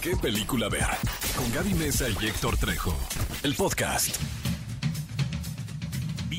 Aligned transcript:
qué 0.00 0.16
película 0.16 0.68
ver. 0.68 0.86
Con 1.36 1.50
Gaby 1.52 1.74
Mesa 1.74 2.06
y 2.08 2.26
Héctor 2.26 2.56
Trejo. 2.56 2.94
El 3.42 3.54
podcast. 3.54 4.16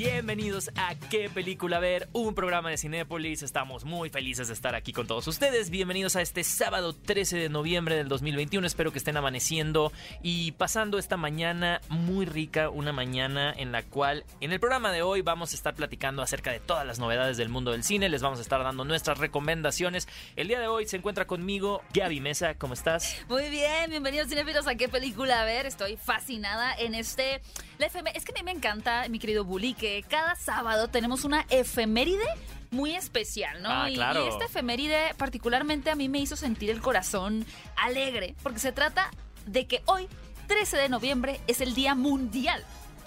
Bienvenidos 0.02 0.72
a 0.78 0.96
¿Qué 0.96 1.30
película 1.30 1.77
ver? 1.77 2.08
Un 2.14 2.33
programa 2.33 2.70
de 2.70 2.77
Cinépolis. 2.77 3.43
Estamos 3.43 3.83
muy 3.83 4.09
felices 4.09 4.48
de 4.48 4.54
estar 4.54 4.74
aquí 4.74 4.93
con 4.93 5.08
todos 5.08 5.27
ustedes. 5.27 5.70
Bienvenidos 5.70 6.16
a 6.16 6.22
este 6.22 6.45
sábado 6.45 6.95
13 6.95 7.36
de 7.36 7.50
noviembre 7.50 7.98
del 7.98 8.07
2021. 8.07 8.66
Espero 8.66 8.93
que 8.93 8.98
estén 8.98 9.17
amaneciendo 9.17 9.91
y 10.23 10.54
pasando 10.54 10.99
esta 10.99 11.17
mañana 11.17 11.81
muy 11.89 12.25
rica, 12.25 12.70
una 12.70 12.93
mañana 12.93 13.54
en 13.57 13.73
la 13.73 13.84
cual 13.84 14.23
en 14.39 14.54
el 14.54 14.62
programa 14.62 14.93
de 14.93 15.02
hoy 15.02 15.21
vamos 15.21 15.52
a 15.52 15.55
estar 15.55 15.75
platicando 15.75 16.21
acerca 16.21 16.54
de 16.54 16.61
todas 16.61 16.88
las 16.88 16.97
novedades 16.97 17.36
del 17.36 17.50
mundo 17.50 17.71
del 17.71 17.84
cine. 17.84 18.07
Les 18.07 18.21
vamos 18.21 18.39
a 18.39 18.43
estar 18.43 18.63
dando 18.63 18.86
nuestras 18.86 19.18
recomendaciones. 19.18 20.07
El 20.38 20.47
día 20.47 20.61
de 20.61 20.68
hoy 20.68 20.88
se 20.88 20.95
encuentra 20.95 21.27
conmigo 21.27 21.81
Gaby 21.93 22.21
Mesa. 22.21 22.54
¿Cómo 22.54 22.73
estás? 22.73 23.18
Muy 23.27 23.50
bien, 23.50 23.89
bienvenidos 23.89 24.29
cinéfilos 24.29 24.66
a 24.66 24.75
qué 24.75 24.88
película 24.88 25.44
ver. 25.44 25.66
Estoy 25.66 25.97
fascinada 25.97 26.73
en 26.73 26.95
este. 26.95 27.41
La 27.79 27.88
FM. 27.88 28.11
Es 28.13 28.25
que 28.25 28.31
a 28.33 28.35
mí 28.35 28.43
me 28.43 28.51
encanta, 28.51 29.07
mi 29.09 29.17
querido 29.19 29.43
Bully, 29.45 29.73
que 29.73 30.03
cada 30.07 30.35
sábado 30.35 30.89
tenemos 30.89 31.23
una 31.23 31.45
efeméride 31.49 32.25
muy 32.71 32.93
especial, 32.93 33.61
¿no? 33.63 33.69
Ah, 33.71 33.89
Y- 33.89 33.95
y, 33.95 34.27
esta 34.27 34.45
efeméride 34.45 35.13
particularmente 35.17 35.89
a 35.89 35.95
mí 35.95 36.07
me 36.09 36.19
hizo 36.19 36.35
sentir 36.35 36.69
el 36.69 36.81
corazón 36.81 37.45
alegre, 37.77 38.35
porque 38.43 38.59
se 38.59 38.71
trata 38.71 39.09
de 39.47 39.65
que 39.65 39.81
hoy, 39.85 40.07
13 40.47 40.77
de 40.77 40.89
noviembre, 40.89 41.39
es 41.47 41.61
el 41.61 41.73
Día 41.73 41.95
Mundial, 41.95 42.63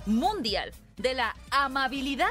Mundial 0.07 0.73
de 0.97 1.15
la 1.15 1.37
Amabilidad 1.51 2.31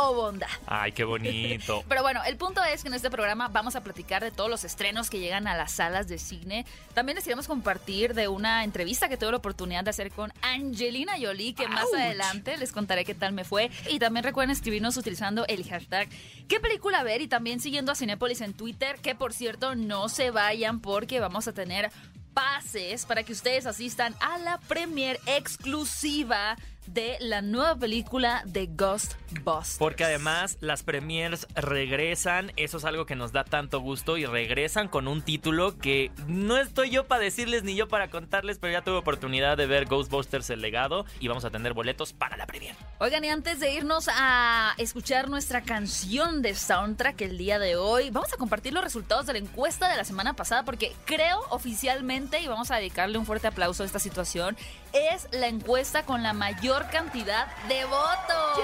o 0.00 0.14
Bondad. 0.14 0.48
Ay, 0.66 0.92
qué 0.92 1.04
bonito. 1.04 1.84
Pero 1.88 2.02
bueno, 2.02 2.22
el 2.24 2.36
punto 2.36 2.62
es 2.64 2.82
que 2.82 2.88
en 2.88 2.94
este 2.94 3.10
programa 3.10 3.48
vamos 3.48 3.76
a 3.76 3.82
platicar 3.82 4.22
de 4.22 4.30
todos 4.30 4.48
los 4.48 4.64
estrenos 4.64 5.10
que 5.10 5.18
llegan 5.18 5.46
a 5.46 5.56
las 5.56 5.72
salas 5.72 6.08
de 6.08 6.18
cine. 6.18 6.64
También 6.94 7.16
les 7.16 7.24
queremos 7.24 7.46
compartir 7.46 8.14
de 8.14 8.28
una 8.28 8.64
entrevista 8.64 9.08
que 9.08 9.16
tuve 9.16 9.32
la 9.32 9.36
oportunidad 9.38 9.84
de 9.84 9.90
hacer 9.90 10.10
con 10.10 10.32
Angelina 10.42 11.14
Jolie, 11.20 11.54
que 11.54 11.68
más 11.68 11.86
adelante 11.94 12.56
les 12.56 12.72
contaré 12.72 13.04
qué 13.04 13.14
tal 13.14 13.32
me 13.32 13.44
fue. 13.44 13.70
Y 13.88 13.98
también 13.98 14.24
recuerden 14.24 14.50
escribirnos 14.50 14.96
utilizando 14.96 15.44
el 15.46 15.68
hashtag 15.68 16.08
qué 16.48 16.60
película 16.60 17.02
ver 17.02 17.20
y 17.20 17.28
también 17.28 17.60
siguiendo 17.60 17.92
a 17.92 17.94
Cinépolis 17.94 18.40
en 18.40 18.54
Twitter, 18.54 18.98
que 19.00 19.14
por 19.14 19.32
cierto 19.32 19.74
no 19.74 20.08
se 20.08 20.30
vayan 20.30 20.80
porque 20.80 21.20
vamos 21.20 21.48
a 21.48 21.52
tener 21.52 21.90
pases 22.34 23.06
para 23.06 23.22
que 23.22 23.32
ustedes 23.32 23.66
asistan 23.66 24.14
a 24.20 24.38
la 24.38 24.58
premier 24.58 25.20
exclusiva 25.26 26.56
de 26.86 27.16
la 27.20 27.42
nueva 27.42 27.76
película 27.76 28.42
de 28.46 28.66
Ghostbusters. 28.66 29.76
Porque 29.78 30.04
además 30.04 30.56
las 30.60 30.82
premiers 30.82 31.46
regresan, 31.54 32.52
eso 32.56 32.78
es 32.78 32.84
algo 32.84 33.06
que 33.06 33.14
nos 33.14 33.32
da 33.32 33.44
tanto 33.44 33.80
gusto 33.80 34.16
y 34.16 34.26
regresan 34.26 34.88
con 34.88 35.06
un 35.06 35.22
título 35.22 35.78
que 35.78 36.10
no 36.26 36.56
estoy 36.56 36.90
yo 36.90 37.06
para 37.06 37.22
decirles 37.22 37.62
ni 37.62 37.74
yo 37.74 37.88
para 37.88 38.10
contarles, 38.10 38.58
pero 38.58 38.72
ya 38.72 38.82
tuve 38.82 38.96
oportunidad 38.96 39.56
de 39.56 39.66
ver 39.66 39.86
Ghostbusters 39.86 40.50
el 40.50 40.60
legado 40.60 41.04
y 41.20 41.28
vamos 41.28 41.44
a 41.44 41.50
tener 41.50 41.74
boletos 41.74 42.12
para 42.12 42.36
la 42.36 42.46
premier. 42.46 42.74
Oigan, 42.98 43.24
y 43.24 43.28
antes 43.28 43.60
de 43.60 43.72
irnos 43.72 44.08
a 44.12 44.74
escuchar 44.78 45.28
nuestra 45.28 45.62
canción 45.62 46.42
de 46.42 46.54
soundtrack 46.54 47.20
el 47.22 47.38
día 47.38 47.58
de 47.58 47.76
hoy, 47.76 48.10
vamos 48.10 48.32
a 48.32 48.36
compartir 48.36 48.72
los 48.72 48.82
resultados 48.82 49.26
de 49.26 49.34
la 49.34 49.38
encuesta 49.38 49.88
de 49.88 49.96
la 49.96 50.04
semana 50.04 50.34
pasada 50.34 50.64
porque 50.64 50.92
creo 51.04 51.40
oficialmente, 51.50 52.40
y 52.40 52.48
vamos 52.48 52.70
a 52.70 52.76
dedicarle 52.76 53.18
un 53.18 53.26
fuerte 53.26 53.46
aplauso 53.46 53.82
a 53.82 53.86
esta 53.86 53.98
situación, 53.98 54.56
es 54.92 55.28
la 55.32 55.46
encuesta 55.46 56.04
con 56.04 56.22
la 56.22 56.32
mayor 56.32 56.69
cantidad 56.78 57.48
de 57.66 57.84
votos. 57.84 58.60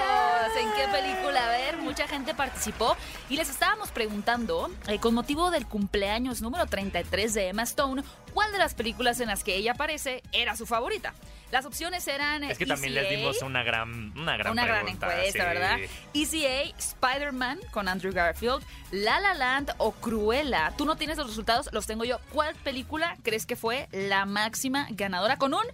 ¿En 0.57 0.71
qué 0.73 0.87
película? 0.91 1.45
A 1.45 1.49
ver, 1.49 1.77
mucha 1.77 2.07
gente 2.07 2.33
participó 2.33 2.95
y 3.29 3.35
les 3.35 3.49
estábamos 3.49 3.91
preguntando, 3.91 4.71
eh, 4.87 4.99
con 4.99 5.13
motivo 5.13 5.51
del 5.51 5.67
cumpleaños 5.67 6.41
número 6.41 6.65
33 6.67 7.33
de 7.33 7.49
Emma 7.49 7.63
Stone, 7.63 8.03
cuál 8.33 8.51
de 8.53 8.59
las 8.59 8.75
películas 8.75 9.19
en 9.19 9.27
las 9.27 9.43
que 9.43 9.55
ella 9.55 9.73
aparece 9.73 10.23
era 10.31 10.55
su 10.55 10.65
favorita. 10.65 11.13
Las 11.51 11.65
opciones 11.65 12.07
eran... 12.07 12.43
Es 12.45 12.57
que 12.57 12.65
también 12.65 12.93
les 12.93 13.05
ECA, 13.05 13.15
dimos 13.15 13.41
una 13.41 13.63
gran, 13.63 14.17
una 14.17 14.37
gran 14.37 14.53
una 14.53 14.65
gran 14.65 14.87
encuesta, 14.87 15.31
sí. 15.31 15.39
¿verdad? 15.39 15.77
ECA, 16.13 16.77
Spider-Man 16.77 17.59
con 17.71 17.89
Andrew 17.89 18.13
Garfield, 18.13 18.63
La 18.91 19.19
La 19.19 19.33
Land 19.33 19.73
o 19.79 19.91
Cruella. 19.91 20.73
Tú 20.77 20.85
no 20.85 20.95
tienes 20.95 21.17
los 21.17 21.27
resultados, 21.27 21.69
los 21.73 21.85
tengo 21.85 22.05
yo. 22.05 22.19
¿Cuál 22.31 22.55
película 22.55 23.17
crees 23.21 23.45
que 23.45 23.57
fue 23.57 23.89
la 23.91 24.25
máxima 24.25 24.87
ganadora 24.91 25.37
con 25.37 25.53
un 25.53 25.65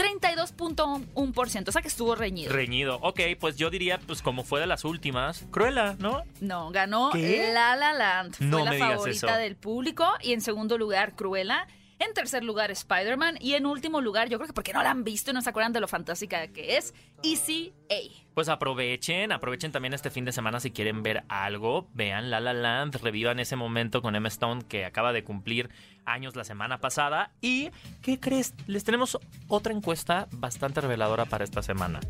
32.1%? 0.00 1.68
O 1.68 1.72
sea 1.72 1.82
que 1.82 1.88
estuvo 1.88 2.14
reñido. 2.14 2.52
Reñido. 2.52 2.98
Ok, 3.02 3.20
pues 3.38 3.56
yo 3.56 3.70
diría, 3.70 3.98
pues 4.06 4.22
como 4.22 4.44
fue 4.44 4.60
de 4.60 4.66
las 4.66 4.84
últimas, 4.84 5.44
Cruella, 5.50 5.96
¿no? 5.98 6.22
no, 6.40 6.70
ganó 6.70 7.10
¿Qué? 7.12 7.50
La 7.52 7.76
La 7.76 7.92
Land. 7.92 8.36
Fue 8.36 8.46
No 8.46 8.64
la 8.64 8.70
me 8.70 8.76
digas 8.76 8.90
favorita 8.92 9.26
eso. 9.32 9.38
del 9.38 9.56
público. 9.56 10.06
Y 10.22 10.32
en 10.32 10.40
segundo 10.40 10.78
lugar, 10.78 11.14
Cruella. 11.14 11.66
En 11.98 12.14
tercer 12.14 12.42
lugar, 12.42 12.70
Spider-Man. 12.70 13.36
Y 13.42 13.54
en 13.54 13.66
último 13.66 14.00
lugar, 14.00 14.30
yo 14.30 14.38
creo 14.38 14.46
que 14.46 14.54
porque 14.54 14.72
no 14.72 14.82
la 14.82 14.90
han 14.90 15.04
visto 15.04 15.32
y 15.32 15.34
no 15.34 15.42
se 15.42 15.50
acuerdan 15.50 15.74
de 15.74 15.80
lo 15.80 15.88
fantástica 15.88 16.46
que 16.48 16.78
es, 16.78 16.94
ECA. 17.22 18.14
Pues 18.32 18.48
aprovechen, 18.48 19.32
aprovechen 19.32 19.70
también 19.70 19.92
este 19.92 20.08
fin 20.10 20.24
de 20.24 20.32
semana 20.32 20.60
si 20.60 20.70
quieren 20.70 21.02
ver 21.02 21.24
algo, 21.28 21.90
vean 21.92 22.30
La 22.30 22.40
La 22.40 22.54
Land, 22.54 22.96
revivan 23.02 23.38
ese 23.38 23.54
momento 23.54 24.00
con 24.00 24.16
Emma 24.16 24.28
Stone 24.28 24.62
que 24.66 24.86
acaba 24.86 25.12
de 25.12 25.24
cumplir 25.24 25.68
años 26.04 26.36
la 26.36 26.44
semana 26.44 26.78
pasada 26.78 27.32
y 27.40 27.70
¿qué 28.02 28.18
crees? 28.18 28.54
Les 28.66 28.84
tenemos 28.84 29.18
otra 29.48 29.72
encuesta 29.72 30.28
bastante 30.32 30.80
reveladora 30.80 31.24
para 31.26 31.44
esta 31.44 31.62
semana. 31.62 32.00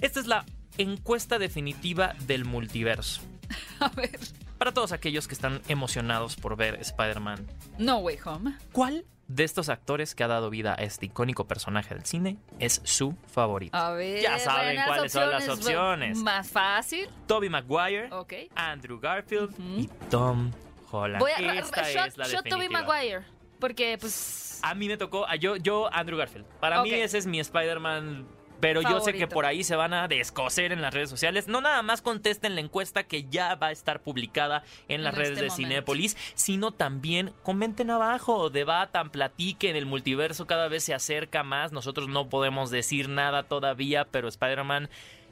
Esta 0.00 0.20
es 0.20 0.26
la 0.26 0.44
encuesta 0.76 1.38
definitiva 1.38 2.14
del 2.26 2.44
multiverso. 2.44 3.22
A 3.80 3.88
ver. 3.90 4.18
Para 4.58 4.72
todos 4.72 4.92
aquellos 4.92 5.28
que 5.28 5.34
están 5.34 5.62
emocionados 5.68 6.36
por 6.36 6.56
ver 6.56 6.76
Spider-Man, 6.80 7.46
No 7.78 7.98
Way 7.98 8.18
Home. 8.24 8.56
¿cuál 8.72 9.04
de 9.28 9.44
estos 9.44 9.68
actores 9.68 10.14
que 10.14 10.24
ha 10.24 10.26
dado 10.26 10.50
vida 10.50 10.74
a 10.76 10.82
este 10.82 11.06
icónico 11.06 11.46
personaje 11.46 11.94
del 11.94 12.04
cine 12.04 12.38
es 12.58 12.80
su 12.84 13.14
favorito? 13.28 13.76
A 13.76 13.92
ver. 13.92 14.20
Ya 14.20 14.38
saben 14.38 14.80
cuáles 14.86 15.12
son 15.12 15.30
las 15.30 15.48
opciones. 15.48 16.18
Más 16.18 16.48
fácil. 16.48 17.08
Toby 17.26 17.48
Maguire. 17.48 18.10
Andrew 18.56 18.98
Garfield 18.98 19.54
y 19.78 19.88
Tom 20.10 20.50
Holland. 20.90 21.20
Voy 21.20 21.30
a 21.32 21.54
Esta 21.54 21.82
shot, 21.82 22.08
es 22.08 22.16
la 22.16 22.24
shot 22.26 22.48
Tobey 22.48 22.68
definitiva. 22.68 22.80
Maguire. 22.82 23.24
Porque, 23.58 23.98
pues. 23.98 24.60
A 24.62 24.74
mí 24.74 24.88
me 24.88 24.96
tocó, 24.96 25.26
a 25.26 25.36
yo, 25.36 25.56
yo 25.56 25.92
Andrew 25.92 26.18
Garfield. 26.18 26.46
Para 26.60 26.82
mí 26.82 26.92
ese 26.92 27.18
es 27.18 27.26
mi 27.26 27.40
Spider-Man. 27.40 28.26
Pero 28.60 28.82
yo 28.82 29.00
sé 29.00 29.12
que 29.12 29.28
por 29.28 29.46
ahí 29.46 29.62
se 29.62 29.76
van 29.76 29.94
a 29.94 30.08
descoser 30.08 30.72
en 30.72 30.82
las 30.82 30.92
redes 30.92 31.08
sociales. 31.08 31.46
No 31.46 31.60
nada 31.60 31.80
más 31.82 32.02
contesten 32.02 32.56
la 32.56 32.60
encuesta 32.60 33.04
que 33.04 33.22
ya 33.28 33.54
va 33.54 33.68
a 33.68 33.70
estar 33.70 34.02
publicada 34.02 34.64
en 34.88 35.04
las 35.04 35.14
redes 35.14 35.34
este 35.34 35.42
de 35.42 35.50
momento. 35.50 35.68
Cinépolis, 35.68 36.16
sino 36.34 36.72
también 36.72 37.32
comenten 37.44 37.90
abajo, 37.90 38.50
debatan, 38.50 39.10
platiquen. 39.10 39.76
El 39.76 39.86
multiverso 39.86 40.48
cada 40.48 40.66
vez 40.66 40.82
se 40.82 40.92
acerca 40.92 41.44
más. 41.44 41.70
Nosotros 41.70 42.08
no 42.08 42.28
podemos 42.28 42.70
decir 42.70 43.08
nada 43.08 43.44
todavía, 43.44 44.06
pero 44.10 44.26
Spider-Man 44.26 44.90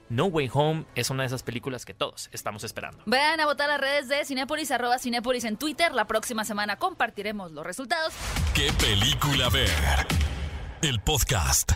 No 0.08 0.26
Way 0.26 0.50
Home 0.52 0.84
es 0.94 1.10
una 1.10 1.24
de 1.24 1.28
esas 1.28 1.42
películas 1.42 1.84
que 1.84 1.94
todos 1.94 2.28
estamos 2.32 2.62
esperando. 2.64 3.02
Vayan 3.06 3.40
a 3.40 3.46
votar 3.46 3.68
las 3.68 3.80
redes 3.80 4.08
de 4.08 4.24
Cinépolis, 4.24 4.70
arroba 4.70 4.98
Cinépolis 4.98 5.44
en 5.44 5.56
Twitter. 5.56 5.92
La 5.92 6.06
próxima 6.06 6.44
semana 6.44 6.76
compartiremos 6.76 7.52
los 7.52 7.66
resultados. 7.66 8.14
¿Qué 8.54 8.72
película 8.78 9.48
ver? 9.48 9.70
El 10.82 11.00
podcast. 11.00 11.72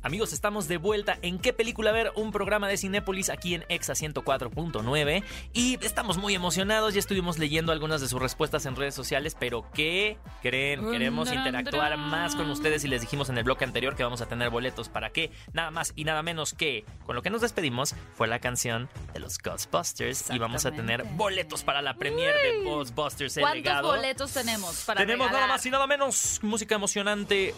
Amigos, 0.00 0.32
estamos 0.32 0.68
de 0.68 0.76
vuelta 0.76 1.18
en 1.22 1.40
¿Qué 1.40 1.52
película 1.52 1.90
ver? 1.90 2.12
Un 2.14 2.30
programa 2.30 2.68
de 2.68 2.76
Cinépolis 2.76 3.30
aquí 3.30 3.54
en 3.54 3.64
Exa 3.68 3.94
104.9 3.94 5.24
y 5.52 5.84
estamos 5.84 6.18
muy 6.18 6.36
emocionados, 6.36 6.94
ya 6.94 7.00
estuvimos 7.00 7.38
leyendo 7.38 7.72
algunas 7.72 8.00
de 8.00 8.06
sus 8.06 8.22
respuestas 8.22 8.64
en 8.66 8.76
redes 8.76 8.94
sociales, 8.94 9.36
pero 9.38 9.68
¿qué 9.74 10.16
creen? 10.40 10.88
Queremos 10.88 11.32
interactuar 11.32 11.96
más 11.98 12.36
con 12.36 12.48
ustedes 12.48 12.84
y 12.84 12.88
les 12.88 13.00
dijimos 13.00 13.28
en 13.28 13.38
el 13.38 13.44
bloque 13.44 13.64
anterior 13.64 13.96
que 13.96 14.04
vamos 14.04 14.20
a 14.20 14.26
tener 14.26 14.50
boletos 14.50 14.88
para 14.88 15.10
qué, 15.10 15.32
nada 15.52 15.72
más 15.72 15.92
y 15.96 16.04
nada 16.04 16.22
menos 16.22 16.54
que 16.54 16.84
con 17.04 17.16
lo 17.16 17.22
que 17.22 17.30
nos 17.30 17.40
despedimos 17.40 17.96
fue 18.14 18.28
la 18.28 18.38
canción 18.38 18.88
de 19.12 19.18
los 19.18 19.36
Ghostbusters 19.38 20.30
y 20.30 20.38
vamos 20.38 20.64
a 20.64 20.70
tener 20.70 21.02
boletos 21.16 21.64
para 21.64 21.82
la 21.82 21.94
premier 21.94 22.34
de 22.36 22.62
Ghostbusters 22.62 23.36
el 23.36 23.42
¿Cuántos 23.42 23.64
legado. 23.64 23.88
boletos 23.88 24.32
tenemos 24.32 24.76
para 24.84 25.00
Tenemos 25.00 25.30
nada 25.32 25.48
más 25.48 25.66
y 25.66 25.70
nada 25.70 25.88
menos 25.88 26.38
música 26.42 26.76
emocionante. 26.76 27.52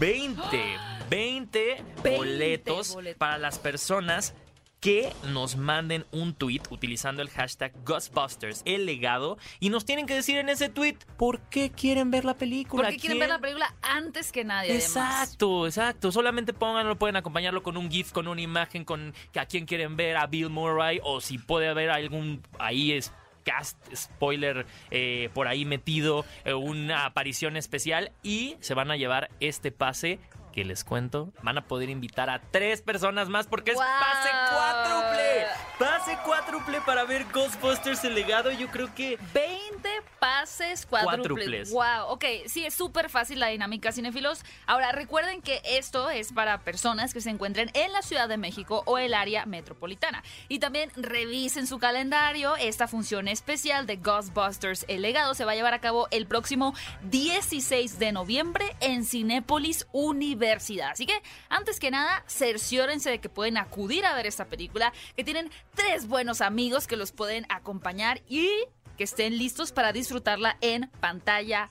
20, 0.00 0.76
20, 1.08 1.84
20 2.02 2.16
boletos, 2.16 2.94
boletos. 2.94 3.18
para 3.18 3.38
las 3.38 3.58
personas 3.58 4.34
que 4.80 5.12
nos 5.32 5.56
manden 5.56 6.06
un 6.12 6.34
tweet 6.34 6.62
utilizando 6.70 7.22
el 7.22 7.30
hashtag 7.30 7.72
Ghostbusters, 7.84 8.62
el 8.64 8.86
legado, 8.86 9.38
y 9.58 9.70
nos 9.70 9.84
tienen 9.84 10.06
que 10.06 10.14
decir 10.14 10.38
en 10.38 10.48
ese 10.48 10.68
tweet 10.68 10.96
por 11.16 11.40
qué 11.40 11.70
quieren 11.70 12.10
ver 12.10 12.24
la 12.24 12.34
película. 12.34 12.84
Porque 12.84 12.98
quieren 12.98 13.18
ver 13.18 13.28
la 13.28 13.40
película 13.40 13.74
antes 13.82 14.30
que 14.30 14.44
nadie. 14.44 14.70
además. 14.70 14.86
Exacto, 14.86 15.66
exacto. 15.66 16.12
Solamente 16.12 16.52
pónganlo, 16.52 16.96
pueden 16.96 17.16
acompañarlo 17.16 17.62
con 17.62 17.76
un 17.76 17.90
GIF, 17.90 18.12
con 18.12 18.28
una 18.28 18.40
imagen, 18.40 18.84
con 18.84 19.14
a 19.34 19.46
quién 19.46 19.66
quieren 19.66 19.96
ver, 19.96 20.16
a 20.16 20.26
Bill 20.26 20.50
Murray, 20.50 21.00
o 21.02 21.20
si 21.20 21.38
puede 21.38 21.68
haber 21.68 21.90
algún 21.90 22.42
ahí 22.58 22.92
es 22.92 23.12
cast 23.44 23.78
spoiler 23.94 24.66
eh, 24.90 25.30
por 25.32 25.48
ahí 25.48 25.64
metido, 25.64 26.24
eh, 26.44 26.52
una 26.52 27.06
aparición 27.06 27.56
especial 27.56 28.12
y 28.22 28.56
se 28.60 28.74
van 28.74 28.90
a 28.90 28.96
llevar 28.96 29.30
este 29.40 29.72
pase 29.72 30.18
que 30.58 30.64
les 30.64 30.82
cuento, 30.82 31.32
van 31.40 31.56
a 31.56 31.68
poder 31.68 31.88
invitar 31.88 32.28
a 32.28 32.40
tres 32.40 32.82
personas 32.82 33.28
más 33.28 33.46
porque 33.46 33.70
es 33.70 33.76
pase 33.76 34.28
cuádruple. 34.50 35.46
Pase 35.78 36.18
cuádruple 36.24 36.80
para 36.80 37.04
ver 37.04 37.26
Ghostbusters 37.32 38.02
el 38.02 38.16
legado. 38.16 38.50
Yo 38.50 38.66
creo 38.66 38.92
que 38.92 39.20
20 39.32 39.88
pases 40.18 40.84
cuádruples. 40.84 41.70
Wow, 41.70 42.08
ok, 42.08 42.24
sí, 42.46 42.66
es 42.66 42.74
súper 42.74 43.08
fácil 43.08 43.38
la 43.38 43.46
dinámica 43.46 43.92
cinéfilos. 43.92 44.42
Ahora, 44.66 44.90
recuerden 44.90 45.42
que 45.42 45.62
esto 45.64 46.10
es 46.10 46.32
para 46.32 46.58
personas 46.62 47.14
que 47.14 47.20
se 47.20 47.30
encuentren 47.30 47.70
en 47.74 47.92
la 47.92 48.02
Ciudad 48.02 48.28
de 48.28 48.36
México 48.36 48.82
o 48.86 48.98
el 48.98 49.14
área 49.14 49.46
metropolitana. 49.46 50.24
Y 50.48 50.58
también 50.58 50.90
revisen 50.96 51.68
su 51.68 51.78
calendario. 51.78 52.56
Esta 52.56 52.88
función 52.88 53.28
especial 53.28 53.86
de 53.86 53.94
Ghostbusters 53.94 54.86
El 54.88 55.02
Legado 55.02 55.34
se 55.34 55.44
va 55.44 55.52
a 55.52 55.54
llevar 55.54 55.74
a 55.74 55.80
cabo 55.80 56.08
el 56.10 56.26
próximo 56.26 56.74
16 57.02 58.00
de 58.00 58.10
noviembre 58.10 58.64
en 58.80 59.04
Cinépolis 59.04 59.86
Universidad. 59.92 60.47
Así 60.90 61.06
que, 61.06 61.20
antes 61.48 61.78
que 61.78 61.90
nada, 61.90 62.24
cerciórense 62.26 63.10
de 63.10 63.20
que 63.20 63.28
pueden 63.28 63.56
acudir 63.56 64.04
a 64.06 64.14
ver 64.14 64.26
esta 64.26 64.46
película, 64.46 64.92
que 65.16 65.24
tienen 65.24 65.50
tres 65.74 66.08
buenos 66.08 66.40
amigos 66.40 66.86
que 66.86 66.96
los 66.96 67.12
pueden 67.12 67.46
acompañar 67.48 68.22
y 68.28 68.50
que 68.96 69.04
estén 69.04 69.38
listos 69.38 69.72
para 69.72 69.92
disfrutarla 69.92 70.56
en 70.60 70.90
pantalla 71.00 71.70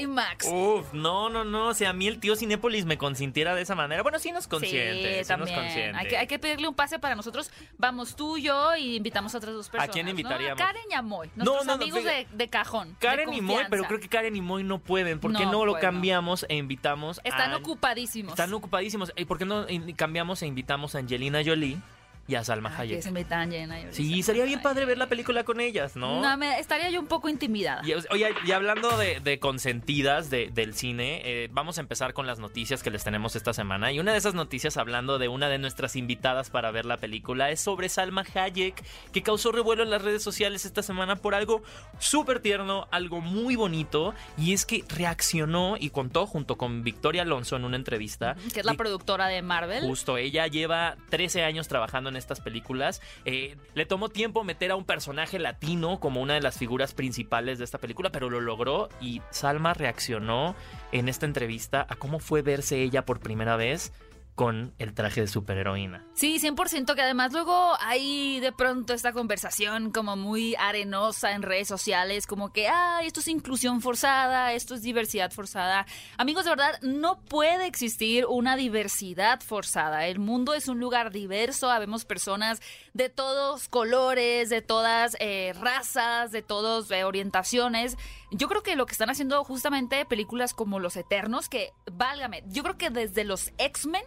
IMAX. 0.00 0.46
Uf, 0.46 0.92
no, 0.92 1.28
no, 1.28 1.44
no. 1.44 1.74
Si 1.74 1.84
a 1.84 1.92
mí 1.92 2.06
el 2.06 2.18
tío 2.18 2.36
Cinépolis 2.36 2.84
me 2.84 2.98
consintiera 2.98 3.54
de 3.54 3.62
esa 3.62 3.74
manera. 3.74 4.02
Bueno, 4.02 4.18
sí 4.18 4.32
nos 4.32 4.46
consiente. 4.46 5.18
sí, 5.18 5.24
sí 5.24 5.28
también. 5.28 5.54
nos 5.54 5.64
consiente. 5.64 5.98
Hay 5.98 6.08
que, 6.08 6.16
hay 6.16 6.26
que 6.26 6.38
pedirle 6.38 6.68
un 6.68 6.74
pase 6.74 6.98
para 6.98 7.14
nosotros. 7.14 7.50
Vamos 7.78 8.16
tú, 8.16 8.38
yo 8.38 8.74
y 8.76 8.96
invitamos 8.96 9.34
a 9.34 9.38
otras 9.38 9.54
dos 9.54 9.68
personas. 9.68 9.92
quién 9.92 10.06
¿no? 10.06 10.10
invitaríamos? 10.10 10.60
A 10.60 10.66
Karen 10.66 10.82
y 10.90 10.94
a 10.94 11.02
Moy, 11.02 11.30
nuestros 11.34 11.64
no, 11.64 11.64
no, 11.64 11.72
amigos 11.72 12.04
de, 12.04 12.26
de 12.32 12.48
cajón. 12.48 12.90
de 12.90 13.06
Karen 13.06 13.32
y 13.32 13.40
Moy, 13.40 13.64
pero 13.70 13.84
creo 13.84 14.00
que 14.00 14.08
Karen 14.08 14.34
y 14.36 14.40
Moy 14.40 14.64
no 14.64 14.78
pueden. 14.78 15.20
¿Por 15.20 15.34
qué 15.34 15.46
no, 15.46 15.64
lo 15.64 15.78
cambiamos 15.78 16.46
e 16.48 16.56
invitamos 16.56 17.20
Están 17.24 17.52
a... 17.52 17.56
ocupadísimos. 17.56 18.32
Están 18.32 18.52
ocupadísimos. 18.54 19.12
¿Y 19.16 19.24
por 19.24 19.38
qué 19.38 19.44
no 19.44 19.66
cambiamos 19.96 20.42
e 20.42 20.46
invitamos 20.46 20.94
a 20.94 20.98
Angelina 20.98 21.42
Jolie 21.44 21.78
y 22.28 22.34
a 22.34 22.44
Salma 22.44 22.70
Ay, 22.70 22.74
que 22.76 22.82
Hayek? 22.94 23.02
se 23.02 23.10
me 23.12 23.24
tan 23.24 23.50
llena. 23.50 23.76
Sí, 23.90 24.22
sería 24.22 24.44
bien 24.44 24.60
padre 24.62 24.84
ver 24.84 24.98
la 24.98 25.06
película 25.08 25.44
con 25.44 25.60
ellas, 25.60 25.96
¿no? 25.96 26.20
No, 26.20 26.36
me- 26.36 26.58
estaría 26.58 26.90
yo 26.90 27.00
un 27.00 27.06
poco 27.06 27.28
intimidada. 27.28 27.82
Y, 27.86 27.92
oye, 27.94 28.34
y 28.44 28.52
hablando 28.52 28.96
de, 28.98 29.20
de 29.20 29.38
consentidas 29.38 30.30
de- 30.30 30.50
del 30.52 30.74
cine, 30.74 31.20
eh, 31.24 31.48
vamos 31.52 31.78
a 31.78 31.80
empezar 31.80 32.12
con 32.14 32.26
las 32.26 32.38
noticias 32.38 32.82
que 32.82 32.90
les 32.90 33.04
tenemos 33.04 33.36
esta 33.36 33.52
semana. 33.52 33.92
Y 33.92 34.00
una 34.00 34.12
de 34.12 34.18
esas 34.18 34.34
noticias, 34.34 34.76
hablando 34.76 35.18
de 35.18 35.28
una 35.28 35.48
de 35.48 35.58
nuestras 35.58 35.96
invitadas 35.96 36.50
para 36.50 36.70
ver 36.70 36.84
la 36.84 36.96
película, 36.96 37.50
es 37.50 37.60
sobre 37.60 37.88
Salma 37.88 38.24
Hayek, 38.34 38.82
que 39.12 39.22
causó 39.22 39.52
revuelo 39.52 39.82
en 39.82 39.90
las 39.90 40.02
redes 40.02 40.22
sociales 40.22 40.64
esta 40.64 40.82
semana 40.82 41.16
por 41.16 41.34
algo 41.34 41.62
súper 41.98 42.40
tierno, 42.40 42.88
algo 42.90 43.20
muy 43.20 43.56
bonito, 43.56 44.14
y 44.36 44.52
es 44.52 44.66
que 44.66 44.84
reaccionó 44.88 45.76
y 45.78 45.90
contó 45.90 46.26
junto 46.26 46.56
con 46.56 46.82
Victoria 46.82 47.22
Alonso 47.22 47.56
en 47.56 47.64
una 47.64 47.76
entrevista. 47.76 48.36
que 48.52 48.60
es 48.60 48.66
la 48.66 48.74
productora 48.74 49.26
de 49.28 49.42
Marvel. 49.42 49.84
Justo, 49.84 50.16
ella 50.18 50.46
lleva 50.46 50.96
13 51.10 51.44
años 51.44 51.68
trabajando 51.68 52.10
en 52.10 52.15
estas 52.16 52.40
películas. 52.40 53.00
Eh, 53.24 53.56
le 53.74 53.86
tomó 53.86 54.08
tiempo 54.08 54.44
meter 54.44 54.70
a 54.70 54.76
un 54.76 54.84
personaje 54.84 55.38
latino 55.38 56.00
como 56.00 56.20
una 56.20 56.34
de 56.34 56.40
las 56.40 56.58
figuras 56.58 56.94
principales 56.94 57.58
de 57.58 57.64
esta 57.64 57.78
película, 57.78 58.10
pero 58.10 58.30
lo 58.30 58.40
logró 58.40 58.88
y 59.00 59.22
Salma 59.30 59.74
reaccionó 59.74 60.54
en 60.92 61.08
esta 61.08 61.26
entrevista 61.26 61.86
a 61.88 61.96
cómo 61.96 62.18
fue 62.18 62.42
verse 62.42 62.82
ella 62.82 63.04
por 63.04 63.20
primera 63.20 63.56
vez 63.56 63.92
con 64.36 64.74
el 64.78 64.92
traje 64.92 65.22
de 65.22 65.26
superheroína. 65.26 66.04
Sí, 66.14 66.38
100%, 66.38 66.94
que 66.94 67.02
además 67.02 67.32
luego 67.32 67.72
hay 67.80 68.38
de 68.40 68.52
pronto 68.52 68.92
esta 68.92 69.12
conversación 69.12 69.90
como 69.90 70.14
muy 70.14 70.54
arenosa 70.56 71.32
en 71.32 71.42
redes 71.42 71.66
sociales, 71.66 72.26
como 72.26 72.52
que, 72.52 72.68
ah, 72.68 73.00
esto 73.02 73.20
es 73.20 73.28
inclusión 73.28 73.80
forzada, 73.80 74.52
esto 74.52 74.74
es 74.74 74.82
diversidad 74.82 75.32
forzada. 75.32 75.86
Amigos, 76.18 76.44
de 76.44 76.50
verdad, 76.50 76.78
no 76.82 77.18
puede 77.18 77.66
existir 77.66 78.26
una 78.26 78.56
diversidad 78.56 79.40
forzada. 79.40 80.06
El 80.06 80.18
mundo 80.18 80.52
es 80.52 80.68
un 80.68 80.80
lugar 80.80 81.12
diverso, 81.12 81.70
habemos 81.70 82.04
personas 82.04 82.60
de 82.92 83.08
todos 83.08 83.68
colores, 83.68 84.50
de 84.50 84.60
todas 84.60 85.16
eh, 85.18 85.54
razas, 85.58 86.30
de 86.30 86.42
todas 86.42 86.90
orientaciones. 86.90 87.96
Yo 88.30 88.48
creo 88.48 88.62
que 88.62 88.76
lo 88.76 88.84
que 88.84 88.92
están 88.92 89.08
haciendo 89.08 89.42
justamente 89.44 90.04
películas 90.04 90.52
como 90.52 90.78
Los 90.78 90.96
Eternos, 90.96 91.48
que, 91.48 91.72
válgame, 91.90 92.44
yo 92.48 92.62
creo 92.62 92.76
que 92.76 92.90
desde 92.90 93.24
los 93.24 93.52
X-Men, 93.56 94.04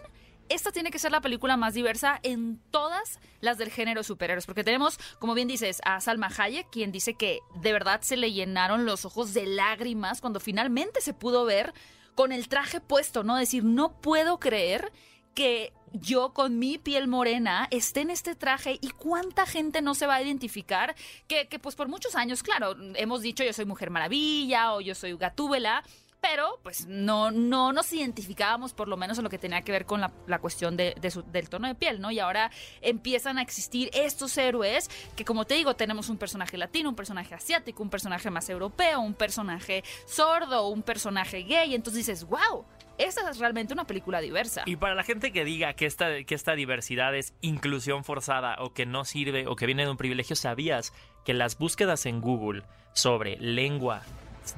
esta 0.50 0.72
tiene 0.72 0.92
que 0.92 1.00
ser 1.00 1.12
la 1.12 1.22
película 1.22 1.57
más 1.57 1.74
diversa 1.74 2.19
en 2.24 2.60
todas 2.72 3.19
las 3.42 3.57
del 3.57 3.72
género 3.72 4.04
superhéroes, 4.04 4.46
porque 4.46 4.63
tenemos, 4.63 5.00
como 5.19 5.34
bien 5.34 5.48
dices, 5.48 5.81
a 5.86 6.01
Salma 6.01 6.30
Hayek, 6.36 6.69
quien 6.69 6.92
dice 6.92 7.13
que 7.13 7.40
de 7.56 7.74
verdad 7.74 8.01
se 8.01 8.18
le 8.18 8.31
llenaron 8.31 8.86
los 8.86 9.06
ojos 9.06 9.34
de 9.34 9.46
lágrimas 9.46 10.22
cuando 10.22 10.40
finalmente 10.40 11.01
se 11.01 11.13
pudo 11.13 11.46
ver 11.46 11.74
con 12.16 12.31
el 12.31 12.50
traje 12.50 12.81
puesto, 12.81 13.24
¿no? 13.24 13.38
Decir, 13.38 13.63
no 13.63 14.01
puedo 14.01 14.40
creer 14.40 14.92
que 15.34 15.72
yo 15.94 16.34
con 16.34 16.60
mi 16.60 16.78
piel 16.78 17.07
morena 17.07 17.68
esté 17.72 18.01
en 18.01 18.10
este 18.10 18.36
traje 18.36 18.78
y 18.81 18.90
cuánta 18.90 19.46
gente 19.46 19.81
no 19.81 19.96
se 19.96 20.06
va 20.06 20.16
a 20.16 20.22
identificar 20.22 20.96
que, 21.28 21.48
pues 21.60 21.75
por 21.75 21.88
muchos 21.88 22.16
años, 22.16 22.44
claro, 22.44 22.75
hemos 22.96 23.22
dicho 23.22 23.44
yo 23.44 23.54
soy 23.54 23.66
Mujer 23.66 23.90
Maravilla 23.90 24.74
o 24.74 24.81
yo 24.81 24.96
soy 24.96 25.16
Gatúbela, 25.16 25.84
pero 26.21 26.60
pues 26.63 26.86
no, 26.88 27.31
no 27.31 27.74
nos 27.74 27.92
identificábamos 27.94 28.74
por 28.74 28.88
lo 28.88 28.98
menos 28.98 29.18
en 29.18 29.24
lo 29.24 29.30
que 29.30 29.38
tenía 29.38 29.62
que 29.62 29.71
ver 29.71 29.86
con 29.86 30.01
la, 30.01 30.39
cuestión 30.39 30.77
de, 30.77 30.95
del 31.31 31.50
tono 31.50 31.68
de 31.68 31.75
piel, 31.75 32.01
¿no? 32.01 32.12
Y 32.12 32.19
ahora 32.19 32.51
empiezan 32.81 33.38
a 33.38 33.42
existir 33.42 33.89
estos 33.94 34.38
héroes 34.38 34.89
que 35.16 35.25
como 35.25 35.45
te 35.45 35.56
digo, 35.56 35.75
tenemos 35.75 36.10
un 36.10 36.18
personaje 36.18 36.57
latino, 36.57 36.89
un 36.89 36.95
personaje 36.95 37.36
asiático, 37.36 37.83
un 37.83 37.89
personaje 37.89 38.30
más 38.30 38.50
europeo, 38.50 39.00
un 39.00 39.13
personaje 39.13 39.83
sordo, 40.06 40.68
un 40.68 40.83
personaje 40.83 41.44
gay, 41.44 41.75
entonces 41.75 42.06
dices, 42.06 42.25
wow, 42.25 42.65
esta 42.98 43.30
es 43.30 43.39
realmente 43.39 43.74
una 43.74 43.86
película 43.86 44.19
diversa. 44.19 44.63
Y 44.65 44.75
para 44.75 44.94
la 44.94 45.04
gente 45.04 45.31
que 45.31 45.45
diga 45.45 45.74
que 45.74 45.86
esta, 45.86 46.24
que 46.25 46.36
esta 46.36 46.54
diversidad 46.56 47.15
es 47.15 47.33
inclusión 47.42 48.04
forzada 48.04 48.57
o 48.60 48.74
que 48.74 48.86
no 48.86 49.06
sirve 49.06 49.48
o 49.48 49.56
que 49.56 49.65
viene 49.65 49.86
de 49.86 49.92
un 49.92 49.98
privilegio, 49.98 50.36
¿sabías 50.36 50.94
que 51.24 51.33
las 51.33 51.57
búsquedas 51.57 52.06
en 52.06 52.19
Google 52.19 52.63
sobre 52.94 53.38
lengua 53.38 54.01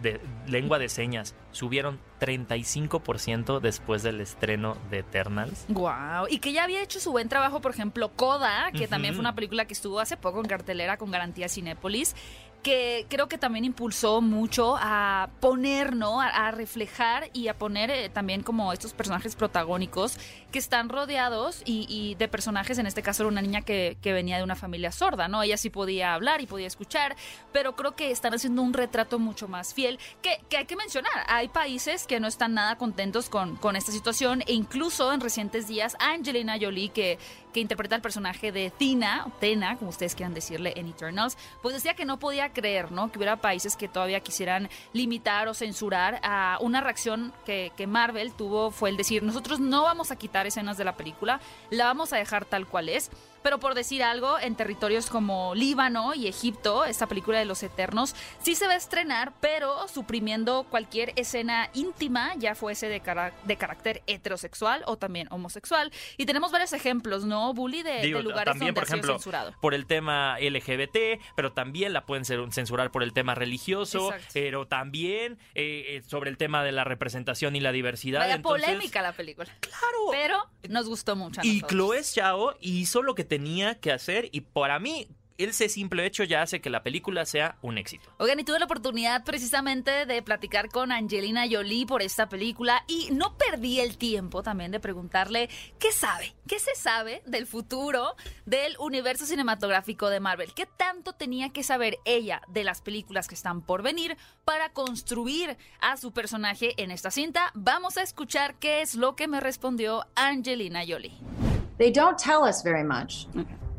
de, 0.01 0.21
lengua 0.47 0.79
de 0.79 0.89
señas 0.89 1.35
subieron 1.51 1.99
35% 2.19 3.59
después 3.59 4.03
del 4.03 4.21
estreno 4.21 4.77
de 4.89 4.99
Eternals? 4.99 5.65
Wow, 5.69 6.27
y 6.29 6.39
que 6.39 6.53
ya 6.53 6.63
había 6.63 6.81
hecho 6.81 6.99
su 6.99 7.11
buen 7.11 7.29
trabajo, 7.29 7.61
por 7.61 7.71
ejemplo, 7.71 8.11
Coda, 8.15 8.71
que 8.71 8.87
también 8.87 9.13
fue 9.13 9.21
una 9.21 9.35
película 9.35 9.65
que 9.65 9.73
estuvo 9.73 9.99
hace 9.99 10.17
poco 10.17 10.39
en 10.39 10.45
cartelera 10.45 10.97
con 10.97 11.11
garantía 11.11 11.49
Cinépolis, 11.49 12.15
que 12.61 13.05
creo 13.09 13.27
que 13.27 13.37
también 13.37 13.65
impulsó 13.65 14.21
mucho 14.21 14.75
a 14.79 15.29
poner, 15.39 15.95
¿no? 15.95 16.21
A, 16.21 16.51
reflejar 16.51 17.29
y 17.33 17.47
a 17.47 17.57
poner 17.57 17.89
eh, 17.89 18.09
también 18.09 18.43
como 18.43 18.73
estos 18.73 18.93
personajes 18.93 19.35
protagónicos 19.35 20.17
que 20.51 20.59
están 20.59 20.89
rodeados 20.89 21.61
y, 21.65 22.15
de 22.15 22.27
personajes, 22.27 22.77
en 22.77 22.85
este 22.85 23.01
caso 23.01 23.23
era 23.23 23.29
una 23.29 23.41
niña 23.41 23.61
que, 23.61 23.97
venía 24.03 24.37
de 24.37 24.43
una 24.43 24.55
familia 24.55 24.91
sorda, 24.91 25.27
¿no? 25.27 25.41
Ella 25.41 25.55
sí 25.57 25.69
podía 25.69 26.13
hablar 26.13 26.41
y 26.41 26.45
podía 26.45 26.67
escuchar, 26.67 27.15
pero 27.53 27.75
creo 27.75 27.95
que 27.95 28.11
están 28.11 28.33
haciendo 28.33 28.61
un 28.61 28.73
retrato 28.73 29.17
mucho 29.17 29.47
más 29.47 29.73
fiel, 29.73 29.97
que, 30.21 30.41
que 30.49 30.57
hay 30.57 30.65
que 30.65 30.75
mencionar, 30.75 31.13
hay 31.27 31.47
países 31.47 32.05
que 32.05 32.19
no 32.19 32.27
están 32.27 32.53
nada 32.53 32.77
contentos 32.77 33.29
con, 33.29 33.55
con 33.55 33.75
esta 33.75 33.91
situación 33.91 34.41
e 34.45 34.53
incluso 34.53 35.13
en 35.13 35.21
recientes 35.21 35.67
días 35.67 35.95
Angelina 35.99 36.57
Jolie, 36.59 36.89
que, 36.89 37.17
que 37.53 37.59
interpreta 37.59 37.95
el 37.95 38.01
personaje 38.01 38.51
de 38.51 38.71
Tina, 38.71 39.27
Tena, 39.39 39.77
como 39.77 39.89
ustedes 39.89 40.15
quieran 40.15 40.33
decirle 40.33 40.73
en 40.75 40.87
Eternals, 40.87 41.37
pues 41.61 41.75
decía 41.75 41.93
que 41.93 42.05
no 42.05 42.19
podía 42.19 42.53
creer, 42.53 42.91
¿no? 42.91 43.11
Que 43.11 43.19
hubiera 43.19 43.37
países 43.37 43.75
que 43.75 43.87
todavía 43.87 44.19
quisieran 44.19 44.69
limitar 44.93 45.47
o 45.47 45.53
censurar 45.53 46.19
a 46.23 46.57
una 46.61 46.81
reacción 46.81 47.33
que 47.45 47.87
Marvel 47.87 48.33
tuvo 48.33 48.71
fue 48.71 48.89
el 48.89 48.97
decir, 48.97 49.23
nosotros 49.23 49.59
no 49.59 49.83
vamos 49.83 50.11
a 50.11 50.15
quitar 50.15 50.47
escenas 50.47 50.77
de 50.77 50.85
la 50.85 50.95
película, 50.95 51.39
la 51.69 51.85
vamos 51.85 52.13
a 52.13 52.17
dejar 52.17 52.45
tal 52.45 52.67
cual 52.67 52.89
es. 52.89 53.11
Pero 53.43 53.59
por 53.59 53.73
decir 53.75 54.03
algo, 54.03 54.39
en 54.39 54.55
territorios 54.55 55.07
como 55.09 55.55
Líbano 55.55 56.13
y 56.13 56.27
Egipto, 56.27 56.85
esta 56.85 57.07
película 57.07 57.39
de 57.39 57.45
los 57.45 57.63
Eternos 57.63 58.15
sí 58.41 58.55
se 58.55 58.67
va 58.67 58.73
a 58.73 58.77
estrenar, 58.77 59.33
pero 59.41 59.87
suprimiendo 59.87 60.65
cualquier 60.69 61.13
escena 61.15 61.69
íntima, 61.73 62.33
ya 62.37 62.55
fuese 62.55 62.87
de, 62.87 62.99
cara- 62.99 63.33
de 63.45 63.57
carácter 63.57 64.03
heterosexual 64.07 64.83
o 64.85 64.97
también 64.97 65.27
homosexual. 65.31 65.91
Y 66.17 66.25
tenemos 66.25 66.51
varios 66.51 66.73
ejemplos, 66.73 67.25
¿no, 67.25 67.53
Bully? 67.53 67.83
De, 67.83 68.01
Digo, 68.01 68.19
de 68.19 68.23
lugares 68.23 68.45
también, 68.53 68.73
donde 68.73 68.73
por 68.73 68.83
ha 68.83 68.87
sido 68.87 68.95
ejemplo, 68.97 69.13
censurado. 69.15 69.53
por 69.61 69.73
el 69.73 69.85
tema 69.85 70.37
LGBT, 70.39 71.19
pero 71.35 71.51
también 71.53 71.93
la 71.93 72.05
pueden 72.05 72.25
censurar 72.25 72.91
por 72.91 73.03
el 73.03 73.13
tema 73.13 73.35
religioso, 73.35 74.07
Exacto. 74.11 74.27
pero 74.33 74.67
también 74.67 75.37
eh, 75.55 75.85
eh, 75.97 76.01
sobre 76.07 76.29
el 76.29 76.37
tema 76.37 76.63
de 76.63 76.71
la 76.71 76.83
representación 76.83 77.55
y 77.55 77.59
la 77.59 77.71
diversidad. 77.71 78.19
Vaya 78.19 78.35
Entonces, 78.35 78.65
polémica 78.67 79.01
la 79.01 79.13
película. 79.13 79.49
Claro. 79.59 79.97
Pero 80.11 80.37
nos 80.69 80.87
gustó 80.87 81.15
mucho. 81.15 81.41
a 81.41 81.45
Y. 81.45 81.61
Chloe 81.61 82.03
Zhao 82.03 82.55
hizo 82.61 83.01
lo 83.01 83.15
que 83.15 83.23
tenía 83.31 83.75
que 83.75 83.93
hacer 83.93 84.27
y 84.33 84.41
para 84.41 84.77
mí 84.77 85.07
ese 85.37 85.69
simple 85.69 86.05
hecho 86.05 86.25
ya 86.25 86.41
hace 86.41 86.59
que 86.59 86.69
la 86.69 86.83
película 86.83 87.25
sea 87.25 87.57
un 87.61 87.77
éxito. 87.77 88.13
Oigan, 88.17 88.41
y 88.41 88.43
tuve 88.43 88.59
la 88.59 88.65
oportunidad 88.65 89.23
precisamente 89.23 90.05
de 90.05 90.21
platicar 90.21 90.67
con 90.67 90.91
Angelina 90.91 91.45
Jolie 91.49 91.85
por 91.85 92.01
esta 92.01 92.27
película 92.27 92.83
y 92.89 93.07
no 93.13 93.37
perdí 93.37 93.79
el 93.79 93.97
tiempo 93.97 94.43
también 94.43 94.69
de 94.71 94.81
preguntarle 94.81 95.49
qué 95.79 95.93
sabe, 95.93 96.35
qué 96.45 96.59
se 96.59 96.75
sabe 96.75 97.23
del 97.25 97.47
futuro 97.47 98.17
del 98.45 98.75
universo 98.79 99.25
cinematográfico 99.25 100.09
de 100.09 100.19
Marvel, 100.19 100.53
qué 100.53 100.65
tanto 100.65 101.13
tenía 101.13 101.53
que 101.53 101.63
saber 101.63 101.99
ella 102.03 102.41
de 102.49 102.65
las 102.65 102.81
películas 102.81 103.29
que 103.29 103.35
están 103.35 103.61
por 103.61 103.81
venir 103.81 104.17
para 104.43 104.73
construir 104.73 105.57
a 105.79 105.95
su 105.95 106.11
personaje 106.11 106.73
en 106.83 106.91
esta 106.91 107.11
cinta. 107.11 107.49
Vamos 107.53 107.95
a 107.95 108.01
escuchar 108.01 108.59
qué 108.59 108.81
es 108.81 108.95
lo 108.95 109.15
que 109.15 109.29
me 109.29 109.39
respondió 109.39 110.05
Angelina 110.15 110.81
Jolie. 110.85 111.50
They 111.81 111.89
don't 111.89 112.15
tell 112.15 112.43
us 112.43 112.61
very 112.61 112.83
much. 112.83 113.25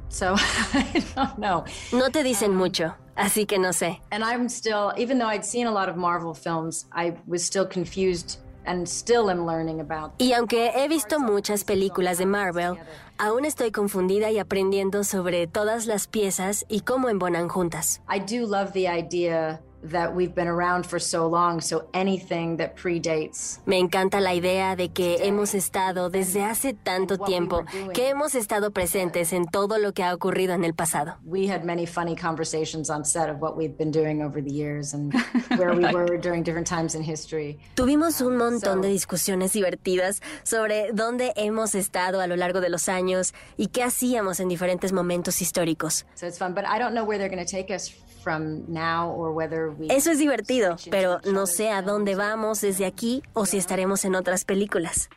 So 0.08 0.34
I 0.36 1.04
don't 1.14 1.38
know. 1.38 1.64
No 1.92 2.08
te 2.10 2.24
dicen 2.24 2.52
mucho, 2.52 2.96
así 3.14 3.46
que 3.46 3.60
no 3.60 3.68
sé. 3.68 4.00
And 4.10 4.24
I'm 4.24 4.48
still, 4.48 4.92
even 4.96 5.20
though 5.20 5.28
I'd 5.28 5.44
seen 5.44 5.68
a 5.68 5.70
lot 5.70 5.88
of 5.88 5.94
Marvel 5.94 6.34
films, 6.34 6.86
I 6.92 7.14
was 7.28 7.44
still 7.44 7.64
confused 7.64 8.40
and 8.66 8.88
still 8.88 9.30
am 9.30 9.46
learning 9.46 9.78
about. 9.78 10.14
Y 10.18 10.32
aunque 10.32 10.72
he 10.74 10.88
visto 10.88 11.20
muchas 11.20 11.62
películas 11.62 12.18
de 12.18 12.26
Marvel, 12.26 12.76
aún 13.18 13.44
estoy 13.44 13.70
confundida 13.70 14.32
y 14.32 14.40
aprendiendo 14.40 15.04
sobre 15.04 15.46
todas 15.46 15.86
las 15.86 16.08
piezas 16.08 16.64
y 16.68 16.80
cómo 16.80 17.08
embonan 17.08 17.48
juntas. 17.48 18.00
I 18.08 18.18
do 18.18 18.48
love 18.48 18.72
the 18.72 18.88
idea 18.88 19.60
that 19.82 20.14
we've 20.14 20.34
been 20.34 20.48
around 20.48 20.86
for 20.86 20.98
so 20.98 21.26
long, 21.26 21.60
so 21.60 21.88
anything 21.92 22.56
that 22.58 22.76
predates. 22.76 23.58
Me 23.66 23.78
encanta 23.78 24.20
la 24.20 24.34
idea 24.34 24.76
de 24.76 24.88
que 24.90 25.26
hemos 25.26 25.54
estado 25.54 26.10
desde 26.10 26.42
hace 26.44 26.72
tanto 26.72 27.18
tiempo, 27.18 27.64
que 27.92 28.08
hemos 28.08 28.34
estado 28.34 28.70
presentes 28.70 29.32
en 29.32 29.46
todo 29.46 29.78
lo 29.78 29.92
que 29.92 30.02
ha 30.02 30.14
ocurrido 30.14 30.54
en 30.54 30.64
el 30.64 30.74
pasado. 30.74 31.16
We 31.24 31.48
had 31.48 31.64
many 31.64 31.86
funny 31.86 32.14
conversations 32.14 32.90
on 32.90 33.04
set 33.04 33.28
of 33.28 33.40
what 33.40 33.56
we've 33.56 33.76
been 33.76 33.90
doing 33.90 34.22
over 34.22 34.42
the 34.42 34.52
years 34.52 34.94
and 34.94 35.12
where 35.56 35.74
we 35.74 35.84
were 35.92 36.16
during 36.18 36.42
different 36.42 36.68
times 36.68 36.94
in 36.94 37.02
history. 37.02 37.58
Tuvimos 37.74 38.20
un 38.20 38.36
montón 38.36 38.80
de 38.82 38.88
discusiones 38.88 39.52
divertidas 39.52 40.20
sobre 40.44 40.92
dónde 40.92 41.32
hemos 41.36 41.74
estado 41.74 42.20
a 42.20 42.26
lo 42.26 42.36
largo 42.36 42.60
de 42.60 42.68
los 42.68 42.88
años 42.88 43.34
y 43.56 43.68
qué 43.68 43.82
hacíamos 43.82 44.40
en 44.40 44.48
diferentes 44.48 44.92
momentos 44.92 45.42
históricos. 45.42 46.04
So 46.14 46.26
it's 46.26 46.38
fun, 46.38 46.54
but 46.54 46.64
I 46.64 46.78
don't 46.78 46.94
know 46.94 47.04
where 47.04 47.18
they're 47.18 47.28
going 47.28 47.44
to 47.44 47.50
take 47.50 47.72
us 47.74 47.92
from 48.22 48.64
now 48.68 49.10
or 49.10 49.32
whether 49.32 49.70
we 49.70 49.88
Eso 49.88 50.10
es 50.10 50.18
divertido, 50.18 50.76
pero 50.90 51.20
no 51.24 51.46
sé 51.46 51.70
a 51.70 51.82
dónde 51.82 52.14
vamos 52.14 52.60
desde 52.60 52.86
aquí 52.86 53.22
o 53.32 53.46
si 53.46 53.58
estaremos 53.58 54.04
en 54.04 54.14
otras 54.14 54.44
películas. 54.44 55.08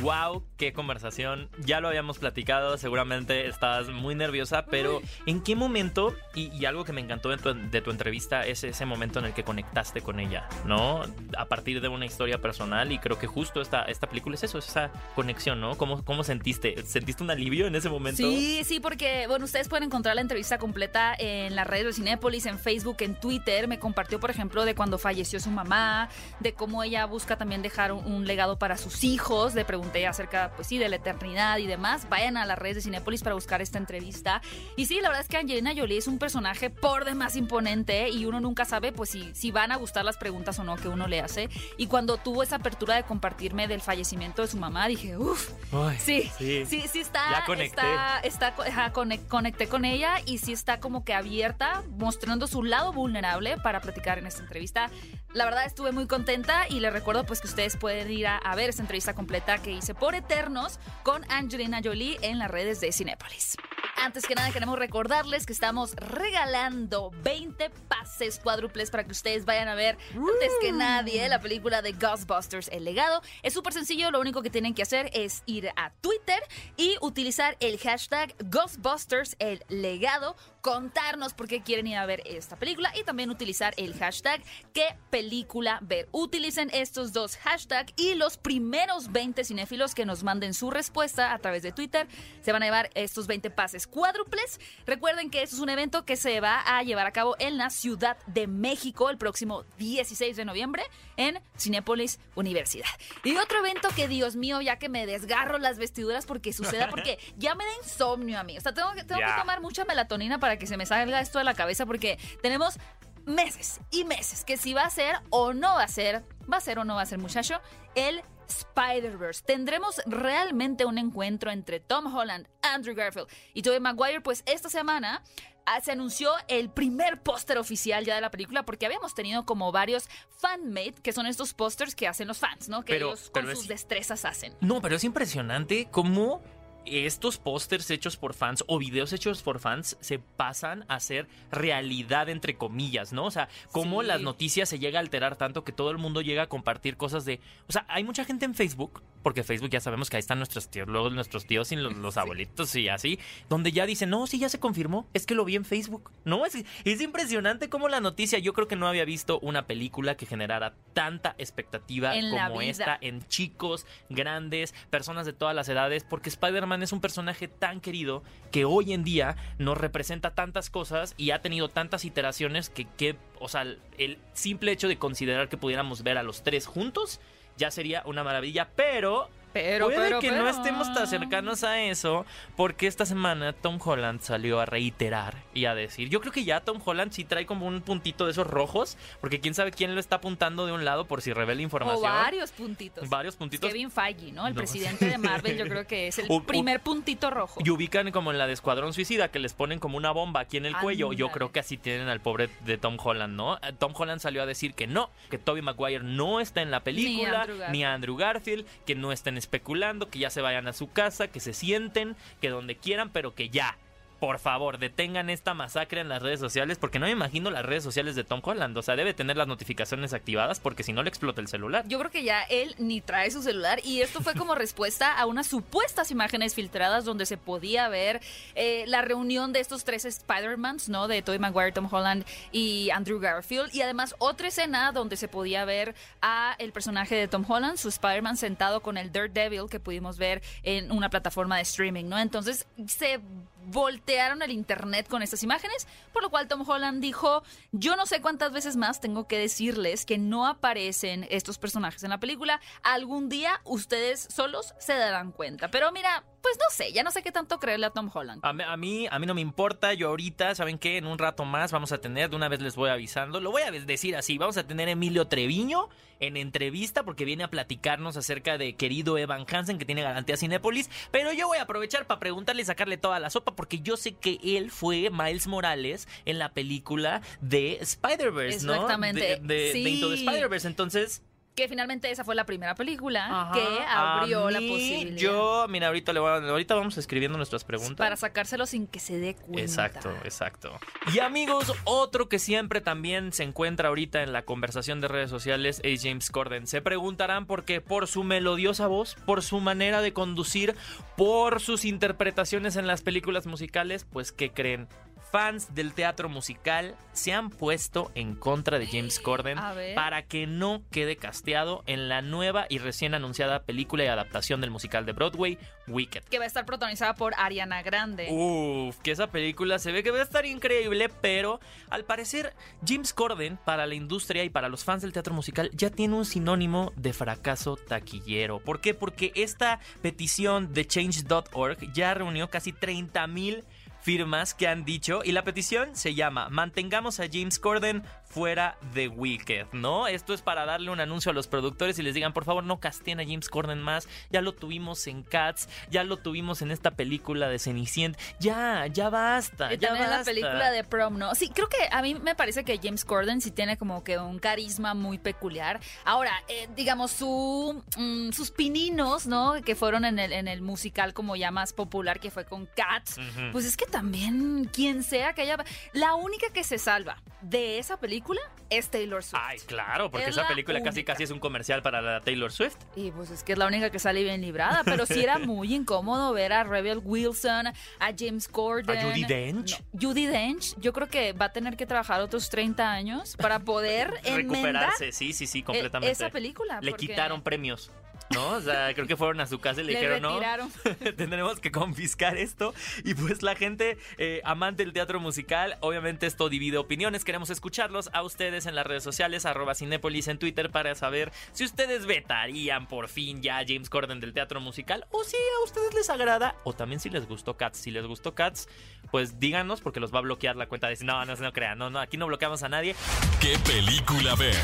Wow, 0.00 0.44
qué 0.56 0.72
conversación. 0.72 1.48
Ya 1.64 1.80
lo 1.80 1.88
habíamos 1.88 2.18
platicado, 2.18 2.78
seguramente 2.78 3.48
estabas 3.48 3.88
muy 3.88 4.14
nerviosa, 4.14 4.66
pero 4.66 5.02
¿en 5.26 5.42
qué 5.42 5.56
momento? 5.56 6.14
Y, 6.34 6.48
y 6.56 6.64
algo 6.66 6.84
que 6.84 6.92
me 6.92 7.00
encantó 7.00 7.30
de 7.30 7.38
tu, 7.38 7.54
de 7.54 7.80
tu, 7.80 7.90
entrevista 7.90 8.46
es 8.46 8.62
ese 8.64 8.86
momento 8.86 9.18
en 9.18 9.26
el 9.26 9.34
que 9.34 9.42
conectaste 9.42 10.00
con 10.00 10.20
ella, 10.20 10.48
¿no? 10.64 11.02
A 11.36 11.46
partir 11.46 11.80
de 11.80 11.88
una 11.88 12.06
historia 12.06 12.40
personal 12.40 12.92
y 12.92 12.98
creo 12.98 13.18
que 13.18 13.26
justo 13.26 13.60
esta, 13.60 13.82
esta 13.82 14.08
película 14.08 14.34
es 14.34 14.44
eso, 14.44 14.58
es 14.58 14.68
esa 14.68 14.90
conexión, 15.14 15.60
¿no? 15.60 15.76
¿Cómo, 15.76 16.04
¿Cómo 16.04 16.22
sentiste? 16.22 16.84
¿Sentiste 16.84 17.22
un 17.22 17.30
alivio 17.30 17.66
en 17.66 17.74
ese 17.74 17.88
momento? 17.88 18.18
Sí, 18.18 18.62
sí, 18.64 18.80
porque, 18.80 19.26
bueno, 19.26 19.44
ustedes 19.44 19.68
pueden 19.68 19.84
encontrar 19.84 20.14
la 20.14 20.20
entrevista 20.20 20.58
completa 20.58 21.14
en 21.18 21.56
las 21.56 21.66
redes 21.66 21.86
de 21.86 21.92
Cinépolis, 21.94 22.46
en 22.46 22.58
Facebook, 22.58 22.96
en 23.00 23.14
Twitter. 23.14 23.68
Me 23.68 23.78
compartió, 23.78 24.20
por 24.20 24.30
ejemplo, 24.30 24.64
de 24.64 24.74
cuando 24.74 24.98
falleció 24.98 25.40
su 25.40 25.50
mamá, 25.50 26.08
de 26.40 26.52
cómo 26.52 26.82
ella 26.82 27.06
busca 27.06 27.36
también 27.36 27.62
dejar 27.62 27.92
un, 27.92 28.04
un 28.04 28.26
legado 28.26 28.58
para 28.58 28.76
sus 28.76 29.02
hijos, 29.04 29.54
de 29.54 29.63
pregunté 29.64 30.06
acerca, 30.06 30.52
pues 30.54 30.68
sí, 30.68 30.78
de 30.78 30.88
la 30.88 30.96
eternidad 30.96 31.58
y 31.58 31.66
demás. 31.66 32.08
Vayan 32.08 32.36
a 32.36 32.46
las 32.46 32.58
redes 32.58 32.76
de 32.76 32.82
Cinépolis 32.82 33.22
para 33.22 33.34
buscar 33.34 33.62
esta 33.62 33.78
entrevista. 33.78 34.40
Y 34.76 34.86
sí, 34.86 35.00
la 35.00 35.08
verdad 35.08 35.22
es 35.22 35.28
que 35.28 35.36
Angelina 35.36 35.72
Jolie 35.76 35.98
es 35.98 36.06
un 36.06 36.18
personaje 36.18 36.70
por 36.70 37.04
demás 37.04 37.36
imponente 37.36 38.08
y 38.08 38.26
uno 38.26 38.40
nunca 38.40 38.64
sabe, 38.64 38.92
pues, 38.92 39.10
si, 39.10 39.34
si 39.34 39.50
van 39.50 39.72
a 39.72 39.76
gustar 39.76 40.04
las 40.04 40.16
preguntas 40.16 40.58
o 40.58 40.64
no 40.64 40.76
que 40.76 40.88
uno 40.88 41.08
le 41.08 41.20
hace. 41.20 41.48
Y 41.76 41.86
cuando 41.86 42.16
tuvo 42.16 42.42
esa 42.42 42.56
apertura 42.56 42.96
de 42.96 43.04
compartirme 43.04 43.68
del 43.68 43.80
fallecimiento 43.80 44.42
de 44.42 44.48
su 44.48 44.56
mamá, 44.56 44.86
dije, 44.88 45.16
uff, 45.16 45.50
sí, 45.98 46.30
sí, 46.38 46.64
sí, 46.66 46.84
sí, 46.90 47.00
está, 47.00 47.30
ya 47.30 47.44
conecté. 47.44 47.80
está, 47.80 48.20
está 48.20 48.54
ajá, 48.66 48.92
conecté 48.92 49.68
con 49.68 49.84
ella 49.84 50.16
y 50.26 50.38
sí 50.38 50.52
está 50.52 50.80
como 50.80 51.04
que 51.04 51.14
abierta, 51.14 51.82
mostrando 51.90 52.46
su 52.46 52.62
lado 52.62 52.92
vulnerable 52.92 53.56
para 53.58 53.80
platicar 53.80 54.18
en 54.18 54.26
esta 54.26 54.42
entrevista. 54.42 54.90
La 55.32 55.44
verdad 55.44 55.64
estuve 55.66 55.90
muy 55.90 56.06
contenta 56.06 56.68
y 56.68 56.78
les 56.78 56.92
recuerdo 56.92 57.24
pues 57.24 57.40
que 57.40 57.48
ustedes 57.48 57.76
pueden 57.76 58.10
ir 58.10 58.26
a, 58.28 58.36
a 58.36 58.54
ver 58.54 58.70
esta 58.70 58.82
entrevista 58.82 59.14
completa 59.14 59.53
que 59.58 59.72
hice 59.72 59.94
por 59.94 60.14
Eternos 60.14 60.78
con 61.02 61.24
Angelina 61.30 61.80
Jolie 61.82 62.18
en 62.22 62.38
las 62.38 62.50
redes 62.50 62.80
de 62.80 62.92
Cinépolis. 62.92 63.56
Antes 63.96 64.26
que 64.26 64.34
nada 64.34 64.50
queremos 64.50 64.78
recordarles 64.78 65.46
que 65.46 65.52
estamos 65.52 65.94
regalando 65.96 67.10
20 67.22 67.70
pases 67.88 68.38
cuádruples 68.38 68.90
para 68.90 69.04
que 69.04 69.12
ustedes 69.12 69.44
vayan 69.44 69.68
a 69.68 69.74
ver 69.74 69.96
antes 70.14 70.52
que 70.60 70.72
nadie 70.72 71.28
la 71.28 71.40
película 71.40 71.80
de 71.80 71.92
Ghostbusters 71.92 72.68
El 72.68 72.84
legado. 72.84 73.22
Es 73.42 73.54
súper 73.54 73.72
sencillo, 73.72 74.10
lo 74.10 74.20
único 74.20 74.42
que 74.42 74.50
tienen 74.50 74.74
que 74.74 74.82
hacer 74.82 75.10
es 75.12 75.42
ir 75.46 75.70
a 75.76 75.90
Twitter 76.00 76.42
y 76.76 76.96
utilizar 77.00 77.56
el 77.60 77.78
hashtag 77.78 78.34
Ghostbusters 78.50 79.36
El 79.38 79.62
legado, 79.68 80.36
contarnos 80.64 81.34
por 81.34 81.46
qué 81.46 81.60
quieren 81.60 81.86
ir 81.86 81.98
a 81.98 82.06
ver 82.06 82.22
esta 82.24 82.56
película 82.56 82.90
y 82.98 83.04
también 83.04 83.28
utilizar 83.28 83.74
el 83.76 83.92
hashtag 83.98 84.42
qué 84.72 84.96
película 85.10 85.78
ver. 85.82 86.08
Utilicen 86.10 86.70
estos 86.72 87.12
dos 87.12 87.36
hashtags 87.36 87.92
y 87.96 88.14
los 88.14 88.38
primeros 88.38 89.12
20 89.12 89.44
cinéfilos 89.44 89.94
que 89.94 90.06
nos 90.06 90.22
manden 90.22 90.54
su 90.54 90.70
respuesta 90.70 91.34
a 91.34 91.38
través 91.38 91.62
de 91.62 91.72
Twitter 91.72 92.08
se 92.40 92.50
van 92.50 92.62
a 92.62 92.64
llevar 92.64 92.88
estos 92.94 93.26
20 93.26 93.50
pases 93.50 93.86
cuádruples. 93.86 94.58
Recuerden 94.86 95.28
que 95.28 95.42
esto 95.42 95.56
es 95.56 95.60
un 95.60 95.68
evento 95.68 96.06
que 96.06 96.16
se 96.16 96.40
va 96.40 96.60
a 96.60 96.82
llevar 96.82 97.06
a 97.06 97.12
cabo 97.12 97.36
en 97.38 97.58
la 97.58 97.68
Ciudad 97.68 98.16
de 98.26 98.46
México 98.46 99.10
el 99.10 99.18
próximo 99.18 99.64
16 99.76 100.34
de 100.34 100.46
noviembre 100.46 100.82
en 101.18 101.42
Cinépolis 101.58 102.18
Universidad. 102.36 102.88
Y 103.22 103.36
otro 103.36 103.58
evento 103.58 103.90
que, 103.94 104.08
Dios 104.08 104.34
mío, 104.34 104.62
ya 104.62 104.78
que 104.78 104.88
me 104.88 105.04
desgarro 105.04 105.58
las 105.58 105.76
vestiduras 105.76 106.24
porque 106.24 106.54
suceda, 106.54 106.88
porque 106.90 107.18
ya 107.36 107.54
me 107.54 107.66
da 107.66 107.70
insomnio 107.82 108.40
a 108.40 108.44
mí. 108.44 108.56
O 108.56 108.62
sea, 108.62 108.72
tengo, 108.72 108.94
tengo 108.94 109.20
que 109.20 109.38
tomar 109.38 109.60
mucha 109.60 109.84
melatonina 109.84 110.38
para 110.38 110.53
que 110.58 110.66
se 110.66 110.76
me 110.76 110.86
salga 110.86 111.20
esto 111.20 111.38
de 111.38 111.44
la 111.44 111.54
cabeza 111.54 111.86
porque 111.86 112.18
tenemos 112.42 112.78
meses 113.26 113.80
y 113.90 114.04
meses 114.04 114.44
que 114.44 114.56
si 114.56 114.74
va 114.74 114.82
a 114.82 114.90
ser 114.90 115.16
o 115.30 115.52
no 115.54 115.74
va 115.76 115.84
a 115.84 115.88
ser, 115.88 116.24
va 116.52 116.58
a 116.58 116.60
ser 116.60 116.78
o 116.78 116.84
no 116.84 116.94
va 116.96 117.02
a 117.02 117.06
ser, 117.06 117.18
muchacho, 117.18 117.60
el 117.94 118.22
Spider-Verse. 118.46 119.42
Tendremos 119.44 120.00
realmente 120.06 120.84
un 120.84 120.98
encuentro 120.98 121.50
entre 121.50 121.80
Tom 121.80 122.14
Holland, 122.14 122.46
Andrew 122.62 122.94
Garfield 122.94 123.28
y 123.54 123.62
Tobey 123.62 123.80
Maguire, 123.80 124.20
pues 124.20 124.42
esta 124.46 124.68
semana 124.68 125.22
ah, 125.66 125.80
se 125.80 125.92
anunció 125.92 126.30
el 126.48 126.68
primer 126.70 127.22
póster 127.22 127.56
oficial 127.56 128.04
ya 128.04 128.14
de 128.14 128.20
la 128.20 128.30
película 128.30 128.64
porque 128.64 128.84
habíamos 128.86 129.14
tenido 129.14 129.46
como 129.46 129.72
varios 129.72 130.08
fan-made, 130.38 130.94
que 131.02 131.12
son 131.14 131.26
estos 131.26 131.54
pósters 131.54 131.94
que 131.94 132.06
hacen 132.06 132.28
los 132.28 132.38
fans, 132.38 132.68
¿no? 132.68 132.84
Que 132.84 132.92
Pero- 132.94 133.08
ellos 133.08 133.30
con 133.30 133.44
pero 133.44 133.54
sus 133.54 133.64
es- 133.64 133.68
destrezas 133.68 134.24
hacen. 134.26 134.54
No, 134.60 134.82
pero 134.82 134.96
es 134.96 135.04
impresionante 135.04 135.88
cómo 135.90 136.42
estos 136.86 137.38
pósters 137.38 137.90
hechos 137.90 138.16
por 138.16 138.34
fans 138.34 138.64
o 138.66 138.78
videos 138.78 139.12
hechos 139.12 139.42
por 139.42 139.58
fans 139.58 139.96
se 140.00 140.18
pasan 140.18 140.84
a 140.88 141.00
ser 141.00 141.28
realidad 141.50 142.28
entre 142.28 142.56
comillas, 142.56 143.12
¿no? 143.12 143.24
O 143.24 143.30
sea, 143.30 143.48
cómo 143.72 144.02
Sí. 144.02 144.08
las 144.08 144.20
noticias 144.20 144.68
se 144.68 144.78
llega 144.78 144.98
a 144.98 145.02
alterar 145.02 145.36
tanto 145.36 145.64
que 145.64 145.72
todo 145.72 145.90
el 145.90 145.98
mundo 145.98 146.20
llega 146.20 146.42
a 146.42 146.46
compartir 146.48 146.96
cosas 146.96 147.24
de... 147.24 147.40
O 147.68 147.72
sea, 147.72 147.86
hay 147.88 148.04
mucha 148.04 148.24
gente 148.24 148.44
en 148.44 148.54
Facebook, 148.54 149.02
porque 149.22 149.42
Facebook 149.42 149.70
ya 149.70 149.80
sabemos 149.80 150.10
que 150.10 150.16
ahí 150.16 150.20
están 150.20 150.38
nuestros 150.38 150.68
tíos, 150.68 150.86
luego 150.88 151.08
nuestros 151.10 151.46
tíos 151.46 151.72
y 151.72 151.76
los, 151.76 151.96
los 151.96 152.16
abuelitos 152.16 152.74
y 152.76 152.88
así, 152.88 153.18
donde 153.48 153.72
ya 153.72 153.86
dicen, 153.86 154.10
no, 154.10 154.26
sí, 154.26 154.38
ya 154.38 154.48
se 154.48 154.60
confirmó, 154.60 155.08
es 155.14 155.24
que 155.26 155.34
lo 155.34 155.44
vi 155.44 155.56
en 155.56 155.64
Facebook, 155.64 156.10
¿no? 156.24 156.44
Es, 156.44 156.56
es 156.84 157.00
impresionante 157.00 157.68
cómo 157.68 157.88
la 157.88 158.00
noticia, 158.00 158.38
yo 158.38 158.52
creo 158.52 158.68
que 158.68 158.76
no 158.76 158.86
había 158.86 159.04
visto 159.04 159.38
una 159.40 159.66
película 159.66 160.16
que 160.16 160.26
generara 160.26 160.74
tanta 160.92 161.34
expectativa 161.38 162.14
En 162.14 162.30
como 162.30 162.60
esta 162.60 162.98
en 163.00 163.26
chicos, 163.28 163.86
grandes, 164.10 164.74
personas 164.90 165.24
de 165.26 165.32
todas 165.32 165.54
las 165.54 165.68
edades, 165.68 166.04
porque 166.04 166.28
Spider-Man 166.28 166.73
es 166.82 166.92
un 166.92 167.00
personaje 167.00 167.48
tan 167.48 167.80
querido 167.80 168.22
que 168.50 168.64
hoy 168.64 168.92
en 168.92 169.04
día 169.04 169.36
nos 169.58 169.78
representa 169.78 170.34
tantas 170.34 170.70
cosas 170.70 171.14
y 171.16 171.30
ha 171.30 171.42
tenido 171.42 171.68
tantas 171.68 172.04
iteraciones 172.04 172.70
que, 172.70 172.86
que 172.96 173.16
o 173.38 173.48
sea, 173.48 173.62
el 173.98 174.18
simple 174.32 174.72
hecho 174.72 174.88
de 174.88 174.98
considerar 174.98 175.48
que 175.48 175.56
pudiéramos 175.56 176.02
ver 176.02 176.18
a 176.18 176.22
los 176.22 176.42
tres 176.42 176.66
juntos 176.66 177.20
ya 177.56 177.70
sería 177.70 178.02
una 178.06 178.24
maravilla, 178.24 178.68
pero... 178.76 179.28
Pero, 179.54 179.86
Puede 179.86 179.98
pero, 179.98 180.18
que 180.20 180.30
no 180.32 180.46
estemos 180.48 180.92
tan 180.92 181.06
cercanos 181.06 181.64
a 181.64 181.80
eso, 181.80 182.26
porque 182.56 182.86
esta 182.86 183.06
semana 183.06 183.52
Tom 183.54 183.78
Holland 183.82 184.20
salió 184.20 184.60
a 184.60 184.66
reiterar 184.66 185.36
y 185.54 185.64
a 185.64 185.74
decir. 185.74 186.08
Yo 186.10 186.20
creo 186.20 186.32
que 186.32 186.44
ya 186.44 186.60
Tom 186.60 186.80
Holland 186.84 187.12
sí 187.12 187.24
trae 187.24 187.46
como 187.46 187.66
un 187.66 187.80
puntito 187.80 188.26
de 188.26 188.32
esos 188.32 188.46
rojos, 188.46 188.98
porque 189.20 189.40
quién 189.40 189.54
sabe 189.54 189.70
quién 189.70 189.94
lo 189.94 190.00
está 190.00 190.16
apuntando 190.16 190.66
de 190.66 190.72
un 190.72 190.84
lado 190.84 191.06
por 191.06 191.22
si 191.22 191.32
revela 191.32 191.60
O 191.60 191.62
información. 191.62 192.02
varios 192.02 192.50
puntitos. 192.50 193.08
Varios 193.08 193.36
puntitos. 193.36 193.70
Kevin 193.70 193.90
Feige, 193.90 194.32
¿no? 194.32 194.46
El 194.48 194.54
No. 194.54 194.58
presidente 194.58 195.06
de 195.06 195.18
Marvel, 195.18 195.56
yo 195.56 195.64
creo 195.68 195.86
que 195.86 196.08
es 196.08 196.18
el 196.18 196.26
primer 196.46 196.80
puntito 196.80 197.30
rojo. 197.30 197.60
Y 197.64 197.70
ubican 197.70 198.10
como 198.10 198.32
en 198.32 198.38
la 198.38 198.48
de 198.48 198.52
Escuadrón 198.54 198.92
Suicida, 198.92 199.28
que 199.28 199.38
les 199.38 199.52
ponen 199.54 199.78
como 199.78 199.96
una 199.96 200.10
bomba 200.10 200.40
aquí 200.40 200.56
en 200.56 200.66
el 200.66 200.76
cuello. 200.76 201.12
Yo 201.12 201.28
creo 201.30 201.52
que 201.52 201.60
así 201.60 201.76
tienen 201.76 202.08
al 202.08 202.20
pobre 202.20 202.50
de 202.64 202.76
Tom 202.76 202.96
Holland, 203.02 203.34
¿no? 203.36 203.56
Eh, 203.58 203.72
Tom 203.78 203.92
Holland 203.96 204.20
salió 204.20 204.42
a 204.42 204.46
decir 204.46 204.74
que 204.74 204.88
no, 204.88 205.10
que 205.30 205.38
Toby 205.38 205.62
Maguire 205.62 206.02
no 206.02 206.40
está 206.40 206.60
en 206.60 206.72
la 206.72 206.80
película, 206.80 207.42
Andrew 207.42 207.56
Garfield. 207.58 207.72
ni 207.72 207.84
Andrew 207.84 208.16
Garfield, 208.16 208.66
que 208.84 208.94
no 208.96 209.12
estén 209.12 209.38
especulando, 209.44 210.10
que 210.10 210.18
ya 210.18 210.30
se 210.30 210.40
vayan 210.40 210.66
a 210.66 210.72
su 210.72 210.90
casa, 210.90 211.28
que 211.28 211.40
se 211.40 211.52
sienten, 211.52 212.16
que 212.40 212.50
donde 212.50 212.76
quieran, 212.76 213.10
pero 213.10 213.34
que 213.34 213.50
ya. 213.50 213.76
Por 214.24 214.38
favor, 214.38 214.78
detengan 214.78 215.28
esta 215.28 215.52
masacre 215.52 216.00
en 216.00 216.08
las 216.08 216.22
redes 216.22 216.40
sociales, 216.40 216.78
porque 216.78 216.98
no 216.98 217.04
me 217.04 217.12
imagino 217.12 217.50
las 217.50 217.62
redes 217.62 217.84
sociales 217.84 218.14
de 218.14 218.24
Tom 218.24 218.40
Holland. 218.42 218.74
O 218.74 218.80
sea, 218.80 218.96
debe 218.96 219.12
tener 219.12 219.36
las 219.36 219.46
notificaciones 219.46 220.14
activadas, 220.14 220.60
porque 220.60 220.82
si 220.82 220.94
no 220.94 221.02
le 221.02 221.10
explota 221.10 221.42
el 221.42 221.46
celular. 221.46 221.84
Yo 221.88 221.98
creo 221.98 222.10
que 222.10 222.24
ya 222.24 222.42
él 222.44 222.74
ni 222.78 223.02
trae 223.02 223.30
su 223.30 223.42
celular 223.42 223.80
y 223.84 224.00
esto 224.00 224.22
fue 224.22 224.34
como 224.34 224.54
respuesta 224.54 225.12
a 225.12 225.26
unas 225.26 225.46
supuestas 225.46 226.10
imágenes 226.10 226.54
filtradas 226.54 227.04
donde 227.04 227.26
se 227.26 227.36
podía 227.36 227.90
ver 227.90 228.22
eh, 228.54 228.84
la 228.86 229.02
reunión 229.02 229.52
de 229.52 229.60
estos 229.60 229.84
tres 229.84 230.06
Spider-Mans, 230.06 230.88
¿no? 230.88 231.06
De 231.06 231.20
Tobey 231.20 231.38
Maguire, 231.38 231.72
Tom 231.72 231.92
Holland 231.92 232.24
y 232.50 232.88
Andrew 232.94 233.20
Garfield 233.20 233.74
y 233.74 233.82
además 233.82 234.14
otra 234.20 234.48
escena 234.48 234.92
donde 234.92 235.18
se 235.18 235.28
podía 235.28 235.66
ver 235.66 235.94
a 236.22 236.56
el 236.58 236.72
personaje 236.72 237.14
de 237.14 237.28
Tom 237.28 237.44
Holland, 237.46 237.76
su 237.76 237.90
Spider-Man 237.90 238.38
sentado 238.38 238.80
con 238.80 238.96
el 238.96 239.12
Daredevil 239.12 239.68
que 239.68 239.80
pudimos 239.80 240.16
ver 240.16 240.40
en 240.62 240.90
una 240.92 241.10
plataforma 241.10 241.56
de 241.56 241.62
streaming, 241.62 242.06
¿no? 242.06 242.18
Entonces 242.18 242.66
se 242.86 243.20
voltearon 243.66 244.42
el 244.42 244.50
internet 244.50 245.08
con 245.08 245.22
estas 245.22 245.42
imágenes, 245.42 245.86
por 246.12 246.22
lo 246.22 246.30
cual 246.30 246.48
Tom 246.48 246.68
Holland 246.68 247.00
dijo, 247.00 247.42
yo 247.72 247.96
no 247.96 248.06
sé 248.06 248.20
cuántas 248.20 248.52
veces 248.52 248.76
más 248.76 249.00
tengo 249.00 249.26
que 249.26 249.38
decirles 249.38 250.04
que 250.06 250.18
no 250.18 250.46
aparecen 250.46 251.26
estos 251.30 251.58
personajes 251.58 252.02
en 252.04 252.10
la 252.10 252.20
película, 252.20 252.60
algún 252.82 253.28
día 253.28 253.60
ustedes 253.64 254.28
solos 254.30 254.74
se 254.78 254.94
darán 254.94 255.32
cuenta. 255.32 255.70
Pero 255.70 255.92
mira, 255.92 256.24
pues 256.44 256.58
no 256.58 256.66
sé, 256.68 256.92
ya 256.92 257.02
no 257.02 257.10
sé 257.10 257.22
qué 257.22 257.32
tanto 257.32 257.58
creerle 257.58 257.86
a 257.86 257.90
Tom 257.90 258.10
Holland. 258.12 258.44
A, 258.44 258.52
mí, 258.76 259.06
a 259.10 259.18
mí 259.18 259.26
no 259.26 259.32
me 259.32 259.40
importa, 259.40 259.94
yo 259.94 260.08
ahorita, 260.08 260.54
¿saben 260.54 260.78
qué? 260.78 260.98
En 260.98 261.06
un 261.06 261.16
rato 261.16 261.46
más 261.46 261.72
vamos 261.72 261.90
a 261.92 261.98
tener, 262.02 262.28
de 262.28 262.36
una 262.36 262.50
vez 262.50 262.60
les 262.60 262.76
voy 262.76 262.90
avisando, 262.90 263.40
lo 263.40 263.50
voy 263.50 263.62
a 263.62 263.70
decir 263.70 264.14
así, 264.14 264.36
vamos 264.36 264.58
a 264.58 264.66
tener 264.66 264.90
Emilio 264.90 265.26
Treviño 265.26 265.88
en 266.20 266.36
entrevista 266.36 267.02
porque 267.02 267.24
viene 267.24 267.44
a 267.44 267.48
platicarnos 267.48 268.18
acerca 268.18 268.58
de 268.58 268.74
querido 268.74 269.16
Evan 269.16 269.46
Hansen 269.50 269.78
que 269.78 269.86
tiene 269.86 270.02
garantía 270.02 270.36
Cinépolis, 270.36 270.90
pero 271.10 271.32
yo 271.32 271.46
voy 271.46 271.56
a 271.56 271.62
aprovechar 271.62 272.06
para 272.06 272.20
preguntarle 272.20 272.60
y 272.60 272.66
sacarle 272.66 272.98
toda 272.98 273.18
la 273.20 273.30
sopa 273.30 273.56
porque 273.56 273.80
yo 273.80 273.96
sé 273.96 274.12
que 274.12 274.38
él 274.42 274.70
fue 274.70 275.08
Miles 275.10 275.46
Morales 275.46 276.08
en 276.26 276.38
la 276.38 276.52
película 276.52 277.22
de 277.40 277.78
Spider-Verse, 277.80 278.66
¿no? 278.66 278.74
Exactamente. 278.74 279.40
De, 279.40 279.72
de, 279.72 279.78
Into 279.78 280.10
the 280.10 280.16
Spider-Verse, 280.16 280.68
entonces 280.68 281.22
que 281.54 281.68
finalmente 281.68 282.10
esa 282.10 282.24
fue 282.24 282.34
la 282.34 282.44
primera 282.44 282.74
película 282.74 283.50
que 283.54 283.64
abrió 283.86 284.50
la 284.50 284.58
posibilidad. 284.58 285.16
Yo, 285.16 285.66
mira, 285.68 285.86
ahorita, 285.86 286.12
le 286.12 286.18
ahorita 286.18 286.74
vamos 286.74 286.98
escribiendo 286.98 287.36
nuestras 287.38 287.64
preguntas. 287.64 287.96
Para 287.96 288.16
sacárselo 288.16 288.66
sin 288.66 288.86
que 288.86 288.98
se 288.98 289.18
dé 289.18 289.34
cuenta. 289.34 289.60
Exacto, 289.60 290.10
exacto. 290.24 290.80
Y 291.12 291.20
amigos, 291.20 291.72
otro 291.84 292.28
que 292.28 292.38
siempre 292.38 292.80
también 292.80 293.32
se 293.32 293.44
encuentra 293.44 293.88
ahorita 293.88 294.22
en 294.22 294.32
la 294.32 294.42
conversación 294.42 295.00
de 295.00 295.08
redes 295.08 295.30
sociales 295.30 295.80
es 295.84 296.02
James 296.02 296.30
Corden. 296.30 296.66
Se 296.66 296.82
preguntarán 296.82 297.46
por 297.46 297.64
qué, 297.64 297.80
por 297.80 298.08
su 298.08 298.24
melodiosa 298.24 298.88
voz, 298.88 299.16
por 299.24 299.42
su 299.42 299.60
manera 299.60 300.02
de 300.02 300.12
conducir, 300.12 300.74
por 301.16 301.60
sus 301.60 301.84
interpretaciones 301.84 302.76
en 302.76 302.86
las 302.88 303.02
películas 303.02 303.46
musicales, 303.46 304.06
pues 304.12 304.32
¿qué 304.32 304.50
creen? 304.50 304.88
Fans 305.34 305.74
del 305.74 305.94
teatro 305.94 306.28
musical 306.28 306.94
se 307.12 307.32
han 307.32 307.50
puesto 307.50 308.12
en 308.14 308.36
contra 308.36 308.78
de 308.78 308.86
James 308.86 309.18
Corden 309.24 309.58
para 309.96 310.22
que 310.22 310.46
no 310.46 310.84
quede 310.92 311.16
casteado 311.16 311.82
en 311.86 312.08
la 312.08 312.22
nueva 312.22 312.66
y 312.68 312.78
recién 312.78 313.14
anunciada 313.14 313.64
película 313.64 314.04
y 314.04 314.06
adaptación 314.06 314.60
del 314.60 314.70
musical 314.70 315.06
de 315.06 315.12
Broadway, 315.12 315.58
Wicked. 315.88 316.22
Que 316.30 316.38
va 316.38 316.44
a 316.44 316.46
estar 316.46 316.64
protagonizada 316.64 317.16
por 317.16 317.34
Ariana 317.36 317.82
Grande. 317.82 318.28
Uf, 318.30 318.96
que 318.98 319.10
esa 319.10 319.26
película 319.26 319.80
se 319.80 319.90
ve 319.90 320.04
que 320.04 320.12
va 320.12 320.20
a 320.20 320.22
estar 320.22 320.46
increíble, 320.46 321.08
pero 321.08 321.58
al 321.90 322.04
parecer 322.04 322.54
James 322.86 323.12
Corden 323.12 323.58
para 323.64 323.88
la 323.88 323.96
industria 323.96 324.44
y 324.44 324.50
para 324.50 324.68
los 324.68 324.84
fans 324.84 325.02
del 325.02 325.12
teatro 325.12 325.34
musical 325.34 325.68
ya 325.72 325.90
tiene 325.90 326.14
un 326.14 326.26
sinónimo 326.26 326.92
de 326.94 327.12
fracaso 327.12 327.76
taquillero. 327.76 328.60
¿Por 328.60 328.80
qué? 328.80 328.94
Porque 328.94 329.32
esta 329.34 329.80
petición 330.00 330.72
de 330.72 330.86
change.org 330.86 331.92
ya 331.92 332.14
reunió 332.14 332.48
casi 332.50 332.72
30 332.72 333.26
mil 333.26 333.64
firmas 334.04 334.52
que 334.52 334.68
han 334.68 334.84
dicho 334.84 335.22
y 335.24 335.32
la 335.32 335.44
petición 335.44 335.96
se 335.96 336.14
llama 336.14 336.50
Mantengamos 336.50 337.20
a 337.20 337.24
James 337.32 337.58
Corden 337.58 338.02
fuera 338.34 338.76
de 338.92 339.06
Wicked, 339.06 339.68
¿no? 339.72 340.08
Esto 340.08 340.34
es 340.34 340.42
para 340.42 340.64
darle 340.64 340.90
un 340.90 340.98
anuncio 340.98 341.30
a 341.30 341.34
los 341.34 341.46
productores 341.46 341.96
y 342.00 342.02
les 342.02 342.14
digan, 342.14 342.32
por 342.32 342.44
favor, 342.44 342.64
no 342.64 342.80
casteen 342.80 343.20
a 343.20 343.24
James 343.24 343.48
Corden 343.48 343.80
más. 343.80 344.08
Ya 344.30 344.40
lo 344.40 344.52
tuvimos 344.52 345.06
en 345.06 345.22
Cats, 345.22 345.68
ya 345.88 346.02
lo 346.02 346.16
tuvimos 346.16 346.60
en 346.60 346.72
esta 346.72 346.90
película 346.90 347.48
de 347.48 347.60
Cenicienta. 347.60 348.18
Ya, 348.40 348.88
ya 348.88 349.08
basta. 349.08 349.72
Y 349.72 349.78
ya 349.78 349.88
también 349.88 350.10
la 350.10 350.24
película 350.24 350.72
de 350.72 350.82
Prom, 350.82 351.16
¿no? 351.16 351.36
Sí, 351.36 351.48
creo 351.48 351.68
que 351.68 351.76
a 351.92 352.02
mí 352.02 352.16
me 352.16 352.34
parece 352.34 352.64
que 352.64 352.80
James 352.82 353.04
Corden 353.04 353.40
sí 353.40 353.52
tiene 353.52 353.76
como 353.76 354.02
que 354.02 354.18
un 354.18 354.40
carisma 354.40 354.94
muy 354.94 355.18
peculiar. 355.18 355.78
Ahora, 356.04 356.32
eh, 356.48 356.68
digamos, 356.74 357.12
su, 357.12 357.84
mm, 357.96 358.32
sus 358.32 358.50
pininos, 358.50 359.28
¿no? 359.28 359.54
Que 359.64 359.76
fueron 359.76 360.04
en 360.04 360.18
el, 360.18 360.32
en 360.32 360.48
el 360.48 360.60
musical 360.60 361.14
como 361.14 361.36
ya 361.36 361.52
más 361.52 361.72
popular 361.72 362.18
que 362.18 362.32
fue 362.32 362.44
con 362.44 362.66
Cats. 362.66 363.20
Pues 363.52 363.64
es 363.64 363.76
que 363.76 363.86
también, 363.86 364.68
quien 364.72 365.04
sea 365.04 365.34
que 365.34 365.42
haya... 365.42 365.56
La 365.92 366.14
única 366.14 366.48
que 366.52 366.64
se 366.64 366.78
salva 366.78 367.22
de 367.40 367.78
esa 367.78 367.96
película 367.98 368.23
es 368.70 368.88
Taylor 368.88 369.22
Swift. 369.22 369.40
Ay, 369.42 369.58
claro, 369.66 370.10
porque 370.10 370.30
esa 370.30 370.46
película 370.46 370.82
casi 370.82 371.04
casi 371.04 371.24
es 371.24 371.30
un 371.30 371.38
comercial 371.38 371.82
para 371.82 372.00
la 372.00 372.20
Taylor 372.20 372.50
Swift. 372.52 372.76
Y 372.96 373.10
pues 373.10 373.30
es 373.30 373.42
que 373.42 373.52
es 373.52 373.58
la 373.58 373.66
única 373.66 373.90
que 373.90 373.98
sale 373.98 374.22
bien 374.22 374.40
librada, 374.40 374.82
pero 374.84 375.06
sí 375.06 375.22
era 375.22 375.38
muy 375.38 375.74
incómodo 375.74 376.32
ver 376.32 376.52
a 376.52 376.64
Rebel 376.64 377.00
Wilson, 377.02 377.68
a 377.68 378.12
James 378.16 378.48
Corden. 378.48 378.98
A 378.98 379.02
Judy 379.02 379.24
Dench. 379.24 379.82
Judy 379.92 380.26
Dench, 380.26 380.74
yo 380.78 380.92
creo 380.92 381.08
que 381.08 381.32
va 381.32 381.46
a 381.46 381.52
tener 381.52 381.76
que 381.76 381.86
trabajar 381.86 382.20
otros 382.20 382.48
30 382.50 382.90
años 382.90 383.36
para 383.36 383.60
poder 383.60 384.12
recuperarse, 384.24 385.12
sí, 385.12 385.32
sí, 385.32 385.46
sí, 385.46 385.62
completamente. 385.62 386.12
Esa 386.12 386.30
película. 386.30 386.80
Le 386.80 386.94
quitaron 386.94 387.42
premios. 387.42 387.90
¿No? 388.30 388.48
O 388.50 388.60
sea, 388.60 388.92
creo 388.94 389.06
que 389.06 389.16
fueron 389.16 389.40
a 389.40 389.46
su 389.46 389.58
casa 389.58 389.80
y 389.80 389.84
le, 389.84 389.92
dijeron, 389.94 390.22
no, 390.22 390.40
tendremos 391.16 391.60
que 391.60 391.70
confiscar 391.70 392.36
esto. 392.36 392.74
Y 393.04 393.14
pues 393.14 393.42
la 393.42 393.54
gente 393.54 393.98
eh, 394.18 394.40
amante 394.44 394.84
del 394.84 394.92
teatro 394.92 395.20
musical, 395.20 395.76
obviamente 395.80 396.26
esto 396.26 396.48
divide 396.48 396.78
opiniones. 396.78 397.24
Queremos 397.24 397.50
escucharlos 397.50 398.10
a 398.12 398.22
ustedes 398.22 398.66
en 398.66 398.74
las 398.74 398.86
redes 398.86 399.02
sociales, 399.02 399.46
arroba 399.46 399.74
Cinépolis 399.74 400.28
en 400.28 400.38
Twitter, 400.38 400.70
para 400.70 400.94
saber 400.94 401.32
si 401.52 401.64
ustedes 401.64 402.06
vetarían 402.06 402.86
por 402.86 403.08
fin 403.08 403.42
ya 403.42 403.58
a 403.58 403.64
James 403.66 403.90
Corden 403.90 404.20
del 404.20 404.32
teatro 404.32 404.60
musical 404.60 405.06
o 405.10 405.24
si 405.24 405.36
a 405.36 405.64
ustedes 405.64 405.94
les 405.94 406.10
agrada 406.10 406.56
o 406.64 406.72
también 406.72 407.00
si 407.00 407.10
les 407.10 407.26
gustó 407.28 407.56
Cats. 407.56 407.78
Si 407.78 407.90
les 407.90 408.06
gustó 408.06 408.34
Cats, 408.34 408.68
pues 409.10 409.38
díganos 409.38 409.80
porque 409.80 410.00
los 410.00 410.12
va 410.12 410.18
a 410.18 410.22
bloquear 410.22 410.56
la 410.56 410.66
cuenta 410.66 410.88
de 410.88 410.94
no, 411.02 411.24
no, 411.24 411.34
no 411.34 411.52
crean, 411.52 411.78
no, 411.78 411.90
no, 411.90 411.98
aquí 411.98 412.16
no 412.16 412.26
bloqueamos 412.26 412.62
a 412.62 412.68
nadie. 412.68 412.94
¿Qué 413.40 413.58
película 413.66 414.34
ver? 414.36 414.54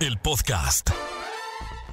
El 0.00 0.18
podcast. 0.18 0.90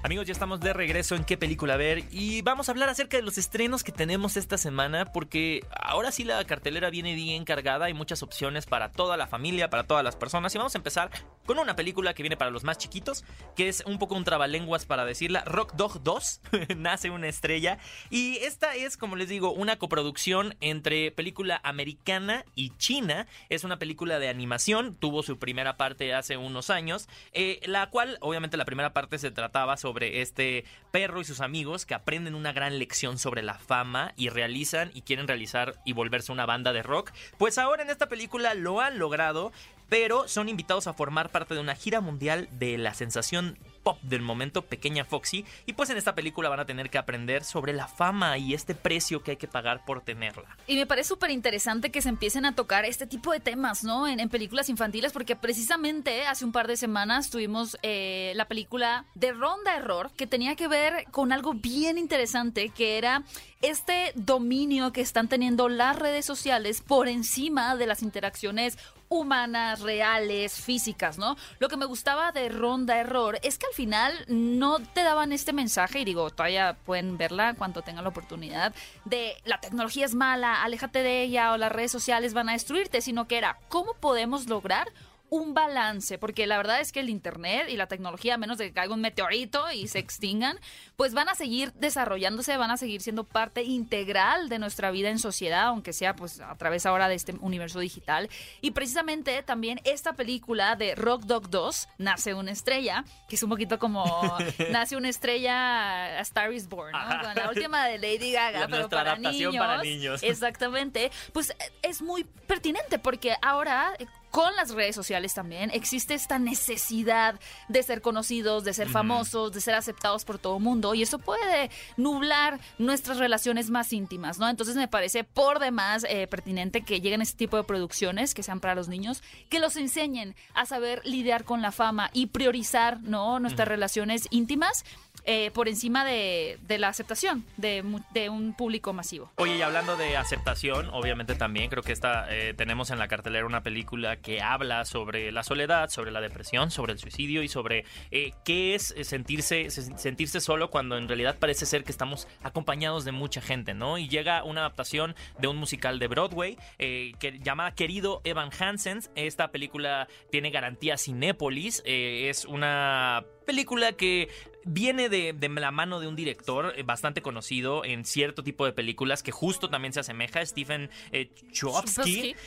Amigos, 0.05 0.27
ya 0.27 0.33
estamos 0.33 0.59
de 0.59 0.73
regreso 0.73 1.15
en 1.15 1.23
qué 1.23 1.37
película 1.37 1.77
ver 1.77 2.03
y 2.11 2.41
vamos 2.41 2.67
a 2.67 2.73
hablar 2.73 2.89
acerca 2.89 3.15
de 3.15 3.23
los 3.23 3.37
estrenos 3.37 3.85
que 3.85 3.93
tenemos 3.93 4.35
esta 4.35 4.57
semana 4.57 5.05
porque 5.13 5.65
ahora 5.71 6.11
sí 6.11 6.25
la 6.25 6.43
cartelera 6.43 6.89
viene 6.89 7.15
bien 7.15 7.45
cargada, 7.45 7.85
hay 7.85 7.93
muchas 7.93 8.21
opciones 8.21 8.65
para 8.65 8.91
toda 8.91 9.15
la 9.15 9.27
familia, 9.27 9.69
para 9.69 9.85
todas 9.85 10.03
las 10.03 10.17
personas 10.17 10.53
y 10.53 10.57
vamos 10.57 10.75
a 10.75 10.77
empezar 10.77 11.09
con 11.45 11.59
una 11.59 11.75
película 11.75 12.13
que 12.13 12.23
viene 12.23 12.35
para 12.35 12.51
los 12.51 12.63
más 12.63 12.77
chiquitos, 12.77 13.23
que 13.55 13.69
es 13.69 13.83
un 13.85 13.97
poco 13.97 14.15
un 14.15 14.25
trabalenguas 14.25 14.85
para 14.85 15.05
decirla, 15.05 15.43
Rock 15.45 15.73
Dog 15.73 16.03
2, 16.03 16.41
nace 16.77 17.09
una 17.09 17.27
estrella 17.29 17.77
y 18.09 18.37
esta 18.37 18.75
es, 18.75 18.97
como 18.97 19.15
les 19.15 19.29
digo, 19.29 19.53
una 19.53 19.77
coproducción 19.77 20.55
entre 20.59 21.11
película 21.11 21.61
americana 21.63 22.43
y 22.55 22.71
china, 22.77 23.27
es 23.49 23.63
una 23.63 23.79
película 23.79 24.19
de 24.19 24.27
animación, 24.27 24.95
tuvo 24.95 25.23
su 25.23 25.39
primera 25.39 25.77
parte 25.77 26.13
hace 26.13 26.35
unos 26.35 26.69
años, 26.69 27.07
eh, 27.31 27.61
la 27.65 27.89
cual 27.89 28.17
obviamente 28.19 28.57
la 28.57 28.65
primera 28.65 28.91
parte 28.91 29.17
se 29.17 29.31
trataba 29.31 29.77
sobre 29.77 29.93
sobre 29.93 30.21
este 30.21 30.65
perro 30.89 31.21
y 31.21 31.23
sus 31.23 31.39
amigos 31.39 31.85
que 31.85 31.93
aprenden 31.93 32.33
una 32.33 32.51
gran 32.51 32.79
lección 32.79 33.19
sobre 33.19 33.43
la 33.43 33.53
fama 33.53 34.11
y 34.17 34.29
realizan 34.29 34.89
y 34.95 35.03
quieren 35.03 35.27
realizar 35.27 35.75
y 35.85 35.93
volverse 35.93 36.31
una 36.31 36.47
banda 36.47 36.73
de 36.73 36.81
rock. 36.81 37.11
Pues 37.37 37.59
ahora 37.59 37.83
en 37.83 37.91
esta 37.91 38.09
película 38.09 38.55
lo 38.55 38.81
han 38.81 38.97
logrado, 38.97 39.51
pero 39.93 40.27
son 40.27 40.49
invitados 40.49 40.87
a 40.87 40.93
formar 40.93 41.29
parte 41.29 41.53
de 41.53 41.59
una 41.59 41.75
gira 41.75 42.01
mundial 42.01 42.49
de 42.53 42.79
la 42.79 42.95
sensación 42.95 43.59
pop 43.83 43.99
del 44.01 44.23
momento, 44.23 44.63
Pequeña 44.63 45.05
Foxy, 45.05 45.45
y 45.67 45.73
pues 45.73 45.89
en 45.91 45.97
esta 45.97 46.15
película 46.15 46.49
van 46.49 46.61
a 46.61 46.65
tener 46.65 46.89
que 46.89 46.97
aprender 46.97 47.43
sobre 47.43 47.73
la 47.73 47.87
fama 47.87 48.39
y 48.39 48.55
este 48.55 48.73
precio 48.73 49.21
que 49.21 49.31
hay 49.31 49.37
que 49.37 49.47
pagar 49.47 49.85
por 49.85 50.01
tenerla. 50.01 50.57
Y 50.65 50.77
me 50.77 50.87
parece 50.87 51.09
súper 51.09 51.29
interesante 51.29 51.91
que 51.91 52.01
se 52.01 52.09
empiecen 52.09 52.45
a 52.45 52.55
tocar 52.55 52.85
este 52.85 53.05
tipo 53.05 53.31
de 53.33 53.39
temas, 53.39 53.83
¿no? 53.83 54.07
En, 54.07 54.29
películas 54.29 54.67
infantiles, 54.69 55.11
porque 55.11 55.35
precisamente 55.35 56.25
hace 56.25 56.43
un 56.43 56.53
par 56.53 56.67
de 56.67 56.75
semanas 56.75 57.29
tuvimos 57.29 57.77
eh, 57.83 58.31
la 58.35 58.45
película 58.47 59.05
de 59.13 59.31
Ronda 59.31 59.75
Error, 59.75 60.09
que 60.17 60.25
tenía 60.25 60.55
que 60.55 60.67
ver 60.67 61.05
con 61.11 61.31
algo 61.31 61.53
bien 61.53 61.99
interesante, 61.99 62.69
que 62.69 62.97
era 62.97 63.23
este 63.61 64.11
dominio 64.15 64.91
que 64.91 65.01
están 65.01 65.27
teniendo 65.27 65.69
las 65.69 65.97
redes 65.97 66.25
sociales 66.25 66.81
por 66.81 67.07
encima 67.07 67.75
de 67.75 67.85
las 67.85 68.01
interacciones 68.01 68.77
humanas, 69.13 69.81
reales, 69.81 70.53
físicas, 70.53 71.17
¿no? 71.17 71.37
Lo 71.59 71.69
que 71.69 71.77
me 71.77 71.85
gustaba 71.85 72.31
de 72.31 72.49
Ronda 72.49 72.97
Error 72.97 73.39
es 73.43 73.57
que 73.57 73.67
al 73.67 73.73
final 73.73 74.13
no 74.27 74.79
te 74.79 75.03
daban 75.03 75.31
este 75.31 75.53
mensaje, 75.53 75.99
y 75.99 76.05
digo, 76.05 76.29
todavía 76.29 76.77
pueden 76.85 77.17
verla 77.17 77.53
cuando 77.53 77.81
tengan 77.81 78.03
la 78.03 78.09
oportunidad, 78.09 78.73
de 79.05 79.35
la 79.45 79.59
tecnología 79.59 80.05
es 80.05 80.15
mala, 80.15 80.63
aléjate 80.63 81.03
de 81.03 81.23
ella 81.23 81.53
o 81.53 81.57
las 81.57 81.71
redes 81.71 81.91
sociales 81.91 82.33
van 82.33 82.49
a 82.49 82.53
destruirte, 82.53 83.01
sino 83.01 83.27
que 83.27 83.37
era, 83.37 83.59
¿cómo 83.69 83.93
podemos 83.93 84.47
lograr 84.47 84.91
un 85.33 85.55
balance, 85.55 86.19
porque 86.19 86.45
la 86.45 86.57
verdad 86.57 86.79
es 86.79 86.91
que 86.91 86.99
el 86.99 87.09
Internet 87.09 87.65
y 87.67 87.75
la 87.75 87.87
tecnología, 87.87 88.35
a 88.35 88.37
menos 88.37 88.59
de 88.59 88.67
que 88.67 88.73
caiga 88.73 88.93
un 88.93 89.01
meteorito 89.01 89.71
y 89.71 89.87
se 89.87 89.97
extingan, 89.97 90.59
pues 90.95 91.15
van 91.15 91.27
a 91.27 91.33
seguir 91.33 91.73
desarrollándose, 91.73 92.55
van 92.55 92.69
a 92.69 92.77
seguir 92.77 93.01
siendo 93.01 93.23
parte 93.23 93.63
integral 93.63 94.47
de 94.47 94.59
nuestra 94.59 94.91
vida 94.91 95.09
en 95.09 95.17
sociedad, 95.17 95.63
aunque 95.63 95.91
sea 95.91 96.15
pues 96.15 96.39
a 96.39 96.55
través 96.57 96.85
ahora 96.85 97.07
de 97.07 97.15
este 97.15 97.33
universo 97.41 97.79
digital. 97.79 98.29
Y 98.61 98.71
precisamente 98.71 99.41
también 99.41 99.81
esta 99.85 100.13
película 100.13 100.75
de 100.75 100.93
Rock 100.93 101.23
Dog 101.23 101.49
2, 101.49 101.89
Nace 101.97 102.35
una 102.35 102.51
estrella, 102.51 103.03
que 103.27 103.35
es 103.35 103.41
un 103.41 103.49
poquito 103.49 103.79
como 103.79 104.05
Nace 104.71 104.95
una 104.97 105.09
estrella, 105.09 106.19
A 106.19 106.21
Star 106.21 106.53
is 106.53 106.69
Born, 106.69 106.91
¿no? 106.91 107.33
la 107.33 107.49
última 107.49 107.87
de 107.87 107.97
Lady 107.97 108.33
Gaga, 108.33 108.67
pero 108.69 108.87
para 108.87 109.15
niños, 109.15 109.55
para 109.55 109.81
niños. 109.81 110.21
Exactamente. 110.21 111.11
Pues 111.31 111.55
es 111.81 112.03
muy 112.03 112.23
pertinente 112.45 112.99
porque 112.99 113.35
ahora 113.41 113.95
con 114.33 114.55
las 114.55 114.71
redes 114.71 114.95
sociales 114.95 115.35
también 115.35 115.69
existe 115.71 116.15
esta 116.15 116.39
necesidad 116.39 117.39
de 117.67 117.83
ser 117.83 118.01
conocidos, 118.01 118.63
de 118.63 118.73
ser 118.73 118.89
famosos, 118.89 119.51
de 119.51 119.61
ser 119.61 119.75
aceptados 119.75 120.25
por 120.25 120.39
todo 120.39 120.57
el 120.57 120.63
mundo 120.63 120.95
y 120.95 121.03
eso 121.03 121.19
puede 121.19 121.69
nublar 121.97 122.59
nuestras 122.79 123.19
relaciones 123.19 123.69
más 123.69 123.93
íntimas, 123.93 124.39
¿no? 124.39 124.49
Entonces 124.49 124.75
me 124.75 124.87
parece 124.87 125.23
por 125.23 125.59
demás 125.59 126.03
eh, 126.09 126.25
pertinente 126.25 126.81
que 126.81 126.99
lleguen 126.99 127.21
este 127.21 127.37
tipo 127.37 127.57
de 127.57 127.63
producciones 127.63 128.33
que 128.33 128.41
sean 128.41 128.59
para 128.59 128.73
los 128.73 128.87
niños, 128.87 129.21
que 129.49 129.59
los 129.59 129.75
enseñen 129.75 130.35
a 130.55 130.65
saber 130.65 131.05
lidiar 131.05 131.43
con 131.43 131.61
la 131.61 131.71
fama 131.71 132.09
y 132.11 132.25
priorizar, 132.25 133.03
¿no? 133.03 133.39
Nuestras 133.39 133.67
relaciones 133.67 134.27
íntimas 134.31 134.83
eh, 135.25 135.51
por 135.53 135.69
encima 135.69 136.03
de, 136.03 136.57
la 136.67 136.89
aceptación 136.89 137.45
de, 137.57 137.81
un 138.29 138.53
público 138.53 138.93
masivo. 138.93 139.31
Oye, 139.37 139.57
y 139.57 139.61
hablando 139.61 139.95
de 139.95 140.17
aceptación, 140.17 140.89
obviamente 140.91 141.35
también 141.35 141.69
creo 141.69 141.83
que 141.83 141.91
esta, 141.93 142.27
eh, 142.29 142.53
tenemos 142.53 142.89
en 142.89 142.99
la 142.99 143.07
cartelera 143.07 143.45
una 143.45 143.63
película 143.63 144.17
que 144.17 144.41
habla 144.41 144.85
sobre 144.85 145.31
la 145.31 145.43
soledad, 145.43 145.89
sobre 145.89 146.11
la 146.11 146.19
depresión, 146.19 146.71
sobre 146.71 146.93
el 146.93 146.99
suicidio 146.99 147.43
y 147.43 147.47
sobre 147.47 147.85
eh, 148.11 148.33
qué 148.43 148.75
es 148.75 148.93
sentirse, 149.03 149.69
sentirse 149.69 150.41
solo 150.41 150.69
cuando 150.69 150.97
en 150.97 151.07
realidad 151.07 151.37
parece 151.39 151.65
ser 151.65 151.83
que 151.83 151.91
estamos 151.91 152.27
acompañados 152.41 153.05
de 153.05 153.11
mucha 153.11 153.41
gente, 153.41 153.73
¿no? 153.73 153.97
Y 153.97 154.09
llega 154.09 154.43
una 154.43 154.61
adaptación 154.61 155.15
de 155.39 155.47
un 155.47 155.57
musical 155.57 155.99
de 155.99 156.07
Broadway 156.07 156.57
que 156.77 157.39
llama 157.41 157.73
Querido 157.75 158.21
Evan 158.23 158.49
Hansen. 158.57 158.99
Esta 159.15 159.51
película 159.51 160.07
tiene 160.31 160.49
garantía 160.51 160.97
Cinépolis, 160.97 161.81
es 161.85 162.45
una 162.45 163.23
película 163.43 163.93
que 163.93 164.29
viene 164.65 165.09
de, 165.09 165.33
la 165.53 165.71
mano 165.71 165.99
de 165.99 166.07
un 166.07 166.15
director 166.15 166.73
eh, 166.75 166.83
bastante 166.83 167.21
conocido 167.21 167.83
en 167.85 168.05
cierto 168.05 168.43
tipo 168.43 168.65
de 168.65 168.73
películas 168.73 169.23
que 169.23 169.31
justo 169.31 169.69
también 169.69 169.93
se 169.93 169.99
asemeja 169.99 170.39
a 170.39 170.45
Stephen 170.45 170.89
eh. 171.11 171.29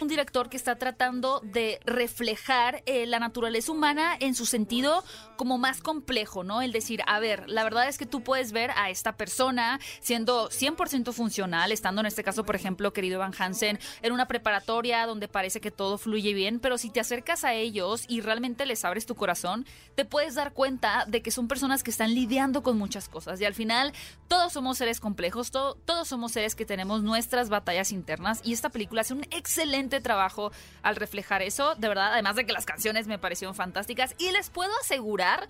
Un 0.00 0.08
director 0.08 0.48
que 0.48 0.56
está 0.56 0.76
tratando 0.76 1.40
de 1.42 1.78
reflejar 1.84 2.82
eh, 2.86 3.06
la 3.06 3.18
naturaleza 3.18 3.72
humana 3.72 4.16
en 4.18 4.34
su 4.34 4.46
sentido 4.46 5.04
como 5.36 5.58
más 5.58 5.80
complejo, 5.80 6.44
¿no? 6.44 6.62
El 6.62 6.72
decir, 6.72 7.02
a 7.06 7.20
ver, 7.20 7.48
la 7.48 7.64
verdad 7.64 7.88
es 7.88 7.98
que 7.98 8.06
tú 8.06 8.22
puedes 8.22 8.52
ver 8.52 8.70
a 8.76 8.90
esta 8.90 9.16
persona 9.16 9.78
siendo 10.00 10.48
100% 10.48 11.12
funcional, 11.12 11.72
estando 11.72 12.00
en 12.00 12.06
este 12.06 12.24
caso, 12.24 12.44
por 12.44 12.56
ejemplo, 12.56 12.92
querido 12.92 13.18
Van 13.18 13.32
Hansen, 13.36 13.78
en 14.02 14.12
una 14.12 14.26
preparatoria 14.26 15.06
donde 15.06 15.28
parece 15.28 15.60
que 15.60 15.70
todo 15.70 15.98
fluye 15.98 16.34
bien, 16.34 16.60
pero 16.60 16.78
si 16.78 16.90
te 16.90 17.00
acercas 17.00 17.44
a 17.44 17.54
ellos 17.54 18.04
y 18.08 18.20
realmente 18.20 18.66
les 18.66 18.84
abres 18.84 19.06
tu 19.06 19.14
corazón, 19.14 19.66
te 19.94 20.04
puedes 20.04 20.34
dar 20.34 20.52
cuenta 20.52 20.85
de 21.06 21.22
que 21.22 21.30
son 21.30 21.48
personas 21.48 21.82
que 21.82 21.90
están 21.90 22.14
lidiando 22.14 22.62
con 22.62 22.78
muchas 22.78 23.08
cosas. 23.08 23.40
Y 23.40 23.44
al 23.44 23.54
final 23.54 23.92
todos 24.28 24.52
somos 24.52 24.78
seres 24.78 25.00
complejos, 25.00 25.50
todos 25.50 26.08
somos 26.08 26.32
seres 26.32 26.54
que 26.54 26.64
tenemos 26.64 27.02
nuestras 27.02 27.48
batallas 27.48 27.92
internas. 27.92 28.40
Y 28.44 28.52
esta 28.52 28.70
película 28.70 29.02
hace 29.02 29.14
un 29.14 29.24
excelente 29.30 30.00
trabajo 30.00 30.52
al 30.82 30.96
reflejar 30.96 31.42
eso, 31.42 31.74
de 31.74 31.88
verdad, 31.88 32.12
además 32.12 32.36
de 32.36 32.46
que 32.46 32.52
las 32.52 32.66
canciones 32.66 33.06
me 33.06 33.18
parecieron 33.18 33.54
fantásticas. 33.54 34.14
Y 34.18 34.30
les 34.30 34.50
puedo 34.50 34.72
asegurar 34.82 35.48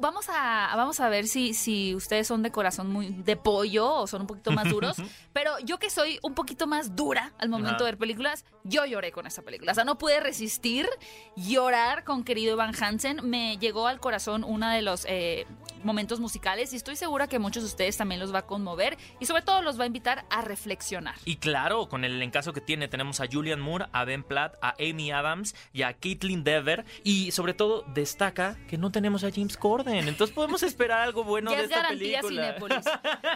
vamos 0.00 0.26
a 0.28 0.72
vamos 0.76 1.00
a 1.00 1.08
ver 1.08 1.26
si, 1.26 1.54
si 1.54 1.94
ustedes 1.94 2.26
son 2.26 2.42
de 2.42 2.50
corazón 2.50 2.90
muy 2.90 3.10
de 3.10 3.36
pollo 3.36 3.94
o 3.94 4.06
son 4.06 4.22
un 4.22 4.26
poquito 4.26 4.52
más 4.52 4.68
duros. 4.68 4.96
pero 5.32 5.58
yo 5.60 5.78
que 5.78 5.90
soy 5.90 6.18
un 6.22 6.34
poquito 6.34 6.66
más 6.66 6.96
dura 6.96 7.32
al 7.38 7.48
momento 7.48 7.84
de 7.84 7.92
ver 7.92 7.98
películas, 7.98 8.44
yo 8.64 8.84
lloré 8.84 9.12
con 9.12 9.26
esta 9.26 9.42
película. 9.42 9.72
O 9.72 9.74
sea, 9.74 9.84
no 9.84 9.98
pude 9.98 10.20
resistir 10.20 10.88
llorar 11.36 12.04
con 12.04 12.24
querido 12.24 12.56
Van 12.56 12.74
Hansen. 12.74 13.20
Me 13.22 13.56
llegó 13.58 13.86
al 13.86 14.00
corazón 14.00 14.44
uno 14.44 14.68
de 14.68 14.82
los 14.82 15.06
eh, 15.08 15.46
momentos 15.82 16.20
musicales 16.20 16.72
y 16.72 16.76
estoy 16.76 16.96
segura 16.96 17.26
que 17.26 17.38
muchos 17.38 17.62
de 17.62 17.68
ustedes 17.68 17.96
también 17.96 18.20
los 18.20 18.34
va 18.34 18.40
a 18.40 18.46
conmover 18.46 18.98
y 19.18 19.26
sobre 19.26 19.42
todo 19.42 19.62
los 19.62 19.78
va 19.78 19.84
a 19.84 19.86
invitar 19.86 20.24
a 20.30 20.42
reflexionar. 20.42 21.14
Y 21.24 21.36
claro, 21.36 21.88
con 21.88 22.04
el 22.04 22.20
encaso 22.22 22.52
que 22.52 22.60
tiene, 22.60 22.88
tenemos 22.88 23.20
a 23.20 23.26
Julian 23.30 23.60
Moore, 23.60 23.86
a 23.92 24.04
Ben 24.04 24.22
Platt, 24.22 24.56
a 24.62 24.74
Amy 24.78 25.10
Adams 25.10 25.54
y 25.72 25.82
a 25.82 25.94
Caitlin 25.94 26.44
Dever 26.44 26.84
y 27.04 27.30
sobre 27.30 27.54
todo 27.54 27.84
destaca 27.94 28.56
que 28.68 28.78
no 28.78 28.90
tenemos 28.90 29.24
a 29.24 29.30
James 29.30 29.56
Corden. 29.56 29.69
Entonces 29.78 30.34
podemos 30.34 30.62
esperar 30.62 31.00
algo 31.02 31.22
bueno 31.22 31.50
de 31.52 31.62
esta 31.62 31.82
garantía 31.82 32.20
película. 32.20 32.82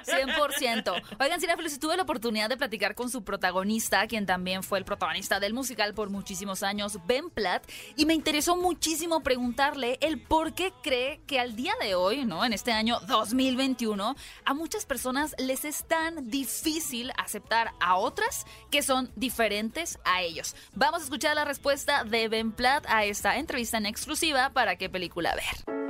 100%. 0.05 1.03
Oigan, 1.20 1.40
Cinepolis, 1.40 1.79
tuve 1.79 1.97
la 1.97 2.03
oportunidad 2.03 2.49
de 2.49 2.57
platicar 2.57 2.94
con 2.94 3.09
su 3.09 3.23
protagonista, 3.23 4.07
quien 4.09 4.27
también 4.27 4.62
fue 4.62 4.79
el 4.79 4.85
protagonista 4.85 5.38
del 5.38 5.55
musical 5.55 5.94
por 5.94 6.11
muchísimos 6.11 6.62
años, 6.62 6.99
Ben 7.07 7.31
Platt, 7.31 7.64
y 7.97 8.07
me 8.07 8.14
interesó 8.14 8.57
muchísimo 8.57 9.20
preguntarle 9.20 9.99
el 10.01 10.20
por 10.20 10.55
qué 10.55 10.73
cree 10.83 11.20
que 11.27 11.38
al 11.38 11.55
día 11.55 11.75
de 11.81 11.94
hoy, 11.94 12.25
¿no? 12.25 12.44
En 12.44 12.53
este 12.53 12.73
año 12.73 12.99
2021, 13.07 14.16
a 14.44 14.55
muchas 14.55 14.87
personas 14.87 15.35
les 15.38 15.64
es 15.64 15.85
tan 15.85 16.29
difícil 16.29 17.12
aceptar 17.16 17.70
a 17.81 17.97
otras 17.97 18.44
que 18.70 18.83
son 18.83 19.11
diferentes 19.14 19.99
a 20.05 20.23
ellos. 20.23 20.57
Vamos 20.75 21.01
a 21.01 21.05
escuchar 21.05 21.37
la 21.37 21.44
respuesta 21.44 22.05
de 22.05 22.29
Ben 22.29 22.51
Platt 22.51 22.85
a 22.88 23.05
esta 23.05 23.37
entrevista 23.38 23.79
en 23.79 23.87
exclusiva 23.87 24.51
para 24.51 24.77
qué 24.77 24.88
película 24.88 25.35
ver. 25.35 25.84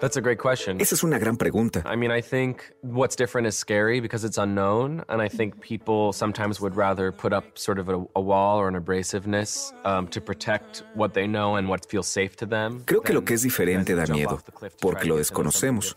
That's 0.00 0.16
a 0.16 0.20
great 0.22 0.38
question. 0.38 0.80
Esa 0.80 0.94
es 0.94 1.04
una 1.04 1.18
gran 1.18 1.36
pregunta. 1.36 1.82
I 1.84 1.94
mean, 1.94 2.10
I 2.10 2.22
think 2.22 2.62
what's 2.82 3.16
different 3.16 3.46
is 3.46 3.56
scary 3.56 4.00
because 4.00 4.24
it's 4.24 4.38
unknown, 4.38 5.04
and 5.08 5.20
I 5.20 5.28
think 5.28 5.60
people 5.60 6.12
sometimes 6.12 6.60
would 6.60 6.74
rather 6.74 7.12
put 7.12 7.32
up 7.32 7.58
sort 7.58 7.78
of 7.78 7.88
a, 7.88 8.02
a 8.16 8.20
wall 8.20 8.58
or 8.58 8.68
an 8.68 8.76
abrasiveness 8.76 9.72
um, 9.84 10.08
to 10.08 10.20
protect 10.20 10.82
what 10.94 11.12
they 11.12 11.26
know 11.26 11.56
and 11.56 11.68
what 11.68 11.84
feels 11.86 12.08
safe 12.08 12.36
to 12.36 12.46
them. 12.46 12.82
Creo 12.86 13.02
que 13.02 13.12
lo 13.12 13.24
que 13.24 13.34
es 13.34 13.42
diferente 13.42 13.94
da 13.94 14.06
miedo, 14.06 14.40
porque 14.80 15.06
lo 15.06 15.16
desconocemos. 15.16 15.96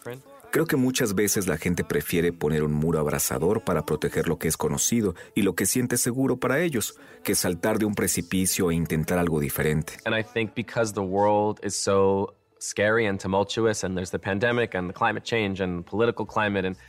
Creo 0.52 0.68
que 0.68 0.76
muchas 0.76 1.16
veces 1.16 1.48
la 1.48 1.58
gente 1.58 1.84
prefiere 1.84 2.32
poner 2.32 2.62
un 2.62 2.74
muro 2.74 3.00
abrasador 3.00 3.64
para 3.64 3.88
proteger 3.88 4.28
lo 4.28 4.38
que 4.38 4.48
es 4.48 4.56
conocido 4.56 5.16
y 5.34 5.42
lo 5.42 5.56
que 5.56 5.66
siente 5.66 5.98
seguro 5.98 6.38
para 6.38 6.60
ellos, 6.60 6.96
que 7.24 7.34
saltar 7.34 7.80
de 7.80 7.86
un 7.86 7.96
precipicio 7.96 8.70
e 8.70 8.76
intentar 8.76 9.18
algo 9.18 9.40
diferente. 9.40 9.94
And 10.06 10.16
I 10.16 10.24
think 10.24 10.54
because 10.54 10.94
the 10.94 11.02
world 11.02 11.60
is 11.64 11.76
so 11.76 12.36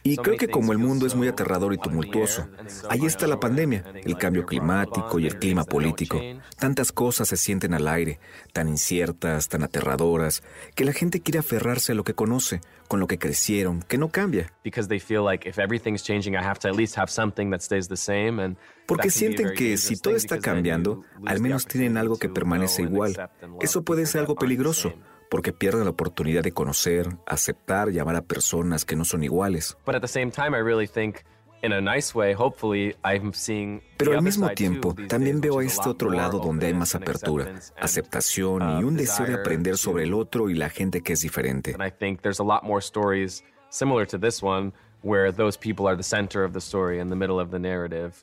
y 0.04 0.16
creo 0.16 0.36
que 0.36 0.46
como 0.46 0.70
el 0.70 0.78
mundo 0.78 1.04
es 1.04 1.16
muy 1.16 1.26
aterrador 1.26 1.74
y 1.74 1.78
tumultuoso, 1.78 2.48
ahí 2.88 3.04
está 3.04 3.26
la 3.26 3.40
pandemia, 3.40 3.84
el 4.04 4.16
cambio 4.16 4.46
climático 4.46 5.18
y 5.18 5.26
el 5.26 5.36
clima 5.36 5.64
político. 5.64 6.20
Tantas 6.56 6.92
cosas 6.92 7.26
se 7.26 7.36
sienten 7.36 7.74
al 7.74 7.88
aire, 7.88 8.20
tan 8.52 8.68
inciertas, 8.68 9.48
tan 9.48 9.64
aterradoras, 9.64 10.44
que 10.76 10.84
la 10.84 10.92
gente 10.92 11.20
quiere 11.20 11.40
aferrarse 11.40 11.90
a 11.90 11.96
lo 11.96 12.04
que 12.04 12.14
conoce, 12.14 12.60
con 12.86 13.00
lo 13.00 13.08
que 13.08 13.18
crecieron, 13.18 13.82
que 13.82 13.98
no 13.98 14.10
cambia. 14.10 14.52
Porque 18.86 19.10
sienten 19.10 19.54
que 19.54 19.76
si 19.76 19.96
todo 19.96 20.14
está 20.14 20.38
cambiando, 20.38 21.02
al 21.26 21.40
menos 21.40 21.66
tienen 21.66 21.96
algo 21.96 22.16
que 22.16 22.28
permanece 22.28 22.82
igual. 22.82 23.28
Eso 23.60 23.82
puede 23.82 24.06
ser 24.06 24.20
algo 24.20 24.36
peligroso 24.36 24.94
porque 25.34 25.52
pierden 25.52 25.82
la 25.82 25.90
oportunidad 25.90 26.44
de 26.44 26.52
conocer, 26.52 27.08
aceptar 27.26 27.90
y 27.90 27.98
amar 27.98 28.14
a 28.14 28.22
personas 28.22 28.84
que 28.84 28.94
no 28.94 29.04
son 29.04 29.24
iguales. 29.24 29.76
Pero 33.96 34.12
al 34.12 34.22
mismo 34.22 34.48
tiempo, 34.50 34.94
también 35.08 35.40
veo 35.40 35.58
a 35.58 35.64
este 35.64 35.88
otro 35.88 36.12
lado 36.12 36.38
donde 36.38 36.68
hay 36.68 36.74
más 36.74 36.94
apertura, 36.94 37.52
aceptación 37.80 38.78
y 38.78 38.84
un 38.84 38.96
deseo 38.96 39.26
de 39.26 39.34
aprender 39.34 39.76
sobre 39.76 40.04
el 40.04 40.14
otro 40.14 40.50
y 40.50 40.54
la 40.54 40.70
gente 40.70 41.00
que 41.00 41.14
es 41.14 41.22
diferente. 41.22 41.74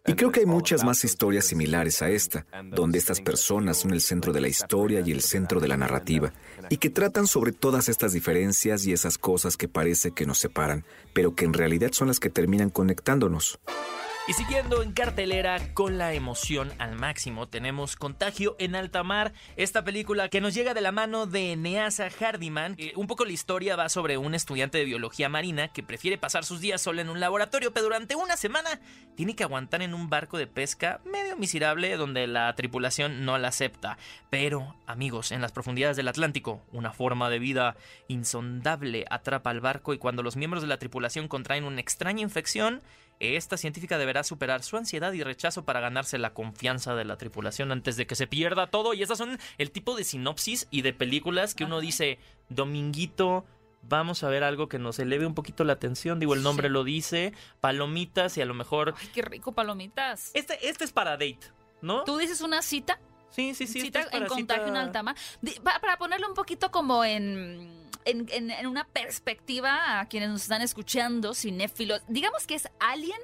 Y 0.07 0.13
creo 0.13 0.31
que 0.31 0.39
hay 0.41 0.45
muchas 0.47 0.83
más 0.83 1.03
historias 1.03 1.45
similares 1.45 2.01
a 2.01 2.09
esta, 2.09 2.45
donde 2.71 2.97
estas 2.97 3.21
personas 3.21 3.77
son 3.77 3.91
el 3.91 4.01
centro 4.01 4.33
de 4.33 4.41
la 4.41 4.47
historia 4.47 5.01
y 5.05 5.11
el 5.11 5.21
centro 5.21 5.59
de 5.59 5.67
la 5.67 5.77
narrativa, 5.77 6.33
y 6.69 6.77
que 6.77 6.89
tratan 6.89 7.27
sobre 7.27 7.51
todas 7.51 7.87
estas 7.87 8.13
diferencias 8.13 8.85
y 8.87 8.93
esas 8.93 9.17
cosas 9.19 9.57
que 9.57 9.67
parece 9.67 10.11
que 10.11 10.25
nos 10.25 10.39
separan, 10.39 10.83
pero 11.13 11.35
que 11.35 11.45
en 11.45 11.53
realidad 11.53 11.91
son 11.91 12.07
las 12.07 12.19
que 12.19 12.29
terminan 12.29 12.71
conectándonos. 12.71 13.59
Y 14.31 14.33
siguiendo 14.33 14.81
en 14.81 14.93
cartelera 14.93 15.73
con 15.73 15.97
la 15.97 16.13
emoción 16.13 16.71
al 16.77 16.95
máximo, 16.95 17.49
tenemos 17.49 17.97
Contagio 17.97 18.55
en 18.59 18.75
Alta 18.75 19.03
Mar, 19.03 19.33
esta 19.57 19.83
película 19.83 20.29
que 20.29 20.39
nos 20.39 20.53
llega 20.53 20.73
de 20.73 20.79
la 20.79 20.93
mano 20.93 21.25
de 21.25 21.57
Neasa 21.57 22.07
Hardiman. 22.07 22.77
un 22.95 23.07
poco 23.07 23.25
la 23.25 23.33
historia 23.33 23.75
va 23.75 23.89
sobre 23.89 24.17
un 24.17 24.33
estudiante 24.33 24.77
de 24.77 24.85
biología 24.85 25.27
marina 25.27 25.67
que 25.67 25.83
prefiere 25.83 26.17
pasar 26.17 26.45
sus 26.45 26.61
días 26.61 26.81
solo 26.81 27.01
en 27.01 27.09
un 27.09 27.19
laboratorio, 27.19 27.73
pero 27.73 27.83
durante 27.83 28.15
una 28.15 28.37
semana 28.37 28.79
tiene 29.17 29.35
que 29.35 29.43
aguantar 29.43 29.81
en 29.81 29.93
un 29.93 30.09
barco 30.09 30.37
de 30.37 30.47
pesca 30.47 31.01
medio 31.03 31.35
miserable 31.35 31.97
donde 31.97 32.25
la 32.25 32.55
tripulación 32.55 33.25
no 33.25 33.37
la 33.37 33.49
acepta. 33.49 33.97
Pero, 34.29 34.77
amigos, 34.87 35.33
en 35.33 35.41
las 35.41 35.51
profundidades 35.51 35.97
del 35.97 36.07
Atlántico, 36.07 36.61
una 36.71 36.93
forma 36.93 37.29
de 37.29 37.39
vida 37.39 37.75
insondable 38.07 39.03
atrapa 39.09 39.49
al 39.49 39.59
barco 39.59 39.93
y 39.93 39.97
cuando 39.97 40.23
los 40.23 40.37
miembros 40.37 40.63
de 40.63 40.69
la 40.69 40.79
tripulación 40.79 41.27
contraen 41.27 41.65
una 41.65 41.81
extraña 41.81 42.21
infección, 42.21 42.81
esta 43.21 43.55
científica 43.55 43.97
deberá 43.97 44.23
superar 44.23 44.63
su 44.63 44.77
ansiedad 44.77 45.13
y 45.13 45.23
rechazo 45.23 45.63
para 45.63 45.79
ganarse 45.79 46.17
la 46.17 46.33
confianza 46.33 46.95
de 46.95 47.05
la 47.05 47.17
tripulación 47.17 47.71
antes 47.71 47.95
de 47.95 48.07
que 48.07 48.15
se 48.15 48.27
pierda 48.27 48.67
todo. 48.67 48.93
Y 48.93 49.03
esas 49.03 49.19
son 49.19 49.37
el 49.57 49.71
tipo 49.71 49.95
de 49.95 50.03
sinopsis 50.03 50.67
y 50.71 50.81
de 50.81 50.93
películas 50.93 51.53
que 51.53 51.65
uno 51.65 51.79
dice, 51.79 52.17
Dominguito, 52.49 53.45
vamos 53.83 54.23
a 54.23 54.29
ver 54.29 54.43
algo 54.43 54.67
que 54.67 54.79
nos 54.79 54.99
eleve 54.99 55.25
un 55.25 55.35
poquito 55.35 55.63
la 55.63 55.73
atención. 55.73 56.19
Digo, 56.19 56.33
el 56.33 56.43
nombre 56.43 56.69
lo 56.69 56.83
dice, 56.83 57.33
palomitas 57.59 58.37
y 58.37 58.41
a 58.41 58.45
lo 58.45 58.53
mejor... 58.53 58.95
Ay, 58.97 59.09
qué 59.13 59.21
rico, 59.21 59.51
palomitas. 59.51 60.31
Este, 60.33 60.67
este 60.67 60.83
es 60.83 60.91
para 60.91 61.11
date, 61.11 61.39
¿no? 61.81 62.03
¿Tú 62.03 62.17
dices 62.17 62.41
una 62.41 62.61
cita? 62.61 62.99
Sí, 63.31 63.53
sí, 63.55 63.65
sí. 63.67 63.79
Es 63.87 64.07
en 64.13 64.25
contagio 64.27 64.67
en 64.67 64.75
alta 64.77 65.03
mar. 65.03 65.15
Para 65.63 65.97
ponerlo 65.97 66.27
un 66.27 66.33
poquito 66.33 66.69
como 66.71 67.03
en, 67.05 67.89
en, 68.05 68.27
en- 68.31 68.51
en 68.51 68.67
una 68.67 68.83
perspectiva 68.85 69.99
a 69.99 70.05
quienes 70.07 70.29
nos 70.29 70.41
están 70.43 70.61
escuchando, 70.61 71.33
cinéfilos, 71.33 72.01
digamos 72.07 72.45
que 72.47 72.55
es 72.55 72.67
Alien, 72.79 73.19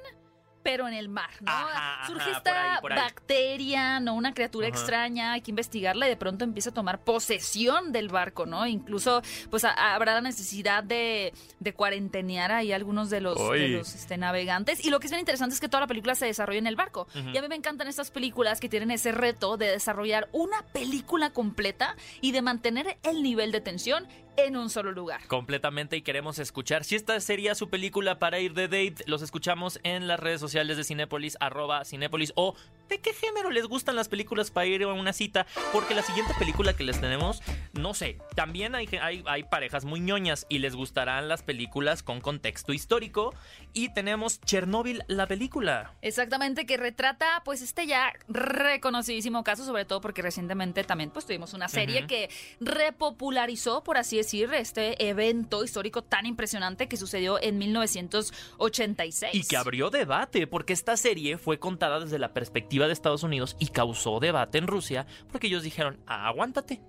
pero 0.70 0.86
en 0.86 0.92
el 0.92 1.08
mar, 1.08 1.30
¿no? 1.40 1.50
Ajá, 1.50 2.06
Surge 2.06 2.28
ajá, 2.28 2.36
esta 2.36 2.50
por 2.50 2.58
ahí, 2.60 2.76
por 2.82 2.92
ahí. 2.92 2.98
bacteria, 2.98 4.00
¿no? 4.00 4.12
Una 4.14 4.34
criatura 4.34 4.68
Ajá. 4.68 4.76
extraña, 4.76 5.32
hay 5.32 5.40
que 5.40 5.50
investigarla 5.50 6.04
y 6.06 6.10
de 6.10 6.16
pronto 6.18 6.44
empieza 6.44 6.68
a 6.68 6.74
tomar 6.74 7.00
posesión 7.04 7.90
del 7.90 8.08
barco, 8.10 8.44
¿no? 8.44 8.66
Incluso, 8.66 9.22
pues 9.48 9.64
a- 9.64 9.94
habrá 9.94 10.12
la 10.12 10.20
necesidad 10.20 10.84
de, 10.84 11.32
de 11.58 11.72
cuarentenear 11.72 12.52
ahí 12.52 12.72
algunos 12.72 13.08
de 13.08 13.22
los, 13.22 13.36
de 13.38 13.48
Uy. 13.48 13.68
los 13.68 13.94
este, 13.94 14.18
navegantes. 14.18 14.84
Y 14.84 14.90
lo 14.90 15.00
que 15.00 15.06
es 15.06 15.10
bien 15.10 15.20
interesante 15.20 15.54
es 15.54 15.60
que 15.60 15.68
toda 15.70 15.80
la 15.80 15.86
película 15.86 16.14
se 16.14 16.26
desarrolla 16.26 16.58
en 16.58 16.66
el 16.66 16.76
barco. 16.76 17.08
Ujú. 17.18 17.30
Y 17.30 17.38
a 17.38 17.40
mí 17.40 17.48
me 17.48 17.54
encantan 17.56 17.88
estas 17.88 18.10
películas 18.10 18.60
que 18.60 18.68
tienen 18.68 18.90
ese 18.90 19.10
reto 19.12 19.56
de 19.56 19.68
desarrollar 19.68 20.28
una 20.32 20.62
película 20.74 21.30
completa 21.30 21.96
y 22.20 22.32
de 22.32 22.42
mantener 22.42 22.98
el 23.04 23.22
nivel 23.22 23.52
de 23.52 23.62
tensión 23.62 24.06
en 24.38 24.56
un 24.56 24.70
solo 24.70 24.92
lugar. 24.92 25.26
Completamente 25.26 25.96
y 25.96 26.02
queremos 26.02 26.38
escuchar. 26.38 26.84
Si 26.84 26.94
esta 26.94 27.18
sería 27.20 27.54
su 27.54 27.68
película 27.68 28.18
para 28.18 28.38
ir 28.38 28.54
de 28.54 28.68
date, 28.68 29.04
los 29.06 29.22
escuchamos 29.22 29.80
en 29.82 30.06
las 30.06 30.20
redes 30.20 30.40
sociales 30.40 30.76
de 30.76 30.84
Cinépolis, 30.84 31.36
arroba 31.40 31.84
Cinépolis, 31.84 32.32
o 32.36 32.54
de 32.88 33.00
qué 33.00 33.12
género 33.12 33.50
les 33.50 33.66
gustan 33.66 33.96
las 33.96 34.08
películas 34.08 34.50
para 34.50 34.66
ir 34.66 34.82
a 34.82 34.92
una 34.92 35.12
cita, 35.12 35.46
porque 35.72 35.94
la 35.94 36.02
siguiente 36.02 36.34
película 36.38 36.74
que 36.74 36.84
les 36.84 37.00
tenemos, 37.00 37.42
no 37.72 37.94
sé, 37.94 38.18
también 38.34 38.74
hay, 38.74 38.88
hay, 39.00 39.22
hay 39.26 39.42
parejas 39.44 39.84
muy 39.84 40.00
ñoñas 40.00 40.46
y 40.48 40.58
les 40.58 40.74
gustarán 40.74 41.28
las 41.28 41.42
películas 41.42 42.02
con 42.02 42.20
contexto 42.20 42.72
histórico, 42.72 43.34
y 43.72 43.92
tenemos 43.92 44.40
Chernobyl, 44.40 45.04
la 45.08 45.26
película. 45.26 45.94
Exactamente, 46.02 46.66
que 46.66 46.76
retrata 46.76 47.42
pues 47.44 47.62
este 47.62 47.86
ya 47.86 48.12
reconocidísimo 48.28 49.44
caso, 49.44 49.64
sobre 49.64 49.84
todo 49.84 50.00
porque 50.00 50.22
recientemente 50.22 50.84
también 50.84 51.10
pues 51.10 51.26
tuvimos 51.26 51.54
una 51.54 51.68
serie 51.68 52.06
que 52.06 52.30
repopularizó, 52.60 53.84
por 53.84 53.98
así 53.98 54.16
decir, 54.16 54.52
este 54.54 55.08
evento 55.08 55.64
histórico 55.64 56.02
tan 56.02 56.26
impresionante 56.26 56.88
que 56.88 56.96
sucedió 56.96 57.40
en 57.40 57.58
1986. 57.58 59.34
Y 59.34 59.46
que 59.46 59.56
abrió 59.56 59.90
debate, 59.90 60.46
porque 60.46 60.72
esta 60.72 60.96
serie 60.96 61.38
fue 61.38 61.58
contada 61.58 62.00
desde 62.00 62.18
la 62.18 62.32
perspectiva 62.32 62.77
de 62.86 62.92
Estados 62.92 63.22
Unidos 63.22 63.56
y 63.58 63.68
causó 63.68 64.20
debate 64.20 64.58
en 64.58 64.66
Rusia, 64.66 65.06
porque 65.30 65.48
ellos 65.48 65.62
dijeron, 65.62 66.00
ah, 66.06 66.28
aguántate, 66.28 66.80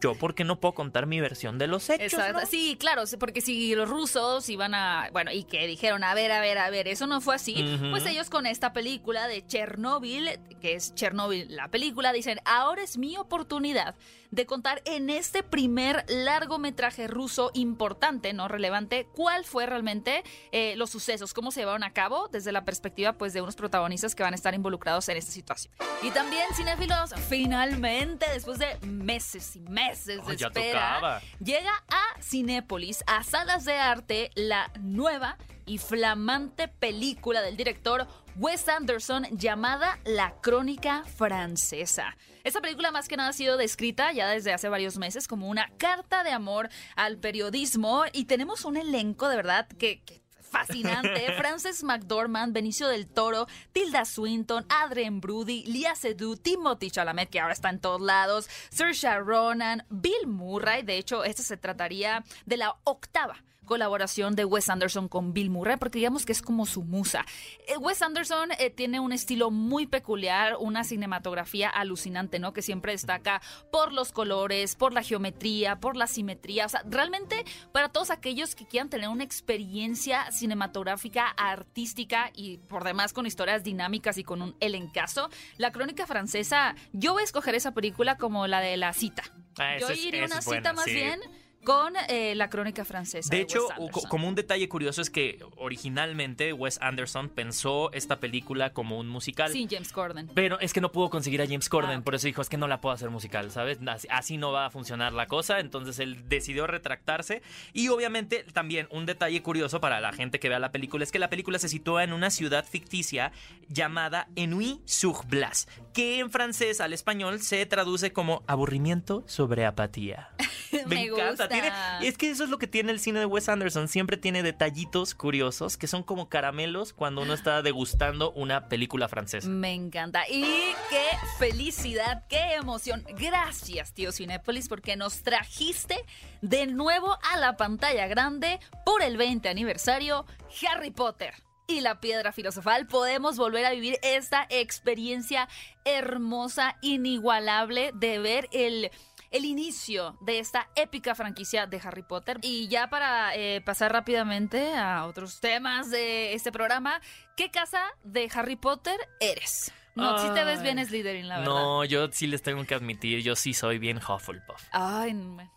yo 0.00 0.14
porque 0.14 0.44
no 0.44 0.60
puedo 0.60 0.74
contar 0.74 1.06
mi 1.06 1.20
versión 1.20 1.58
de 1.58 1.66
los 1.66 1.88
hechos. 1.90 2.12
Exacto. 2.12 2.40
¿no?". 2.40 2.46
Sí, 2.46 2.76
claro, 2.78 3.02
porque 3.18 3.40
si 3.40 3.74
los 3.74 3.88
rusos 3.88 4.48
iban 4.48 4.74
a, 4.74 5.08
bueno, 5.12 5.32
y 5.32 5.44
que 5.44 5.66
dijeron, 5.66 6.04
a 6.04 6.14
ver, 6.14 6.30
a 6.32 6.40
ver, 6.40 6.58
a 6.58 6.70
ver, 6.70 6.88
eso 6.88 7.06
no 7.06 7.20
fue 7.20 7.34
así, 7.34 7.78
pues 7.90 8.06
ellos 8.06 8.30
con 8.30 8.46
esta 8.46 8.72
película 8.72 9.26
de 9.26 9.44
Chernobyl, 9.46 10.38
que 10.60 10.74
es 10.74 10.94
Chernobyl 10.94 11.54
la 11.54 11.68
película, 11.68 12.12
dicen, 12.12 12.40
ahora 12.44 12.82
es 12.82 12.98
mi 12.98 13.16
oportunidad 13.16 13.94
de 14.30 14.46
contar 14.46 14.82
en 14.84 15.10
este 15.10 15.42
primer 15.42 16.04
largometraje 16.08 17.06
ruso 17.06 17.50
importante, 17.54 18.32
¿no? 18.32 18.48
Relevante, 18.48 19.06
cuál 19.14 19.44
fue 19.44 19.66
realmente 19.66 20.22
eh, 20.52 20.74
los 20.76 20.90
sucesos, 20.90 21.34
cómo 21.34 21.50
se 21.50 21.60
llevaron 21.60 21.84
a 21.84 21.92
cabo 21.92 22.28
desde 22.28 22.52
la 22.52 22.64
perspectiva, 22.64 23.14
pues, 23.14 23.32
de 23.32 23.42
unos 23.42 23.56
protagonistas 23.56 24.14
que 24.14 24.22
van 24.22 24.34
a 24.34 24.36
estar 24.36 24.54
involucrados 24.54 25.08
en 25.08 25.16
esta 25.16 25.32
situación. 25.32 25.72
Y 26.02 26.10
también, 26.10 26.44
cinéfilos, 26.54 27.14
finalmente, 27.28 28.26
después 28.32 28.58
de 28.58 28.78
meses 28.86 29.56
y 29.56 29.60
meses 29.60 30.24
de 30.26 30.34
espera. 30.34 31.20
Llega 31.42 31.72
a 31.88 32.22
Cinépolis, 32.22 33.04
a 33.06 33.22
salas 33.22 33.64
de 33.64 33.74
arte, 33.74 34.30
la 34.34 34.70
nueva 34.80 35.38
y 35.66 35.78
flamante 35.78 36.68
película 36.68 37.42
del 37.42 37.56
director 37.56 38.06
Wes 38.38 38.68
Anderson 38.68 39.26
llamada 39.32 39.98
La 40.04 40.36
Crónica 40.40 41.02
Francesa. 41.16 42.16
Esta 42.44 42.60
película 42.60 42.92
más 42.92 43.08
que 43.08 43.16
nada 43.16 43.30
ha 43.30 43.32
sido 43.32 43.56
descrita 43.56 44.12
ya 44.12 44.28
desde 44.28 44.52
hace 44.52 44.68
varios 44.68 44.96
meses 44.96 45.26
como 45.26 45.48
una 45.48 45.72
carta 45.76 46.22
de 46.22 46.30
amor 46.30 46.68
al 46.94 47.18
periodismo 47.18 48.04
y 48.12 48.26
tenemos 48.26 48.64
un 48.64 48.76
elenco 48.76 49.28
de 49.28 49.36
verdad 49.36 49.66
que... 49.66 50.02
que 50.02 50.22
Fascinante. 50.40 51.30
Frances 51.36 51.82
McDormand, 51.82 52.54
Benicio 52.54 52.88
del 52.88 53.06
Toro, 53.06 53.46
Tilda 53.72 54.06
Swinton, 54.06 54.64
Adrien 54.70 55.20
Brody, 55.20 55.64
Lia 55.64 55.94
Seydoux, 55.94 56.40
Timothy 56.40 56.90
Chalamet, 56.90 57.28
que 57.28 57.40
ahora 57.40 57.52
está 57.52 57.68
en 57.68 57.80
todos 57.80 58.00
lados, 58.00 58.48
Saoirse 58.70 59.14
Ronan, 59.18 59.84
Bill 59.90 60.26
Murray. 60.26 60.84
De 60.84 60.96
hecho, 60.96 61.22
esta 61.22 61.42
se 61.42 61.58
trataría 61.58 62.24
de 62.46 62.56
la 62.56 62.78
octava 62.84 63.44
colaboración 63.68 64.34
de 64.34 64.44
Wes 64.44 64.68
Anderson 64.68 65.06
con 65.06 65.32
Bill 65.32 65.50
Murray, 65.50 65.76
porque 65.76 65.98
digamos 65.98 66.26
que 66.26 66.32
es 66.32 66.42
como 66.42 66.66
su 66.66 66.82
musa. 66.82 67.24
Eh, 67.68 67.76
Wes 67.76 68.02
Anderson 68.02 68.50
eh, 68.58 68.70
tiene 68.70 68.98
un 68.98 69.12
estilo 69.12 69.52
muy 69.52 69.86
peculiar, 69.86 70.56
una 70.58 70.82
cinematografía 70.82 71.68
alucinante, 71.68 72.40
¿no? 72.40 72.52
Que 72.52 72.62
siempre 72.62 72.92
destaca 72.92 73.40
por 73.70 73.92
los 73.92 74.10
colores, 74.10 74.74
por 74.74 74.92
la 74.92 75.02
geometría, 75.02 75.76
por 75.76 75.96
la 75.96 76.06
simetría. 76.06 76.66
O 76.66 76.68
sea, 76.68 76.82
realmente 76.86 77.44
para 77.70 77.90
todos 77.90 78.10
aquellos 78.10 78.56
que 78.56 78.66
quieran 78.66 78.88
tener 78.88 79.08
una 79.08 79.22
experiencia 79.22 80.32
cinematográfica, 80.32 81.28
artística 81.28 82.30
y 82.34 82.56
por 82.56 82.82
demás 82.82 83.12
con 83.12 83.26
historias 83.26 83.62
dinámicas 83.62 84.18
y 84.18 84.24
con 84.24 84.42
un 84.42 84.56
elencazo, 84.60 85.28
la 85.58 85.70
crónica 85.70 86.06
francesa, 86.06 86.74
yo 86.92 87.12
voy 87.12 87.20
a 87.20 87.24
escoger 87.24 87.54
esa 87.54 87.72
película 87.72 88.16
como 88.16 88.46
la 88.46 88.60
de 88.60 88.76
la 88.78 88.92
cita. 88.94 89.22
Ah, 89.58 89.76
yo 89.78 89.90
iría 89.92 90.22
a 90.22 90.26
una 90.26 90.38
es 90.38 90.44
buena, 90.46 90.60
cita 90.60 90.72
más 90.72 90.84
sí. 90.86 90.94
bien 90.94 91.20
con 91.64 91.94
eh, 92.08 92.34
la 92.34 92.48
crónica 92.48 92.84
francesa. 92.84 93.28
De 93.30 93.40
hecho, 93.40 93.66
como 94.08 94.28
un 94.28 94.34
detalle 94.34 94.68
curioso 94.68 95.02
es 95.02 95.10
que 95.10 95.38
originalmente 95.56 96.52
Wes 96.52 96.78
Anderson 96.80 97.28
pensó 97.28 97.92
esta 97.92 98.20
película 98.20 98.72
como 98.72 98.98
un 98.98 99.08
musical. 99.08 99.52
Sin 99.52 99.68
James 99.68 99.92
Corden. 99.92 100.30
Pero 100.34 100.58
es 100.60 100.72
que 100.72 100.80
no 100.80 100.92
pudo 100.92 101.10
conseguir 101.10 101.42
a 101.42 101.46
James 101.46 101.68
Corden, 101.68 102.00
Ah, 102.00 102.02
por 102.04 102.14
eso 102.14 102.26
dijo, 102.26 102.42
es 102.42 102.48
que 102.48 102.56
no 102.56 102.68
la 102.68 102.80
puedo 102.80 102.94
hacer 102.94 103.10
musical, 103.10 103.50
¿sabes? 103.50 103.78
Así, 103.86 104.08
así 104.10 104.36
no 104.36 104.52
va 104.52 104.66
a 104.66 104.70
funcionar 104.70 105.12
la 105.12 105.26
cosa, 105.26 105.60
entonces 105.60 105.98
él 105.98 106.28
decidió 106.28 106.66
retractarse. 106.66 107.42
Y 107.72 107.88
obviamente 107.88 108.44
también 108.52 108.88
un 108.90 109.06
detalle 109.06 109.42
curioso 109.42 109.80
para 109.80 110.00
la 110.00 110.12
gente 110.12 110.38
que 110.40 110.48
vea 110.48 110.58
la 110.58 110.72
película 110.72 111.04
es 111.04 111.12
que 111.12 111.18
la 111.18 111.30
película 111.30 111.58
se 111.58 111.68
sitúa 111.68 112.04
en 112.04 112.12
una 112.12 112.30
ciudad 112.30 112.64
ficticia 112.64 113.32
llamada 113.68 114.28
Ennui-sur-Blas, 114.36 115.68
que 115.92 116.18
en 116.20 116.30
francés 116.30 116.80
al 116.80 116.92
español 116.92 117.40
se 117.40 117.64
traduce 117.66 118.12
como 118.12 118.42
aburrimiento 118.46 119.24
sobre 119.26 119.66
apatía. 119.66 120.30
Me 120.86 121.04
encanta. 121.04 121.47
Tiene- 121.48 121.72
y 122.00 122.06
es 122.06 122.16
que 122.18 122.30
eso 122.30 122.44
es 122.44 122.50
lo 122.50 122.58
que 122.58 122.66
tiene 122.66 122.92
el 122.92 123.00
cine 123.00 123.18
de 123.20 123.26
Wes 123.26 123.48
Anderson. 123.48 123.88
Siempre 123.88 124.16
tiene 124.16 124.42
detallitos 124.42 125.14
curiosos 125.14 125.76
que 125.76 125.86
son 125.86 126.02
como 126.02 126.28
caramelos 126.28 126.92
cuando 126.92 127.22
uno 127.22 127.34
está 127.34 127.62
degustando 127.62 128.32
una 128.32 128.68
película 128.68 129.08
francesa. 129.08 129.48
Me 129.48 129.72
encanta. 129.72 130.28
Y 130.28 130.42
qué 130.90 131.04
felicidad, 131.38 132.24
qué 132.28 132.54
emoción. 132.54 133.04
Gracias, 133.18 133.92
tío 133.94 134.12
Cinépolis, 134.12 134.68
porque 134.68 134.96
nos 134.96 135.22
trajiste 135.22 135.96
de 136.42 136.66
nuevo 136.66 137.18
a 137.32 137.36
la 137.38 137.56
pantalla 137.56 138.06
grande 138.06 138.60
por 138.84 139.02
el 139.02 139.16
20 139.16 139.48
aniversario 139.48 140.26
Harry 140.70 140.90
Potter. 140.90 141.34
Y 141.70 141.82
la 141.82 142.00
piedra 142.00 142.32
filosofal, 142.32 142.86
podemos 142.86 143.36
volver 143.36 143.66
a 143.66 143.70
vivir 143.72 143.98
esta 144.02 144.46
experiencia 144.48 145.48
hermosa, 145.84 146.76
inigualable 146.80 147.90
de 147.94 148.18
ver 148.18 148.48
el, 148.52 148.90
el 149.30 149.44
inicio 149.44 150.16
de 150.20 150.38
esta 150.38 150.68
épica 150.74 151.14
franquicia 151.14 151.66
de 151.66 151.80
Harry 151.82 152.02
Potter. 152.02 152.38
Y 152.42 152.68
ya 152.68 152.88
para 152.88 153.34
eh, 153.34 153.60
pasar 153.60 153.92
rápidamente 153.92 154.74
a 154.74 155.06
otros 155.06 155.40
temas 155.40 155.90
de 155.90 156.34
este 156.34 156.52
programa, 156.52 157.00
¿qué 157.36 157.50
casa 157.50 157.82
de 158.04 158.30
Harry 158.34 158.56
Potter 158.56 158.98
eres? 159.20 159.72
No, 159.98 160.18
si 160.18 160.32
te 160.34 160.44
ves 160.44 160.62
bien. 160.62 160.84
Slytherin, 160.84 161.28
la 161.28 161.38
verdad. 161.40 161.52
No, 161.52 161.84
yo 161.84 162.08
sí 162.12 162.26
les 162.26 162.42
tengo 162.42 162.64
que 162.64 162.74
admitir, 162.74 163.22
yo 163.22 163.34
sí 163.36 163.52
soy 163.54 163.78
bien 163.78 163.98
Hufflepuff. 163.98 164.62
Ay, 164.72 165.12
no. 165.14 165.50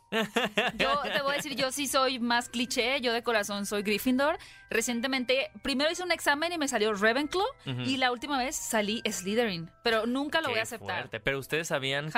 Yo 0.77 0.99
te 1.03 1.21
voy 1.21 1.33
a 1.33 1.35
decir, 1.37 1.55
yo 1.55 1.71
sí 1.71 1.87
soy 1.87 2.19
más 2.19 2.49
cliché, 2.49 2.99
yo 2.99 3.13
de 3.13 3.23
corazón 3.23 3.65
soy 3.65 3.81
Gryffindor. 3.81 4.37
Recientemente, 4.69 5.51
primero 5.61 5.89
hice 5.91 6.03
un 6.03 6.11
examen 6.11 6.51
y 6.51 6.57
me 6.57 6.67
salió 6.67 6.93
Ravenclaw 6.93 7.45
y 7.85 7.97
la 7.97 8.11
última 8.11 8.37
vez 8.37 8.55
salí 8.55 9.01
Slytherin, 9.09 9.69
pero 9.83 10.05
nunca 10.05 10.41
lo 10.41 10.49
voy 10.49 10.59
a 10.59 10.63
aceptar. 10.63 10.97
fuerte. 11.01 11.19
Pero 11.19 11.39
ustedes 11.39 11.67
sabían 11.69 12.09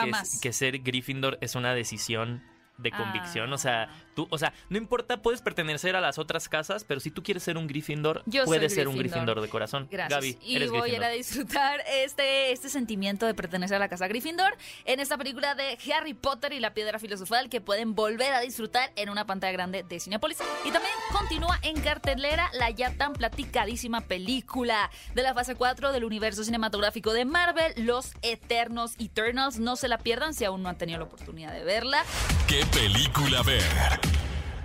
que, 0.42 0.54
ser 0.54 0.80
Gryffindor 0.80 1.38
es 1.42 1.56
una 1.56 1.74
decisión 1.76 2.44
de 2.78 2.90
convicción, 2.92 3.52
Ah. 3.52 3.56
o 3.56 3.58
sea, 3.60 3.90
tú, 4.14 4.28
o 4.30 4.38
sea, 4.38 4.54
no 4.70 4.78
importa, 4.78 5.22
puedes 5.22 5.42
pertenecer 5.42 5.96
a 5.96 6.02
las 6.02 6.18
otras 6.18 6.50
casas, 6.50 6.84
pero 6.84 7.00
si 7.00 7.12
tú 7.12 7.24
quieres 7.24 7.44
ser 7.44 7.58
un 7.58 7.68
Gryffindor, 7.68 8.24
Yo 8.26 8.42
soy 8.42 8.58
puedes 8.58 8.74
ser 8.74 8.88
un 8.88 8.98
Gryffindor. 8.98 9.42
De 9.42 9.50
corazón. 9.50 9.88
Gracias. 9.90 10.20
Gaby, 10.20 10.38
y 10.44 10.56
eres 10.56 10.70
voy 10.70 10.82
a 10.82 10.94
ir 10.94 11.00
Gryffindor. 11.00 11.10
a 11.10 11.14
disfrutar 11.14 11.84
este, 11.90 12.52
este 12.52 12.70
sentimiento 12.70 13.26
de 13.26 13.34
pertenecer 13.34 13.78
a 13.78 13.80
la 13.80 13.90
casa 13.90 14.08
Gryffindor 14.08 14.56
en 14.86 15.00
esta 15.00 15.18
película 15.18 15.56
de 15.56 15.78
Harry 15.94 16.14
Potter 16.14 16.54
y 16.54 16.60
la 16.60 16.74
Piedra 16.74 17.00
Filosofal 17.00 17.50
que 17.50 17.62
pueden 17.62 17.96
volver 17.96 18.34
a 18.34 18.40
disfrutar 18.42 18.92
en 18.96 19.10
una 19.10 19.26
pantalla 19.26 19.52
grande 19.54 19.84
de 19.84 20.00
Cinepolis. 20.00 20.38
Y 20.66 20.72
también 20.72 20.94
continúa 21.12 21.60
en 21.64 21.80
cartelera 21.82 22.50
la 22.54 22.70
ya 22.70 22.96
tan 22.96 23.14
platicadísima 23.14 24.02
película 24.02 24.90
de 25.16 25.24
la 25.24 25.34
fase 25.34 25.56
4 25.56 25.92
del 25.92 26.04
universo 26.04 26.44
cinematográfico 26.44 27.14
de 27.14 27.26
Marvel, 27.26 27.74
Los 27.78 28.14
Eternos 28.22 28.94
Eternals. 29.00 29.60
No 29.60 29.76
se 29.76 29.88
la 29.88 29.98
pierdan 29.98 30.34
si 30.34 30.46
aún 30.46 30.64
no 30.64 30.70
han 30.70 30.78
tenido 30.78 31.00
la 31.00 31.06
oportunidad 31.06 31.52
de 31.54 31.64
verla. 31.64 32.04
¿Qué 32.48 32.66
película 32.68 33.42
ver? 33.44 33.64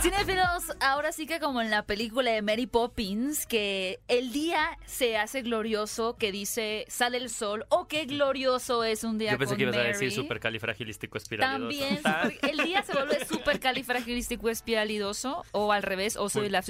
Cinefilos, 0.00 0.76
ahora 0.80 1.10
sí 1.10 1.26
que 1.26 1.40
como 1.40 1.60
en 1.60 1.70
la 1.70 1.82
película 1.84 2.30
de 2.30 2.42
Mary 2.42 2.66
Poppins, 2.66 3.46
que 3.46 3.98
el 4.08 4.30
día 4.32 4.78
se 4.86 5.16
hace 5.16 5.42
glorioso, 5.42 6.16
que 6.16 6.30
dice 6.30 6.84
sale 6.88 7.16
el 7.16 7.28
sol, 7.30 7.64
o 7.70 7.88
qué 7.88 8.04
glorioso 8.04 8.84
es 8.84 9.02
un 9.04 9.18
día 9.18 9.32
Yo 9.32 9.38
pensé 9.38 9.54
con 9.54 9.58
que 9.58 9.62
ibas 9.64 9.76
a 9.76 9.80
decir 9.82 10.12
supercalifragilístico 10.12 11.18
espiralidoso. 11.18 11.78
También, 11.78 11.96
super- 11.96 12.38
el 12.50 12.58
día 12.64 12.82
se 12.82 12.92
vuelve 12.92 13.24
súper 13.24 13.58
califragilístico 13.58 14.48
espiralidoso, 14.48 15.44
o 15.52 15.72
al 15.72 15.82
revés, 15.82 16.16
o 16.16 16.28
soy 16.28 16.50
la 16.50 16.62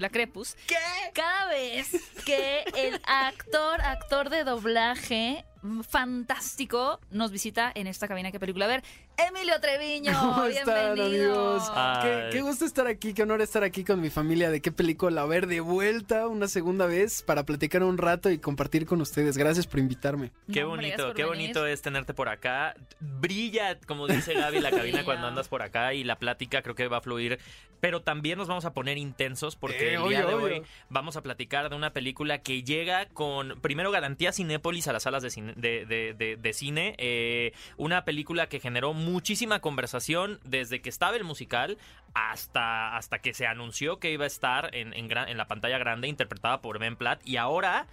la 0.00 0.08
Crepus. 0.08 0.56
¿Qué? 0.66 0.76
Cada 1.12 1.48
vez 1.50 1.90
que 2.24 2.64
el 2.74 3.00
actor, 3.06 3.80
actor 3.82 4.30
de 4.30 4.42
doblaje 4.44 5.44
mm, 5.62 5.82
fantástico 5.82 6.98
nos 7.10 7.30
visita 7.30 7.70
en 7.74 7.86
esta 7.86 8.08
cabina, 8.08 8.32
¿qué 8.32 8.40
película? 8.40 8.64
A 8.64 8.68
ver, 8.68 8.82
Emilio 9.16 9.60
Treviño, 9.60 10.12
¿Cómo 10.20 10.44
están, 10.46 10.94
bienvenido. 10.94 11.56
amigos? 11.60 11.70
Qué, 12.02 12.28
qué 12.32 12.40
gusto 12.42 12.64
estar 12.64 12.86
aquí, 12.88 13.14
qué 13.14 13.22
honor 13.22 13.40
estar 13.42 13.62
aquí 13.62 13.84
con 13.84 14.00
mi 14.00 14.10
familia. 14.10 14.50
¿De 14.50 14.60
qué 14.60 14.72
película? 14.72 15.22
A 15.22 15.26
ver, 15.26 15.46
de 15.46 15.60
vuelta 15.60 16.26
una 16.26 16.48
segunda 16.48 16.86
vez 16.86 17.22
para 17.22 17.44
platicar 17.44 17.82
un 17.84 17.96
rato 17.96 18.28
y 18.30 18.38
compartir 18.38 18.86
con 18.86 19.00
ustedes. 19.00 19.36
Gracias 19.38 19.66
por 19.68 19.78
invitarme. 19.78 20.32
Qué 20.52 20.62
No, 20.62 20.70
bonito, 20.70 21.14
qué 21.14 21.22
venir. 21.24 21.26
bonito 21.26 21.66
es 21.66 21.80
tenerte 21.80 22.12
por 22.12 22.28
acá. 22.28 22.74
Brilla, 23.00 23.78
como 23.86 24.08
dice 24.08 24.34
Gaby, 24.34 24.60
la 24.60 24.70
cabina 24.72 25.04
cuando 25.04 25.28
andas 25.28 25.46
por 25.48 25.62
acá 25.62 25.94
y 25.94 26.02
la 26.02 26.18
plática 26.18 26.62
creo 26.62 26.74
que 26.74 26.88
va 26.88 26.96
a 26.98 27.02
fluir. 27.02 27.38
Pero 27.80 28.00
también 28.00 28.38
nos 28.38 28.48
vamos 28.48 28.64
a 28.64 28.72
poner 28.72 28.96
intensos 28.96 29.56
porque 29.56 29.90
Eh, 29.92 29.94
el 29.96 30.08
día 30.08 30.20
obvio, 30.24 30.26
de 30.28 30.34
obvio. 30.34 30.56
hoy 30.56 30.62
vamos 30.88 31.16
a 31.18 31.22
platicar 31.22 31.68
de 31.68 31.76
una 31.76 31.92
película 31.92 32.38
que 32.38 32.62
llega 32.62 33.06
con, 33.10 33.60
primero, 33.60 33.90
garantía 33.90 34.32
Cinépolis 34.32 34.88
a 34.88 34.92
las 34.94 35.02
salas 35.02 35.22
de 35.22 35.28
cine. 35.30 35.52
de- 35.56 35.84
de- 35.84 36.14
de- 36.14 36.36
de 36.36 36.52
cine. 36.54 36.94
Eh, 36.98 37.52
una 37.76 38.04
película 38.06 38.48
que 38.48 38.58
generó 38.58 38.94
muchísima 39.04 39.60
conversación 39.60 40.40
desde 40.44 40.80
que 40.82 40.88
estaba 40.88 41.16
el 41.16 41.24
musical 41.24 41.78
hasta, 42.14 42.96
hasta 42.96 43.18
que 43.20 43.34
se 43.34 43.46
anunció 43.46 43.98
que 43.98 44.12
iba 44.12 44.24
a 44.24 44.28
estar 44.28 44.74
en, 44.74 44.92
en 44.94 45.08
gran- 45.08 45.28
en 45.28 45.36
la 45.36 45.46
pantalla 45.46 45.78
grande 45.78 46.08
interpretada 46.08 46.60
por 46.62 46.78
Ben 46.78 46.96
Platt. 46.96 47.20
Y 47.24 47.36
ahora 47.36 47.86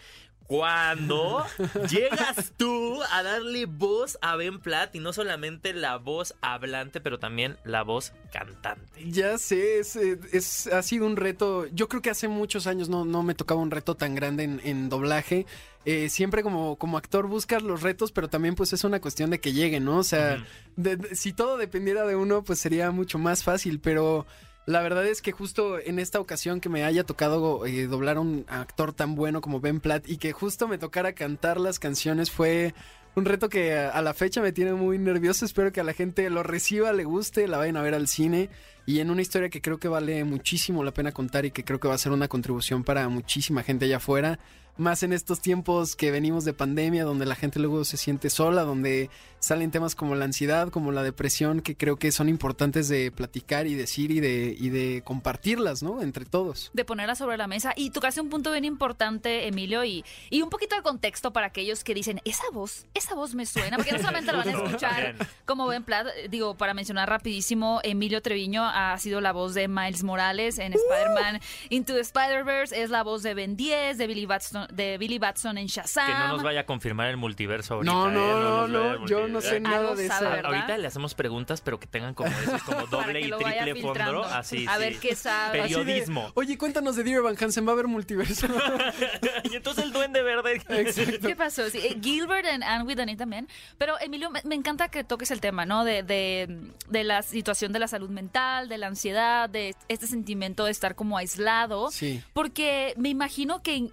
cuando 0.48 1.46
llegas 1.90 2.52
tú 2.58 3.00
a 3.12 3.24
darle 3.24 3.66
voz 3.68 4.18
a 4.22 4.36
Ben 4.36 4.60
Platt 4.60 4.94
y 4.96 5.00
no 5.00 5.14
solamente 5.14 5.74
la 5.74 5.96
voz 5.98 6.36
hablante, 6.42 7.00
pero 7.00 7.20
también 7.20 7.58
la 7.64 7.84
voz 7.84 8.12
cantante. 8.34 9.10
Ya 9.10 9.38
sé, 9.38 9.80
es, 9.80 9.96
es- 9.96 10.68
ha 10.68 10.82
sido 10.84 11.06
un 11.06 11.16
reto. 11.16 11.68
Yo 11.68 11.88
creo 11.88 12.02
que 12.02 12.10
hace 12.10 12.28
muchos 12.28 12.68
años 12.68 12.90
no, 12.90 13.06
no 13.06 13.24
me 13.24 13.34
tocaba 13.34 13.62
un 13.62 13.72
reto 13.72 13.96
tan 13.96 14.14
grande 14.14 14.44
en, 14.44 14.62
en 14.66 14.90
doblaje. 14.90 15.46
Eh, 15.86 16.10
siempre 16.10 16.44
como, 16.44 16.76
como 16.78 16.98
actor 16.98 17.26
buscas 17.28 17.64
los 17.64 17.82
retos, 17.82 18.12
pero 18.12 18.30
también 18.30 18.54
pues 18.56 18.72
es 18.74 18.84
una 18.84 19.00
cuestión 19.00 19.32
de 19.32 19.40
que 19.40 19.52
lleguen, 19.52 19.84
¿no? 19.86 19.98
O 19.98 20.04
sea, 20.04 20.44
de- 20.76 20.96
de- 20.98 21.16
si 21.16 21.34
todo 21.34 21.58
dependiera 21.58 22.06
de 22.06 22.16
uno, 22.16 22.44
pues 22.44 22.60
sería 22.60 22.92
mucho 22.92 23.18
más 23.18 23.44
fácil, 23.44 23.80
pero 23.80 24.28
la 24.68 24.82
verdad 24.82 25.08
es 25.08 25.24
que 25.24 25.32
justo 25.32 25.80
en 25.80 25.98
esta 25.98 26.20
ocasión 26.20 26.60
que 26.62 26.70
me 26.70 26.84
haya 26.84 27.04
tocado 27.04 27.66
eh, 27.66 27.88
doblar 27.88 28.18
a 28.18 28.20
un 28.22 28.46
actor 28.48 28.94
tan 28.94 29.16
bueno 29.16 29.42
como 29.42 29.60
Ben 29.60 29.80
Platt 29.80 30.08
y 30.08 30.18
que 30.18 30.34
justo 30.34 30.68
me 30.68 30.78
tocara 30.78 31.14
cantar 31.14 31.60
las 31.60 31.80
canciones 31.80 32.30
fue 32.30 32.76
un 33.16 33.26
reto 33.26 33.50
que 33.50 33.74
a, 33.74 33.90
a 33.90 34.02
la 34.04 34.14
fecha 34.14 34.40
me 34.40 34.52
tiene 34.52 34.74
muy 34.74 35.00
nervioso. 35.00 35.46
Espero 35.46 35.72
que 35.72 35.82
a 35.82 35.84
la 35.84 35.94
gente 35.94 36.30
lo 36.30 36.44
reciba, 36.44 36.94
le 36.94 37.06
guste, 37.06 37.48
la 37.48 37.58
vayan 37.58 37.76
a 37.78 37.82
ver 37.82 37.96
al 37.96 38.08
cine 38.08 38.52
y 38.86 39.00
en 39.00 39.10
una 39.10 39.24
historia 39.24 39.50
que 39.50 39.62
creo 39.62 39.80
que 39.80 39.88
vale 39.88 40.24
muchísimo 40.26 40.84
la 40.84 40.92
pena 40.94 41.12
contar 41.12 41.44
y 41.46 41.50
que 41.52 41.64
creo 41.64 41.80
que 41.80 41.88
va 41.88 41.96
a 41.96 41.98
ser 41.98 42.12
una 42.12 42.28
contribución 42.28 42.84
para 42.84 43.10
muchísima 43.10 43.64
gente 43.64 43.86
allá 43.86 43.98
afuera. 43.98 44.38
Más 44.82 45.04
en 45.04 45.14
estos 45.14 45.42
tiempos 45.42 45.96
que 45.96 46.10
venimos 46.10 46.44
de 46.44 46.54
pandemia, 46.54 47.04
donde 47.04 47.28
la 47.28 47.36
gente 47.36 47.60
luego 47.60 47.86
se 47.86 47.98
siente 47.98 48.32
sola, 48.32 48.64
donde 48.64 49.12
salen 49.42 49.70
temas 49.72 49.94
como 49.94 50.16
la 50.16 50.26
ansiedad, 50.26 50.70
como 50.70 50.92
la 50.92 51.04
depresión, 51.04 51.62
que 51.62 51.76
creo 51.76 51.98
que 51.98 52.12
son 52.12 52.30
importantes 52.30 52.88
de 52.88 53.12
platicar 53.12 53.68
y 53.68 53.76
decir 53.76 54.10
y 54.10 54.20
de, 54.20 54.56
y 54.58 54.70
de 54.70 55.02
compartirlas, 55.04 55.84
¿no? 55.84 56.02
Entre 56.02 56.26
todos. 56.26 56.72
de 56.74 56.86
ponerla 56.86 57.16
sobre 57.16 57.38
la 57.38 57.48
mesa. 57.48 57.74
Y 57.76 57.90
tocaste 57.90 58.22
un 58.22 58.30
punto 58.30 58.52
bien 58.52 58.66
importante, 58.66 59.48
Emilio, 59.48 59.84
y, 59.84 60.04
y 60.30 60.42
un 60.42 60.50
poquito 60.50 60.76
de 60.76 60.82
contexto 60.82 61.32
para 61.32 61.48
aquellos 61.48 61.84
que 61.84 61.94
dicen, 61.94 62.22
esa 62.24 62.44
voz, 62.52 62.86
esa 62.96 63.14
voz 63.14 63.36
me 63.36 63.46
suena, 63.46 63.78
porque 63.78 63.92
no 63.92 63.98
solamente 64.02 64.32
lo 64.32 64.40
van 64.40 64.50
a 64.50 64.52
escuchar 64.52 65.16
como 65.46 65.68
Ben 65.68 65.84
Platt, 65.84 66.08
eh, 66.08 66.28
digo, 66.28 66.56
para 66.56 66.74
mencionar 66.74 67.10
rapidísimo, 67.10 67.82
Emilio 67.84 68.22
Treviño 68.22 68.64
ha 68.64 68.98
sido 68.98 69.22
la 69.22 69.32
voz 69.32 69.54
de 69.54 69.68
Miles 69.68 70.04
Morales 70.04 70.58
en 70.58 70.74
Spider-Man 70.74 71.40
Into 71.70 71.94
the 71.94 72.02
Spider-Verse, 72.02 72.82
es 72.82 72.90
la 72.90 73.04
voz 73.04 73.22
de 73.22 73.36
Ben 73.36 73.56
10, 73.56 73.98
de 74.00 74.08
Billy 74.08 74.26
Batson, 74.26 74.68
de 74.72 74.98
Billy 74.98 75.20
Batson 75.20 75.58
en 75.58 75.68
Shazam. 75.68 76.08
Que 76.08 76.14
no 76.14 76.28
nos 76.30 76.44
vaya 76.44 76.62
a 76.62 76.66
confirmar 76.66 77.08
el 77.10 77.18
multiverso 77.18 77.76
ahorita. 77.76 77.92
No, 77.94 78.10
¿eh? 78.10 78.14
no, 78.14 78.68
no, 78.68 78.98
no, 79.00 79.06
yo 79.08 79.28
no 79.28 79.42
sé 79.42 79.60
nada 79.60 79.96
de 79.96 80.06
eso. 80.06 80.28
Ahorita 80.44 80.78
le 80.78 80.88
hacemos 80.88 81.14
preguntas, 81.14 81.62
pero 81.62 81.80
que 81.80 81.88
tengan 81.88 82.14
como 82.14 82.30
esos, 82.30 82.62
como 82.64 82.86
doble 82.88 83.22
y 83.22 83.32
triple 83.32 83.82
fondo. 83.82 84.24
Así, 84.24 84.66
A 84.68 84.76
sí. 84.76 84.80
ver 84.80 84.98
qué 85.00 85.16
sabe. 85.16 85.58
De, 85.58 85.64
Periodismo. 85.64 86.32
Oye, 86.36 86.58
cuéntanos 86.58 86.96
de 86.96 87.04
Dear 87.04 87.22
Van 87.22 87.36
Hansen, 87.40 87.66
va 87.66 87.72
a 87.72 87.74
haber 87.74 87.88
multiverso. 87.88 88.48
y 89.44 89.56
entonces 89.56 89.84
el 89.84 89.92
duende 89.92 90.22
verde. 90.24 90.62
Exacto. 90.70 91.28
¿Qué 91.28 91.36
pasó? 91.36 91.70
Sí, 91.70 91.80
eh, 91.80 91.98
Gilbert 92.02 92.46
and 92.48 92.64
Anne 92.64 92.84
with 92.84 93.00
Annie 93.00 93.16
también. 93.16 93.48
Pero, 93.78 94.00
Emilio, 94.00 94.30
me, 94.30 94.42
me 94.44 94.56
encanta 94.56 94.90
que 94.90 95.04
toques 95.04 95.32
el 95.32 95.42
tema, 95.42 95.66
¿no? 95.66 95.84
De, 95.84 96.04
de, 96.04 96.58
de 96.90 97.04
la 97.04 97.22
situación 97.22 97.72
de 97.72 97.80
la 97.80 97.88
salud 97.88 98.10
mental, 98.10 98.70
de 98.70 98.78
la 98.78 98.88
ansiedad, 98.88 99.50
de 99.50 99.76
este 99.88 100.08
sentimiento 100.08 100.66
de 100.66 100.72
estar 100.72 100.96
como 100.96 101.18
aislado. 101.18 101.92
Sí. 101.92 102.22
Porque 102.34 102.94
me 102.98 103.10
imagino 103.10 103.62
que 103.62 103.76
in- 103.76 103.92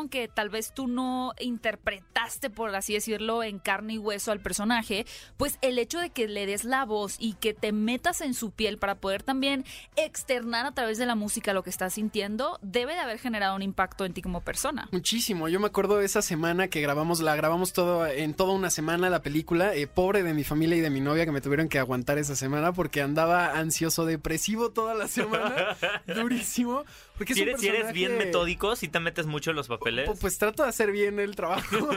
aunque 0.00 0.28
tal 0.28 0.48
vez 0.48 0.72
tú 0.74 0.88
no 0.88 1.32
interpretaste, 1.38 2.50
por 2.50 2.74
así 2.74 2.94
decirlo, 2.94 3.42
en 3.42 3.58
carne 3.58 3.94
y 3.94 3.98
hueso 3.98 4.32
al 4.32 4.40
personaje, 4.40 5.06
pues 5.36 5.58
el 5.62 5.78
hecho 5.78 5.98
de 6.00 6.10
que 6.10 6.26
le 6.26 6.46
des 6.46 6.64
la 6.64 6.84
voz 6.84 7.16
y 7.18 7.34
que 7.34 7.54
te 7.54 7.72
metas 7.72 8.20
en 8.20 8.34
su 8.34 8.50
piel 8.50 8.78
para 8.78 8.96
poder 8.96 9.22
también 9.22 9.64
externar 9.96 10.66
a 10.66 10.72
través 10.72 10.98
de 10.98 11.06
la 11.06 11.14
música 11.14 11.52
lo 11.52 11.62
que 11.62 11.70
estás 11.70 11.94
sintiendo, 11.94 12.58
debe 12.62 12.94
de 12.94 13.00
haber 13.00 13.18
generado 13.18 13.54
un 13.54 13.62
impacto 13.62 14.04
en 14.04 14.12
ti 14.12 14.22
como 14.22 14.40
persona. 14.40 14.88
Muchísimo. 14.92 15.48
Yo 15.48 15.60
me 15.60 15.66
acuerdo 15.66 15.98
de 15.98 16.06
esa 16.06 16.22
semana 16.22 16.68
que 16.68 16.80
grabamos, 16.80 17.20
la 17.20 17.36
grabamos 17.36 17.72
todo 17.72 18.06
en 18.06 18.34
toda 18.34 18.52
una 18.52 18.70
semana 18.70 19.10
la 19.10 19.22
película. 19.22 19.74
eh, 19.74 19.86
pobre 19.86 20.22
de 20.22 20.34
mi 20.34 20.44
familia 20.44 20.76
y 20.76 20.80
de 20.80 20.90
mi 20.90 21.00
novia 21.00 21.26
que 21.26 21.32
me 21.32 21.40
tuvieron 21.40 21.68
que 21.68 21.78
aguantar 21.78 22.18
esa 22.18 22.36
semana 22.36 22.72
porque 22.72 23.02
andaba 23.02 23.58
ansioso, 23.58 24.06
depresivo 24.06 24.70
toda 24.70 24.94
la 24.94 25.08
semana. 25.08 25.76
durísimo. 26.06 26.84
Porque 27.20 27.34
Si 27.34 27.42
eres, 27.42 27.60
si 27.60 27.66
eres 27.68 27.92
bien 27.92 28.16
metódico, 28.16 28.76
si 28.76 28.88
te 28.88 28.98
metes 28.98 29.26
mucho 29.26 29.50
en 29.50 29.56
los 29.56 29.68
papeles. 29.68 30.08
Pu- 30.08 30.16
Pues 30.18 30.38
trato 30.38 30.62
de 30.62 30.70
hacer 30.70 30.90
bien 30.90 31.20
el 31.20 31.36
trabajo. 31.36 31.76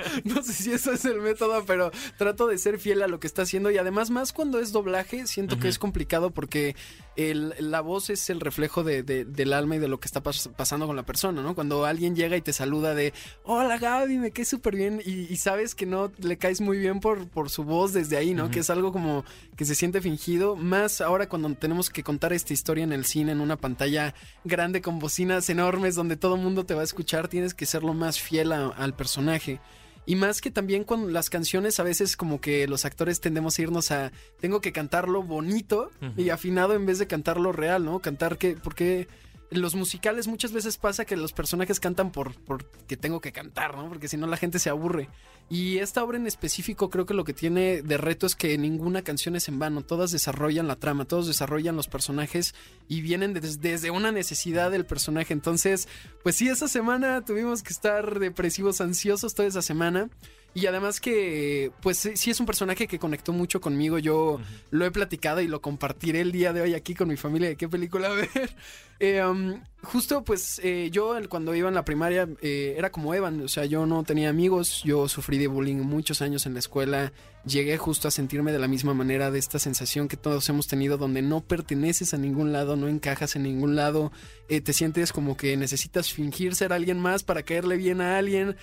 no 0.24 0.42
sé 0.42 0.54
si 0.54 0.72
eso 0.72 0.92
es 0.92 1.04
el 1.04 1.20
método, 1.20 1.64
pero 1.66 1.90
trato 2.16 2.46
de 2.46 2.56
ser 2.56 2.78
fiel 2.78 3.02
a 3.02 3.06
lo 3.06 3.20
que 3.20 3.26
está 3.26 3.42
haciendo. 3.42 3.70
Y 3.70 3.76
además, 3.76 4.08
más 4.08 4.32
cuando 4.32 4.58
es 4.58 4.72
doblaje, 4.72 5.26
siento 5.26 5.58
que 5.58 5.68
es 5.68 5.78
complicado 5.78 6.30
porque 6.30 6.74
el- 7.16 7.54
la 7.58 7.82
voz 7.82 8.08
es 8.08 8.30
el 8.30 8.40
reflejo 8.40 8.82
de- 8.82 9.02
de- 9.02 9.26
del 9.26 9.52
alma 9.52 9.76
y 9.76 9.78
de 9.80 9.88
lo 9.88 10.00
que 10.00 10.06
está 10.06 10.22
pas- 10.22 10.50
pasando 10.54 10.86
con 10.86 10.96
la 10.96 11.02
persona, 11.04 11.42
¿no? 11.42 11.54
Cuando 11.54 11.84
alguien 11.84 12.16
llega 12.16 12.36
y 12.36 12.40
te 12.40 12.52
saluda 12.54 12.94
de, 12.94 13.12
hola 13.44 13.76
Gaby, 13.76 14.16
me 14.16 14.30
caes 14.30 14.48
súper 14.48 14.76
bien. 14.76 15.02
Y, 15.04 15.30
y 15.30 15.36
sabes 15.36 15.74
que 15.74 15.84
no 15.84 16.10
le 16.18 16.38
caes 16.38 16.62
muy 16.62 16.78
bien 16.78 17.00
por, 17.00 17.28
por 17.28 17.50
su 17.50 17.64
voz 17.64 17.92
desde 17.92 18.16
ahí, 18.16 18.32
¿no? 18.32 18.50
Que 18.50 18.60
es 18.60 18.70
algo 18.70 18.92
como 18.92 19.26
que 19.56 19.66
se 19.66 19.74
siente 19.74 20.00
fingido. 20.00 20.56
Más 20.56 21.02
ahora 21.02 21.28
cuando 21.28 21.52
tenemos 21.54 21.90
que 21.90 22.02
contar 22.02 22.32
esta 22.32 22.54
historia 22.54 22.84
en 22.84 22.92
el 22.92 23.04
cine, 23.04 23.32
en 23.32 23.40
una 23.40 23.56
pantalla 23.56 24.14
grande 24.44 24.69
con 24.80 25.00
bocinas 25.00 25.50
enormes 25.50 25.96
donde 25.96 26.16
todo 26.16 26.36
el 26.36 26.40
mundo 26.42 26.64
te 26.64 26.74
va 26.74 26.82
a 26.82 26.84
escuchar, 26.84 27.26
tienes 27.28 27.52
que 27.54 27.66
ser 27.66 27.82
lo 27.82 27.94
más 27.94 28.20
fiel 28.20 28.52
a- 28.52 28.68
al 28.68 28.94
personaje. 28.94 29.58
Y 30.06 30.16
más 30.16 30.40
que 30.40 30.50
también 30.50 30.84
con 30.84 31.12
las 31.12 31.28
canciones, 31.30 31.78
a 31.78 31.82
veces 31.82 32.16
como 32.16 32.40
que 32.40 32.66
los 32.66 32.84
actores 32.84 33.20
tendemos 33.20 33.58
a 33.58 33.62
irnos 33.62 33.90
a, 33.90 34.12
tengo 34.40 34.60
que 34.60 34.72
cantarlo 34.72 35.22
bonito 35.22 35.90
y 36.16 36.30
afinado 36.30 36.74
en 36.74 36.86
vez 36.86 36.98
de 36.98 37.06
cantarlo 37.06 37.52
real, 37.52 37.84
¿no? 37.84 37.98
Cantar 38.00 38.38
que, 38.38 38.56
porque 38.56 39.08
los 39.50 39.74
musicales 39.74 40.26
muchas 40.28 40.52
veces 40.52 40.76
pasa 40.78 41.04
que 41.04 41.16
los 41.16 41.32
personajes 41.32 41.80
cantan 41.80 42.12
por, 42.12 42.34
por 42.34 42.64
que 42.86 42.96
tengo 42.96 43.20
que 43.20 43.32
cantar, 43.32 43.76
¿no? 43.76 43.88
Porque 43.88 44.08
si 44.08 44.16
no 44.16 44.26
la 44.26 44.36
gente 44.36 44.58
se 44.58 44.70
aburre. 44.70 45.08
Y 45.48 45.78
esta 45.78 46.04
obra 46.04 46.16
en 46.16 46.28
específico 46.28 46.90
creo 46.90 47.06
que 47.06 47.14
lo 47.14 47.24
que 47.24 47.32
tiene 47.34 47.82
de 47.82 47.96
reto 47.96 48.26
es 48.26 48.36
que 48.36 48.56
ninguna 48.56 49.02
canción 49.02 49.34
es 49.34 49.48
en 49.48 49.58
vano, 49.58 49.82
todas 49.82 50.12
desarrollan 50.12 50.68
la 50.68 50.76
trama, 50.76 51.04
todos 51.06 51.26
desarrollan 51.26 51.74
los 51.74 51.88
personajes 51.88 52.54
y 52.86 53.00
vienen 53.00 53.34
des- 53.34 53.60
desde 53.60 53.90
una 53.90 54.12
necesidad 54.12 54.70
del 54.70 54.86
personaje. 54.86 55.32
Entonces, 55.32 55.88
pues 56.22 56.36
sí, 56.36 56.48
esa 56.48 56.68
semana 56.68 57.24
tuvimos 57.24 57.64
que 57.64 57.72
estar 57.72 58.20
depresivos, 58.20 58.80
ansiosos 58.80 59.34
toda 59.34 59.48
esa 59.48 59.62
semana. 59.62 60.08
Y 60.52 60.66
además 60.66 61.00
que, 61.00 61.70
pues 61.80 62.10
sí 62.14 62.30
es 62.30 62.40
un 62.40 62.46
personaje 62.46 62.88
que 62.88 62.98
conectó 62.98 63.32
mucho 63.32 63.60
conmigo. 63.60 63.98
Yo 63.98 64.40
lo 64.70 64.84
he 64.84 64.90
platicado 64.90 65.40
y 65.40 65.46
lo 65.46 65.60
compartiré 65.60 66.20
el 66.22 66.32
día 66.32 66.52
de 66.52 66.60
hoy 66.60 66.74
aquí 66.74 66.94
con 66.94 67.08
mi 67.08 67.16
familia 67.16 67.50
de 67.50 67.56
qué 67.56 67.68
película 67.68 68.08
ver. 68.34 68.56
Eh, 68.98 69.24
um, 69.24 69.62
justo, 69.82 70.24
pues 70.24 70.60
eh, 70.62 70.90
yo 70.92 71.16
cuando 71.28 71.54
iba 71.54 71.68
en 71.68 71.74
la 71.74 71.84
primaria 71.84 72.28
eh, 72.42 72.74
era 72.76 72.90
como 72.90 73.14
Evan. 73.14 73.40
O 73.42 73.48
sea, 73.48 73.64
yo 73.64 73.86
no 73.86 74.02
tenía 74.02 74.28
amigos. 74.28 74.82
Yo 74.84 75.08
sufrí 75.08 75.38
de 75.38 75.46
bullying 75.46 75.76
muchos 75.76 76.20
años 76.20 76.46
en 76.46 76.54
la 76.54 76.58
escuela. 76.58 77.12
Llegué 77.44 77.78
justo 77.78 78.08
a 78.08 78.10
sentirme 78.10 78.50
de 78.50 78.58
la 78.58 78.68
misma 78.68 78.92
manera, 78.92 79.30
de 79.30 79.38
esta 79.38 79.60
sensación 79.60 80.08
que 80.08 80.16
todos 80.16 80.48
hemos 80.48 80.66
tenido, 80.66 80.98
donde 80.98 81.22
no 81.22 81.42
perteneces 81.42 82.12
a 82.12 82.18
ningún 82.18 82.52
lado, 82.52 82.74
no 82.76 82.88
encajas 82.88 83.36
en 83.36 83.44
ningún 83.44 83.76
lado. 83.76 84.10
eh, 84.48 84.60
te 84.60 84.72
sientes 84.72 85.12
como 85.12 85.36
que 85.36 85.56
necesitas 85.56 86.12
fingir 86.12 86.56
ser 86.56 86.72
alguien 86.72 86.98
más 86.98 87.22
para 87.22 87.44
caerle 87.44 87.76
bien 87.76 88.00
a 88.00 88.18
alguien. 88.18 88.56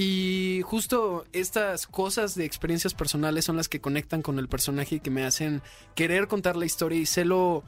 Y 0.00 0.62
justo 0.62 1.24
estas 1.32 1.88
cosas 1.88 2.36
de 2.36 2.44
experiencias 2.44 2.94
personales 2.94 3.46
son 3.46 3.56
las 3.56 3.68
que 3.68 3.80
conectan 3.80 4.22
con 4.22 4.38
el 4.38 4.46
personaje 4.46 4.94
y 4.94 5.00
que 5.00 5.10
me 5.10 5.24
hacen 5.24 5.60
querer 5.96 6.28
contar 6.28 6.54
la 6.54 6.66
historia 6.66 7.00
y 7.00 7.04
sé 7.04 7.24
lo, 7.24 7.64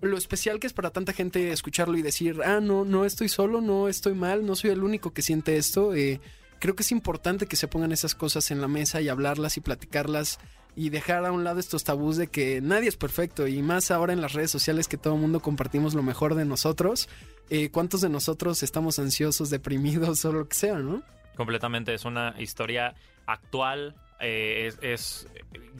lo 0.00 0.16
especial 0.16 0.60
que 0.60 0.68
es 0.68 0.72
para 0.72 0.90
tanta 0.90 1.12
gente 1.12 1.50
escucharlo 1.50 1.98
y 1.98 2.02
decir, 2.02 2.40
ah, 2.44 2.60
no, 2.60 2.84
no 2.84 3.04
estoy 3.04 3.28
solo, 3.28 3.60
no 3.60 3.88
estoy 3.88 4.14
mal, 4.14 4.46
no 4.46 4.54
soy 4.54 4.70
el 4.70 4.84
único 4.84 5.12
que 5.12 5.22
siente 5.22 5.56
esto. 5.56 5.92
Eh, 5.92 6.20
creo 6.60 6.76
que 6.76 6.84
es 6.84 6.92
importante 6.92 7.46
que 7.46 7.56
se 7.56 7.66
pongan 7.66 7.90
esas 7.90 8.14
cosas 8.14 8.52
en 8.52 8.60
la 8.60 8.68
mesa 8.68 9.00
y 9.00 9.08
hablarlas 9.08 9.56
y 9.56 9.60
platicarlas 9.60 10.38
y 10.76 10.90
dejar 10.90 11.26
a 11.26 11.32
un 11.32 11.42
lado 11.42 11.58
estos 11.58 11.82
tabús 11.82 12.16
de 12.16 12.28
que 12.28 12.60
nadie 12.60 12.90
es 12.90 12.96
perfecto 12.96 13.48
y 13.48 13.60
más 13.60 13.90
ahora 13.90 14.12
en 14.12 14.20
las 14.20 14.34
redes 14.34 14.52
sociales 14.52 14.86
que 14.86 14.98
todo 14.98 15.16
el 15.16 15.20
mundo 15.20 15.40
compartimos 15.40 15.94
lo 15.94 16.04
mejor 16.04 16.36
de 16.36 16.44
nosotros. 16.44 17.08
Eh, 17.50 17.70
¿Cuántos 17.70 18.02
de 18.02 18.08
nosotros 18.08 18.62
estamos 18.62 19.00
ansiosos, 19.00 19.50
deprimidos 19.50 20.24
o 20.24 20.32
lo 20.32 20.46
que 20.46 20.54
sea, 20.54 20.78
no? 20.78 21.02
Completamente, 21.36 21.94
es 21.94 22.04
una 22.04 22.34
historia 22.38 22.94
actual. 23.26 23.94
eh, 24.20 24.66
es, 24.68 24.78
es- 24.82 25.28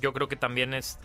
yo 0.01 0.13
creo 0.13 0.27
que 0.29 0.35
también 0.37 0.75
es 0.75 0.99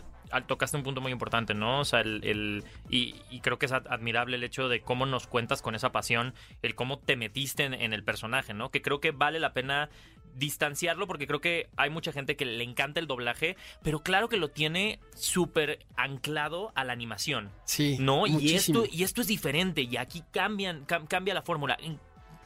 tocaste 0.46 0.76
un 0.76 0.82
punto 0.82 1.00
muy 1.00 1.10
importante, 1.12 1.54
¿no? 1.54 1.80
O 1.80 1.84
sea, 1.86 2.00
el, 2.00 2.20
el- 2.24 2.64
y, 2.90 3.14
y 3.30 3.40
creo 3.40 3.58
que 3.58 3.64
es 3.66 3.72
ad- 3.72 3.86
admirable 3.88 4.36
el 4.36 4.44
hecho 4.44 4.68
de 4.68 4.80
cómo 4.82 5.06
nos 5.06 5.26
cuentas 5.26 5.62
con 5.62 5.74
esa 5.74 5.90
pasión, 5.90 6.34
el 6.62 6.74
cómo 6.74 6.98
te 6.98 7.16
metiste 7.16 7.64
en, 7.64 7.72
en 7.72 7.92
el 7.94 8.04
personaje, 8.04 8.52
¿no? 8.52 8.70
Que 8.70 8.82
creo 8.82 9.00
que 9.00 9.10
vale 9.12 9.40
la 9.40 9.54
pena 9.54 9.88
distanciarlo 10.34 11.06
porque 11.06 11.26
creo 11.26 11.40
que 11.40 11.68
hay 11.76 11.90
mucha 11.90 12.12
gente 12.12 12.36
que 12.36 12.44
le 12.44 12.62
encanta 12.62 13.00
el 13.00 13.06
doblaje, 13.06 13.56
pero 13.82 14.00
claro 14.02 14.28
que 14.28 14.36
lo 14.36 14.48
tiene 14.48 14.98
súper 15.14 15.78
anclado 15.96 16.72
a 16.74 16.84
la 16.84 16.92
animación. 16.92 17.50
Sí. 17.64 17.96
No, 17.98 18.26
y 18.26 18.32
muchísimo. 18.32 18.82
esto, 18.84 18.96
y 18.96 19.02
esto 19.04 19.20
es 19.22 19.26
diferente, 19.28 19.80
y 19.82 19.96
aquí 19.96 20.22
cambian, 20.32 20.86
cam- 20.86 21.08
cambia 21.08 21.34
la 21.34 21.42
fórmula. 21.42 21.76
En- 21.80 21.98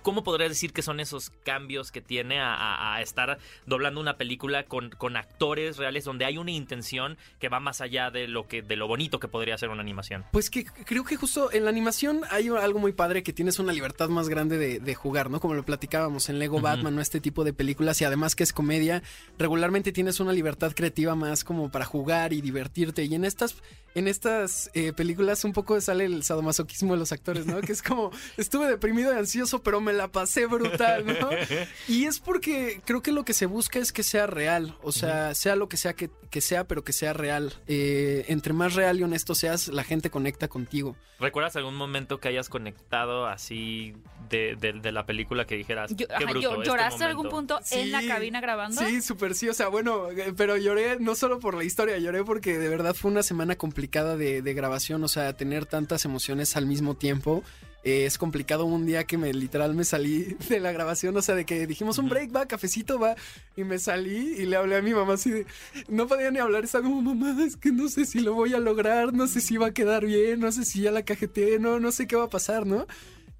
¿Cómo 0.02 0.24
podrías 0.24 0.50
decir 0.50 0.72
que 0.72 0.82
son 0.82 1.00
esos 1.00 1.30
cambios 1.44 1.90
que 1.92 2.00
tiene 2.00 2.40
a, 2.40 2.54
a- 2.54 2.94
a 2.96 3.02
estar 3.02 3.38
doblando 3.66 4.00
una 4.00 4.16
película 4.16 4.64
con, 4.64 4.90
con 4.90 5.16
actores 5.16 5.76
reales 5.76 6.04
donde 6.04 6.24
hay 6.24 6.38
una 6.38 6.50
intención 6.52 7.18
que 7.38 7.48
va 7.48 7.60
más 7.60 7.80
allá 7.80 8.10
de 8.10 8.28
lo 8.28 8.48
que 8.48 8.62
de 8.62 8.76
lo 8.76 8.88
bonito 8.88 9.20
que 9.20 9.28
podría 9.28 9.58
ser 9.58 9.68
una 9.68 9.82
animación? 9.82 10.24
Pues 10.32 10.48
que 10.48 10.64
creo 10.64 11.04
que 11.04 11.16
justo 11.16 11.52
en 11.52 11.64
la 11.64 11.70
animación 11.70 12.22
hay 12.30 12.48
algo 12.48 12.78
muy 12.78 12.92
padre 12.92 13.22
que 13.22 13.32
tienes 13.32 13.58
una 13.58 13.72
libertad 13.72 14.08
más 14.08 14.28
grande 14.28 14.58
de, 14.58 14.78
de 14.80 14.94
jugar, 14.94 15.28
¿no? 15.30 15.38
Como 15.40 15.54
lo 15.54 15.64
platicábamos 15.64 16.28
en 16.28 16.38
Lego. 16.38 16.60
Batman, 16.62 16.94
¿no? 16.94 17.00
Este 17.00 17.20
tipo 17.20 17.44
de 17.44 17.52
películas 17.52 18.00
y 18.00 18.04
además 18.04 18.36
que 18.36 18.44
es 18.44 18.52
comedia, 18.52 19.02
regularmente 19.38 19.90
tienes 19.92 20.20
una 20.20 20.32
libertad 20.32 20.72
creativa 20.74 21.14
más 21.14 21.44
como 21.44 21.70
para 21.70 21.84
jugar 21.84 22.32
y 22.32 22.40
divertirte. 22.40 23.04
Y 23.04 23.14
en 23.14 23.24
estas, 23.24 23.56
en 23.94 24.08
estas 24.08 24.70
eh, 24.74 24.92
películas 24.92 25.44
un 25.44 25.52
poco 25.52 25.80
sale 25.80 26.04
el 26.04 26.22
sadomasoquismo 26.24 26.92
de 26.94 26.98
los 26.98 27.12
actores, 27.12 27.46
¿no? 27.46 27.60
Que 27.60 27.72
es 27.72 27.82
como, 27.82 28.10
estuve 28.36 28.66
deprimido 28.68 29.12
y 29.14 29.18
ansioso, 29.18 29.62
pero 29.62 29.80
me 29.80 29.92
la 29.92 30.08
pasé 30.08 30.46
brutal, 30.46 31.04
¿no? 31.06 31.30
Y 31.88 32.04
es 32.04 32.18
porque 32.20 32.80
creo 32.84 33.02
que 33.02 33.12
lo 33.12 33.24
que 33.24 33.34
se 33.34 33.46
busca 33.46 33.78
es 33.78 33.92
que 33.92 34.02
sea 34.02 34.26
real, 34.26 34.76
o 34.82 34.92
sea, 34.92 35.34
sea 35.34 35.56
lo 35.56 35.68
que 35.68 35.76
sea 35.76 35.94
que, 35.94 36.10
que 36.30 36.40
sea, 36.40 36.64
pero 36.64 36.84
que 36.84 36.92
sea 36.92 37.12
real. 37.12 37.52
Eh, 37.66 38.24
entre 38.28 38.52
más 38.52 38.74
real 38.74 38.98
y 38.98 39.02
honesto 39.02 39.34
seas, 39.34 39.68
la 39.68 39.84
gente 39.84 40.10
conecta 40.10 40.48
contigo. 40.48 40.96
¿Recuerdas 41.20 41.54
algún 41.54 41.76
momento 41.76 42.18
que 42.18 42.26
hayas 42.28 42.48
conectado 42.48 43.26
así 43.26 43.94
de, 44.28 44.56
de- 44.56 44.72
de 44.72 44.90
la 44.92 45.06
película 45.06 45.44
que 45.46 45.54
dijeras, 45.56 45.92
Yo- 45.94 46.08
qué 46.08 46.14
ajá, 46.14 46.24
bruto, 46.24 46.40
yo- 46.40 46.54
este 46.56 46.66
¿Lloraste 46.70 47.04
algún 47.04 47.26
momento"? 47.26 47.58
punto 47.58 47.76
en 47.76 47.92
la 47.92 48.04
cabina 48.06 48.40
grabando? 48.40 48.80
Sí, 48.80 49.00
súper 49.02 49.34
sí. 49.36 49.48
O 49.48 49.54
sea, 49.54 49.68
bueno, 49.68 50.10
eh, 50.10 50.32
pero 50.36 50.56
lloré 50.56 50.98
no 50.98 51.14
solo 51.14 51.38
por 51.38 51.54
la 51.54 51.62
historia, 51.62 51.98
lloré 51.98 52.24
porque 52.24 52.58
de 52.58 52.68
verdad 52.68 52.94
fue 52.94 53.10
una 53.12 53.22
semana 53.22 53.54
complicada 53.82 54.16
de, 54.16 54.42
de 54.42 54.54
grabación. 54.54 55.02
O 55.02 55.08
sea, 55.08 55.36
tener 55.36 55.66
tantas 55.66 56.04
emociones 56.04 56.56
al 56.56 56.66
mismo 56.66 56.94
tiempo. 56.94 57.42
eh, 57.84 58.06
es 58.06 58.16
complicado 58.16 58.64
un 58.64 58.86
día 58.86 59.04
que 59.04 59.18
me 59.18 59.32
literal 59.32 59.74
me 59.74 59.84
salí 59.84 60.36
de 60.48 60.60
la 60.60 60.70
grabación, 60.70 61.16
o 61.16 61.22
sea, 61.22 61.34
de 61.34 61.44
que 61.44 61.66
dijimos 61.66 61.98
un 61.98 62.08
break, 62.08 62.34
va, 62.34 62.46
cafecito, 62.46 62.98
va, 62.98 63.16
y 63.56 63.64
me 63.64 63.78
salí 63.80 64.36
y 64.38 64.46
le 64.46 64.54
hablé 64.56 64.76
a 64.76 64.82
mi 64.82 64.94
mamá 64.94 65.14
así 65.14 65.30
de, 65.30 65.46
no 65.88 66.06
podía 66.06 66.30
ni 66.30 66.38
hablar, 66.38 66.62
estaba 66.62 66.84
como, 66.84 67.02
mamá, 67.14 67.44
es 67.44 67.56
que 67.56 67.72
no 67.72 67.88
sé 67.88 68.04
si 68.04 68.20
lo 68.20 68.34
voy 68.34 68.54
a 68.54 68.60
lograr, 68.60 69.12
no 69.12 69.26
sé 69.26 69.40
si 69.40 69.56
va 69.56 69.68
a 69.68 69.74
quedar 69.74 70.06
bien, 70.06 70.38
no 70.38 70.52
sé 70.52 70.64
si 70.64 70.82
ya 70.82 70.92
la 70.92 71.02
cajeteé, 71.02 71.58
no, 71.58 71.80
no 71.80 71.90
sé 71.90 72.06
qué 72.06 72.14
va 72.14 72.24
a 72.24 72.30
pasar, 72.30 72.66
¿no? 72.66 72.86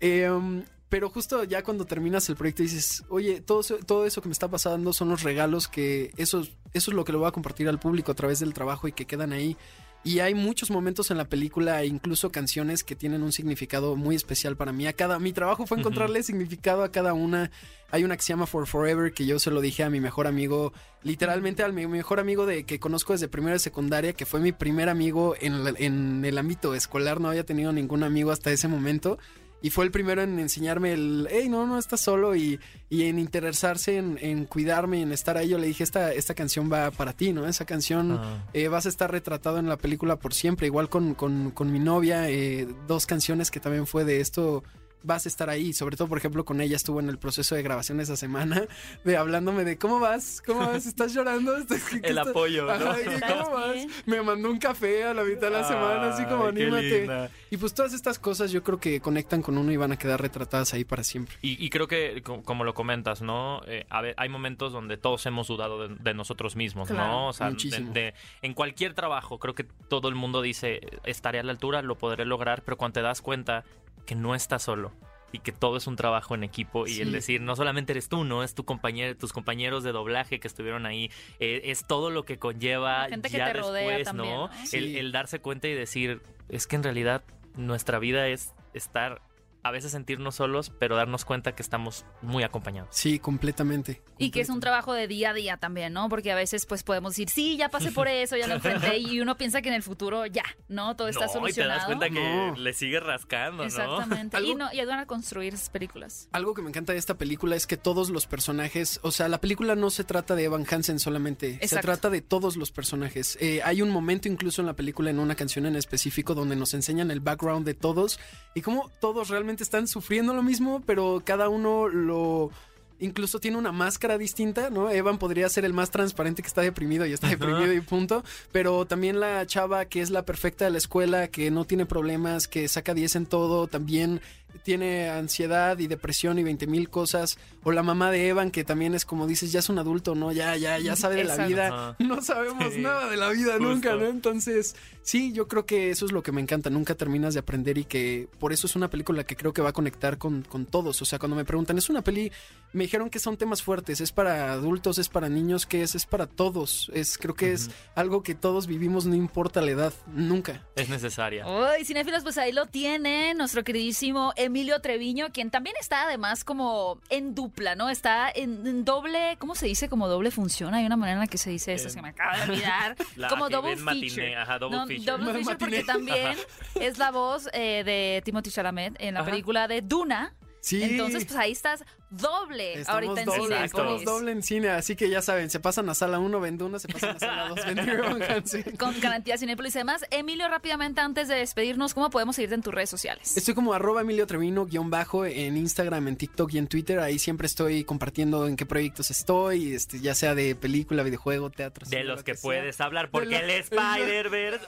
Eh, 0.01 0.29
um, 0.29 0.65
pero 0.89 1.09
justo 1.09 1.45
ya 1.45 1.63
cuando 1.63 1.85
terminas 1.85 2.29
el 2.29 2.35
proyecto 2.35 2.65
dices, 2.65 3.05
oye, 3.09 3.41
todo 3.41 3.61
eso, 3.61 3.77
todo 3.87 4.07
eso 4.07 4.21
que 4.21 4.29
me 4.29 4.33
está 4.33 4.49
pasando 4.49 4.93
son 4.93 5.09
los 5.09 5.23
regalos 5.23 5.69
que 5.69 6.13
eso, 6.17 6.43
eso 6.75 6.91
es 6.91 6.95
lo 6.97 7.05
que 7.05 7.13
lo 7.13 7.21
voy 7.21 7.29
a 7.29 7.33
compartir 7.33 7.69
al 7.69 7.79
público 7.79 8.11
a 8.13 8.15
través 8.15 8.41
del 8.41 8.53
trabajo 8.53 8.89
y 8.89 8.93
que 8.93 9.07
quedan 9.07 9.33
ahí. 9.33 9.57
Y 10.05 10.19
hay 10.19 10.35
muchos 10.35 10.71
momentos 10.71 11.13
en 11.13 11.17
la 11.17 11.27
película 11.27 11.81
e 11.81 11.87
incluso 11.87 12.33
canciones 12.33 12.83
que 12.83 12.97
tienen 12.97 13.23
un 13.23 13.31
significado 13.31 13.95
muy 13.95 14.17
especial 14.17 14.57
para 14.57 14.73
mí. 14.73 14.87
A 14.89 14.93
cada, 14.93 15.21
mi 15.21 15.33
trabajo 15.33 15.65
fue 15.67 15.79
encontrarle 15.79 16.25
significado 16.25 16.83
a 16.83 16.91
cada 16.91 17.13
una. 17.15 17.53
Hay 17.93 18.03
una 18.03 18.17
que 18.17 18.23
se 18.23 18.31
llama 18.33 18.47
For 18.47 18.67
Forever 18.67 19.13
que 19.13 19.27
yo 19.27 19.39
se 19.39 19.53
lo 19.53 19.61
dije 19.61 19.85
a 19.85 19.91
mi 19.91 20.01
mejor 20.01 20.27
amigo, 20.27 20.73
literalmente 21.05 21.63
al 21.63 21.73
mi 21.73 21.87
mejor 21.87 22.19
amigo 22.19 22.47
de 22.47 22.65
que 22.65 22.81
conozco 22.81 23.13
desde 23.13 23.29
primero 23.29 23.53
de 23.53 23.59
secundaria, 23.61 24.13
que 24.13 24.27
fue 24.27 24.41
mi 24.41 24.51
primer 24.51 24.89
amigo 24.89 25.37
en, 25.41 25.63
la- 25.63 25.75
en 25.77 26.25
el 26.25 26.37
ámbito 26.37 26.75
escolar. 26.75 27.21
No 27.21 27.29
había 27.29 27.45
tenido 27.47 27.73
ningún 27.73 28.03
amigo 28.03 28.33
hasta 28.33 28.51
ese 28.51 28.67
momento. 28.67 29.19
Y 29.63 29.71
fue 29.71 29.85
el 29.85 29.91
primero 29.93 30.23
en 30.23 30.39
enseñarme 30.41 30.93
el, 30.93 31.29
hey, 31.31 31.49
no, 31.49 31.67
no 31.67 31.79
estás 31.79 32.01
solo 32.01 32.35
y, 32.35 32.59
y 32.91 33.05
en 33.05 33.19
interesarse 33.19 33.97
en, 33.97 34.19
en 34.21 34.45
cuidarme, 34.47 35.01
en 35.03 35.13
estar 35.13 35.37
ahí. 35.37 35.49
Yo 35.51 35.59
le 35.59 35.69
dije, 35.69 35.85
esta, 35.85 36.13
esta 36.13 36.35
canción 36.35 36.71
va 36.71 36.91
para 36.91 37.13
ti, 37.13 37.33
¿no? 37.33 37.47
Esa 37.47 37.65
canción 37.65 38.19
Ah. 38.21 38.45
eh, 38.53 38.69
vas 38.69 38.87
a 38.87 38.89
estar 38.89 39.11
retratado 39.11 39.59
en 39.59 39.69
la 39.69 39.77
película 39.79 40.17
por 40.17 40.35
siempre. 40.35 40.67
Igual 40.67 40.89
con, 40.89 41.15
con, 41.15 41.53
con 41.53 41.71
mi 41.73 41.79
novia, 41.79 42.29
eh, 42.29 42.67
dos 42.89 43.07
canciones 43.07 43.51
que 43.51 43.61
también 43.61 43.87
fue 43.87 44.05
de 44.05 44.21
esto. 44.21 44.65
Vas 45.05 45.27
a 45.27 45.29
estar 45.29 45.51
ahí, 45.51 45.73
sobre 45.73 45.97
todo, 45.97 46.09
por 46.09 46.19
ejemplo, 46.19 46.45
con 46.45 46.61
ella 46.61 46.77
estuvo 46.77 47.01
en 47.01 47.09
el 47.09 47.19
proceso 47.19 47.55
de 47.55 47.63
grabación 47.63 48.01
esa 48.01 48.17
semana, 48.17 48.63
de 49.05 49.17
hablándome 49.17 49.65
de 49.65 49.77
cómo 49.79 49.99
vas, 50.01 50.43
cómo 50.47 50.61
vas, 50.61 50.87
estás 50.87 51.13
llorando, 51.15 51.57
¿Estás- 51.59 51.83
qué 51.91 51.97
El 51.97 52.19
estás- 52.19 52.29
apoyo, 52.29 52.67
¿no? 52.67 52.73
Ajá, 52.73 53.01
y 53.01 53.05
que, 53.05 53.15
¿Estás 53.15 53.33
¿cómo 53.45 53.51
vas? 53.57 53.77
Me 54.07 54.23
mandó 54.23 54.51
un 54.51 54.59
café 54.59 55.05
a 55.05 55.15
la 55.15 55.25
mitad 55.25 55.43
de 55.43 55.51
la 55.51 55.65
semana, 55.65 56.11
así 56.13 56.25
como 56.25 56.45
qué 56.45 56.63
anímate. 56.63 57.31
Y 57.51 57.57
pues 57.57 57.75
todas 57.75 57.93
estas 57.93 58.19
cosas 58.19 58.51
yo 58.53 58.63
creo 58.63 58.79
que 58.81 59.01
conectan 59.01 59.43
con 59.43 59.59
uno 59.59 59.73
y 59.73 59.77
van 59.77 59.93
a 59.93 59.97
quedar 59.99 60.21
retratadas 60.21 60.73
ahí 60.75 60.85
para 60.85 61.03
siempre. 61.05 61.37
Y, 61.43 61.65
y 61.65 61.69
creo 61.71 61.89
que, 61.89 62.23
co- 62.23 62.43
como 62.43 62.65
lo 62.65 62.75
comentas, 62.75 63.23
¿no? 63.23 63.61
Eh, 63.67 63.85
a 63.91 64.01
ver, 64.01 64.15
hay 64.17 64.29
momentos 64.29 64.73
donde 64.73 64.97
todos 64.97 65.25
hemos 65.27 65.49
dudado 65.49 65.89
de, 65.89 65.95
de 65.97 66.15
nosotros 66.15 66.57
mismos, 66.57 66.89
Claro, 66.89 67.07
¿no? 67.07 67.29
O 67.29 67.33
sea, 67.33 67.47
de- 67.47 67.53
muchísimo. 67.53 67.93
de- 67.93 68.15
en 68.43 68.55
cualquier 68.55 68.95
trabajo, 68.95 69.39
creo 69.39 69.55
que 69.55 69.65
todo 69.89 70.09
el 70.09 70.15
mundo 70.15 70.43
dice, 70.43 70.81
estaré 71.05 71.41
a 71.41 71.43
la 71.43 71.53
altura, 71.53 71.83
lo 71.83 71.99
podré 71.99 72.25
lograr, 72.25 72.63
pero 72.63 72.77
cuando 72.77 72.95
te 72.95 73.03
das 73.03 73.21
cuenta 73.23 73.65
que 74.07 74.15
no 74.15 74.35
estás 74.35 74.63
solo 74.63 74.93
y 75.35 75.39
que 75.39 75.51
todo 75.53 75.79
es 75.79 75.87
un 75.87 75.97
trabajo 75.97 76.35
en 76.35 76.45
equipo 76.45 76.87
y 76.87 76.91
Sí. 76.97 77.03
el 77.03 77.11
decir, 77.13 77.41
no 77.41 77.57
solamente 77.57 77.93
eres 77.93 78.09
tú, 78.11 78.23
¿no? 78.25 78.43
Es 78.43 78.55
tu 78.55 78.65
compañero, 78.65 79.17
tus 79.17 79.33
compañeros 79.33 79.83
de 79.83 79.93
doblaje 79.93 80.39
que 80.41 80.47
estuvieron 80.47 80.85
ahí, 80.85 81.11
eh, 81.41 81.63
es 81.65 81.87
todo 81.87 82.11
lo 82.11 82.25
que 82.27 82.39
conlleva 82.39 83.05
La 83.05 83.09
gente 83.09 83.31
que 83.31 83.39
ya 83.39 83.51
rodea 83.53 83.83
después, 83.83 84.05
también, 84.05 84.35
¿no? 84.35 84.49
¿no? 84.49 84.53
El, 84.61 84.67
Sí. 84.69 84.99
el 84.99 85.11
darse 85.11 85.41
cuenta 85.41 85.69
y 85.69 85.75
decir, 85.75 86.21
es 86.51 86.67
que 86.67 86.77
en 86.77 86.83
realidad 86.83 87.23
nuestra 87.57 87.99
vida 87.99 88.29
es 88.29 88.53
estar 88.75 89.23
a 89.65 89.71
veces 89.71 89.93
sentirnos 89.93 90.35
solos, 90.37 90.73
pero 90.79 90.97
darnos 90.97 91.25
cuenta 91.25 91.55
que 91.55 91.63
estamos 91.63 92.05
muy 92.21 92.43
acompañados. 92.43 92.89
Sí, 92.93 93.19
completamente. 93.19 94.03
Y 94.19 94.31
que 94.31 94.41
es 94.41 94.49
un 94.49 94.61
trabajo 94.61 94.93
de 94.93 95.07
día 95.09 95.31
a 95.31 95.35
día 95.35 95.57
también, 95.57 95.93
¿no? 95.93 96.09
Porque 96.09 96.33
a 96.33 96.35
veces 96.35 96.67
pues 96.67 96.83
podemos 96.83 97.13
decir, 97.13 97.29
sí, 97.29 97.57
ya 97.57 97.69
pasé 97.69 97.93
por 97.93 98.09
eso, 98.09 98.37
ya 98.37 98.47
lo 98.47 98.55
enfrenté 98.55 98.99
y 98.99 99.21
uno 99.21 99.37
piensa 99.37 99.63
que 99.63 99.69
en 99.69 99.75
el 99.75 99.83
futuro 99.83 100.27
ya, 100.27 100.45
¿no? 100.69 100.97
Todo 100.97 101.09
está 101.09 101.27
no, 101.27 101.27
y 101.27 101.29
te 101.29 101.39
solucionado. 101.39 101.75
das 101.79 101.87
cuenta 101.87 102.09
que 102.11 102.21
No. 102.21 102.57
le 102.57 102.73
sigue 102.73 102.99
rascando, 103.01 103.59
¿no? 103.59 103.65
Exactamente. 103.65 104.37
Y, 104.41 104.41
Algo- 104.53 104.59
no, 104.59 104.73
y 104.73 104.81
ayudan 104.81 104.99
a 104.99 105.07
construir 105.07 105.55
esas 105.55 105.71
películas. 105.71 106.29
Algo 106.33 106.55
que 106.55 106.63
me 106.63 106.69
encanta 106.69 106.93
de 106.93 106.99
esta 106.99 107.15
película 107.19 107.55
es 107.57 107.67
que 107.67 107.77
todos 107.77 108.11
los 108.11 108.27
personajes, 108.27 108.99
o 109.03 109.11
sea, 109.13 109.29
la 109.29 109.41
película 109.41 109.75
no 109.77 109.91
se 109.91 110.05
trata 110.05 110.35
de 110.35 110.45
Evan 110.45 110.67
Hansen 110.71 110.99
solamente, 110.99 111.59
se 111.59 111.65
Exacto. 111.65 111.87
trata 111.87 112.11
de 112.11 112.21
todos 112.21 112.57
los 112.57 112.73
personajes. 112.73 113.39
Eh, 113.41 113.61
hay 113.65 113.83
un 113.83 113.91
momento 113.91 114.29
incluso 114.29 114.61
en 114.61 114.67
la 114.67 114.75
película, 114.75 115.11
en 115.11 115.19
una 115.19 115.35
canción 115.37 115.67
en 115.67 115.77
específico, 115.77 116.35
donde 116.35 116.57
nos 116.57 116.75
enseñan 116.75 117.11
el 117.11 117.21
background 117.21 117.65
de 117.67 117.75
todos 117.75 118.19
y 118.55 118.61
cómo 118.63 118.91
todos 119.01 119.29
realmente 119.29 119.52
están 119.61 119.89
sufriendo 119.89 120.35
lo 120.35 120.43
mismo, 120.43 120.83
pero 120.87 121.23
cada 121.25 121.49
uno 121.49 121.89
lo... 121.89 122.51
Incluso 122.99 123.41
tiene 123.41 123.57
una 123.57 123.73
máscara 123.73 124.17
distinta, 124.17 124.71
¿no? 124.71 124.89
Evan 124.89 125.19
podría 125.19 125.49
ser 125.49 125.65
el 125.65 125.73
más 125.73 125.91
transparente 125.91 126.41
que 126.41 126.47
está 126.47 126.61
deprimido 126.61 127.05
y 127.05 127.13
está 127.13 127.27
Ajá. 127.27 127.35
deprimido 127.35 127.73
y 127.73 127.81
punto. 127.81 128.23
Pero 128.53 128.87
también 128.87 129.19
la 129.19 129.45
chava 129.45 129.87
que 129.87 130.03
es 130.03 130.11
la 130.11 130.25
perfecta 130.25 130.67
de 130.67 130.71
la 130.71 130.79
escuela, 130.79 131.27
que 131.27 131.51
no 131.51 131.65
tiene 131.65 131.85
problemas, 131.85 132.47
que 132.47 132.69
saca 132.69 132.95
10 132.95 133.17
en 133.17 133.27
todo, 133.27 133.67
también 133.67 134.21
tiene 134.63 135.09
ansiedad 135.09 135.79
y 135.79 135.87
depresión 135.87 136.39
y 136.39 136.43
20 136.43 136.67
mil 136.67 136.89
cosas. 136.91 137.39
O 137.65 137.73
la 137.73 137.83
mamá 137.83 138.11
de 138.11 138.29
Evan, 138.29 138.51
que 138.51 138.65
también 138.65 138.95
es 138.95 139.05
como 139.05 139.27
dices, 139.27 139.53
ya 139.53 139.61
es 139.61 139.69
un 139.69 139.79
adulto, 139.79 140.15
¿no? 140.15 140.33
Ya, 140.33 140.57
ya, 140.57 140.79
ya 140.79 140.97
sabe 140.97 141.17
de 141.17 141.25
la 141.25 141.47
vida. 141.47 141.67
Ajá. 141.69 141.97
No 141.99 142.21
sabemos 142.23 142.73
Sí, 142.75 142.81
nada 142.81 143.09
de 143.09 143.17
la 143.17 143.31
vida 143.31 143.53
justo. 143.53 143.69
nunca, 143.69 143.95
¿no? 143.95 144.07
Entonces, 144.07 144.77
sí, 145.03 145.33
yo 145.33 145.49
creo 145.49 145.67
que 145.67 145.91
eso 145.91 146.07
es 146.07 146.13
lo 146.13 146.23
que 146.23 146.33
me 146.33 146.41
encanta. 146.41 146.71
Nunca 146.71 146.95
terminas 146.95 147.35
de 147.35 147.41
aprender 147.41 147.79
y 147.79 147.85
que 147.85 148.29
por 148.39 148.53
eso 148.53 148.67
es 148.67 148.77
una 148.77 148.89
película 148.91 149.25
que 149.25 149.37
creo 149.37 149.53
que 149.53 149.63
va 149.63 149.71
a 149.71 149.73
conectar 149.73 150.19
con, 150.19 150.43
con 150.43 150.67
todos. 150.67 151.01
O 151.03 151.05
sea, 151.05 151.19
cuando 151.19 151.37
me 151.37 151.45
preguntan, 151.45 151.79
es 151.79 151.89
una 151.91 152.03
peli, 152.03 152.31
me 152.73 152.85
dijeron 152.85 153.11
que 153.11 153.19
son 153.19 153.37
temas 153.37 153.63
fuertes, 153.63 154.01
es 154.01 154.13
para 154.13 154.53
adultos, 154.53 154.99
es 154.99 155.09
para 155.09 155.29
niños, 155.29 155.67
¿qué 155.67 155.83
es? 155.83 155.95
Es 155.95 156.07
para 156.07 156.27
todos. 156.27 156.91
Es, 156.95 157.19
creo 157.19 157.35
que 157.35 157.53
es 157.53 157.71
algo 157.95 158.23
que 158.23 158.35
todos 158.35 158.67
vivimos, 158.67 159.07
no 159.07 159.15
importa 159.15 159.61
la 159.61 159.71
edad, 159.71 159.93
nunca. 160.07 160.67
Es 160.77 160.89
necesaria. 160.89 161.47
Uy, 161.47 161.85
cinéfilos, 161.85 162.23
pues 162.23 162.39
ahí 162.39 162.53
lo 162.53 162.67
tiene 162.67 163.35
nuestro 163.35 163.65
queridísimo 163.65 164.33
Emilio 164.45 164.81
Treviño, 164.81 165.31
quien 165.33 165.51
también 165.51 165.77
está 165.81 166.03
además 166.03 166.45
como 166.45 167.01
en 167.11 167.35
dupla, 167.35 167.75
¿no? 167.75 167.89
Está 167.91 168.31
en, 168.35 168.85
doble, 168.85 169.37
¿cómo 169.39 169.55
se 169.55 169.67
dice? 169.67 169.89
Como 169.89 170.09
doble 170.09 170.31
función. 170.31 170.75
Hay 170.75 170.85
una 170.87 170.97
manera 170.97 171.15
en 171.15 171.21
la 171.21 171.27
que 171.27 171.39
se 171.39 171.51
dice 171.51 171.75
eso, 171.75 171.89
se 171.89 172.03
me 172.03 172.11
acaba 172.11 172.37
de 172.37 172.53
olvidar. 172.53 172.97
como 173.29 173.49
double 173.49 173.77
feature. 173.77 174.37
ajá, 174.37 174.59
double 174.59 174.87
feature. 174.87 175.05
Double 175.05 175.33
feature 175.45 175.57
porque 175.57 175.85
también 175.85 176.37
es 176.75 176.99
la 176.99 177.11
voz 177.11 177.49
eh, 177.53 177.83
de 177.85 178.23
Timothy 178.25 178.51
Chalamet 178.51 178.97
en 178.99 179.15
la 179.15 179.25
película 179.25 179.69
de 179.69 179.83
Duna. 179.83 180.35
Sí. 180.61 180.83
Entonces, 180.83 181.25
pues 181.25 181.37
ahí 181.37 181.53
estás 181.53 181.85
doble 182.13 182.83
ahorita 182.87 183.23
en 183.23 183.31
cine. 183.31 183.65
Estamos 183.65 184.05
doble 184.05 184.33
en 184.33 184.43
cine, 184.43 184.69
así 184.71 184.97
que 184.97 185.09
ya 185.09 185.23
saben, 185.23 185.51
se 185.51 185.61
pasan 185.61 185.89
a 185.89 185.95
sala 185.95 186.19
1, 186.19 186.41
vende 186.41 186.65
1, 186.65 186.79
se 186.79 186.89
pasan 186.89 187.17
a 187.17 187.19
sala 187.19 187.49
2, 187.49 187.67
vende 187.67 188.77
Con 188.79 189.01
garantía 189.01 189.39
Cinepolis 189.39 189.75
y 189.75 189.79
demás. 189.79 190.05
Emilio, 190.11 190.49
rápidamente, 190.49 191.01
antes 191.01 191.29
de 191.29 191.37
despedirnos, 191.37 191.95
¿cómo 191.95 192.11
podemos 192.11 192.37
seguirte 192.37 192.55
en 192.55 192.63
tus 192.63 192.75
redes 192.75 192.91
sociales? 192.91 193.37
Estoy 193.37 193.55
como 193.55 193.73
arroba 193.73 194.03
Emilio 194.03 194.27
Trevino, 194.27 194.67
guion 194.67 194.91
bajo, 194.91 195.25
en 195.25 195.57
Instagram, 195.57 196.09
en 196.09 196.17
TikTok 196.17 196.53
y 196.53 196.59
en 196.59 196.67
Twitter. 196.67 197.01
Ahí 197.01 197.19
siempre 197.19 197.47
estoy 197.47 197.85
compartiendo 197.85 198.47
en 198.47 198.57
qué 198.57 198.67
proyectos 198.67 199.11
estoy, 199.11 199.75
este, 199.75 200.01
ya 200.01 200.15
sea 200.15 200.35
de 200.35 200.55
película, 200.55 201.03
videojuego, 201.03 201.51
teatro. 201.51 201.87
De 201.89 202.05
los 202.05 202.23
que, 202.23 202.35
puedes 202.35 202.81
hablar, 202.81 203.11
porque 203.11 203.37
el 203.37 203.51
Spider-Verse... 203.51 204.67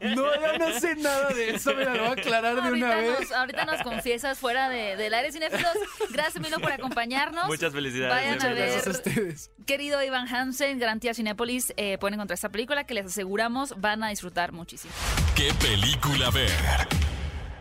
no, 0.16 0.34
yo 0.40 0.58
no 0.58 0.80
sé 0.80 0.96
nada 0.96 1.28
de 1.30 1.50
eso, 1.50 1.74
mira, 1.74 1.94
lo 1.94 2.02
voy 2.02 2.10
a 2.10 2.12
aclarar 2.12 2.62
de 2.62 2.72
una 2.72 2.96
vez. 2.96 3.32
ahorita 3.32 3.64
nos 3.64 3.82
confiesas 3.82 4.38
fuera 4.38 4.68
de, 4.68 4.96
del 4.96 5.14
aire 5.14 5.32
cinéfilos. 5.32 5.72
Gracias, 6.10 6.36
Emilio 6.36 6.55
por 6.60 6.72
acompañarnos. 6.72 7.46
Muchas 7.46 7.72
felicidades. 7.72 8.14
Vayan 8.14 8.42
a 8.42 8.48
ver, 8.48 8.56
gracias 8.56 8.86
a 8.86 8.90
ustedes. 8.90 9.50
Querido 9.66 10.02
Iván 10.02 10.28
Hansen, 10.28 10.78
Garantía 10.78 11.14
Cinépolis, 11.14 11.72
eh, 11.76 11.98
pueden 11.98 12.14
encontrar 12.14 12.34
esta 12.34 12.50
película 12.50 12.84
que 12.84 12.94
les 12.94 13.06
aseguramos 13.06 13.74
van 13.80 14.02
a 14.02 14.08
disfrutar 14.08 14.52
muchísimo. 14.52 14.92
¿Qué 15.34 15.52
película 15.60 16.30
ver? 16.30 16.50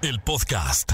El 0.01 0.19
podcast. 0.19 0.93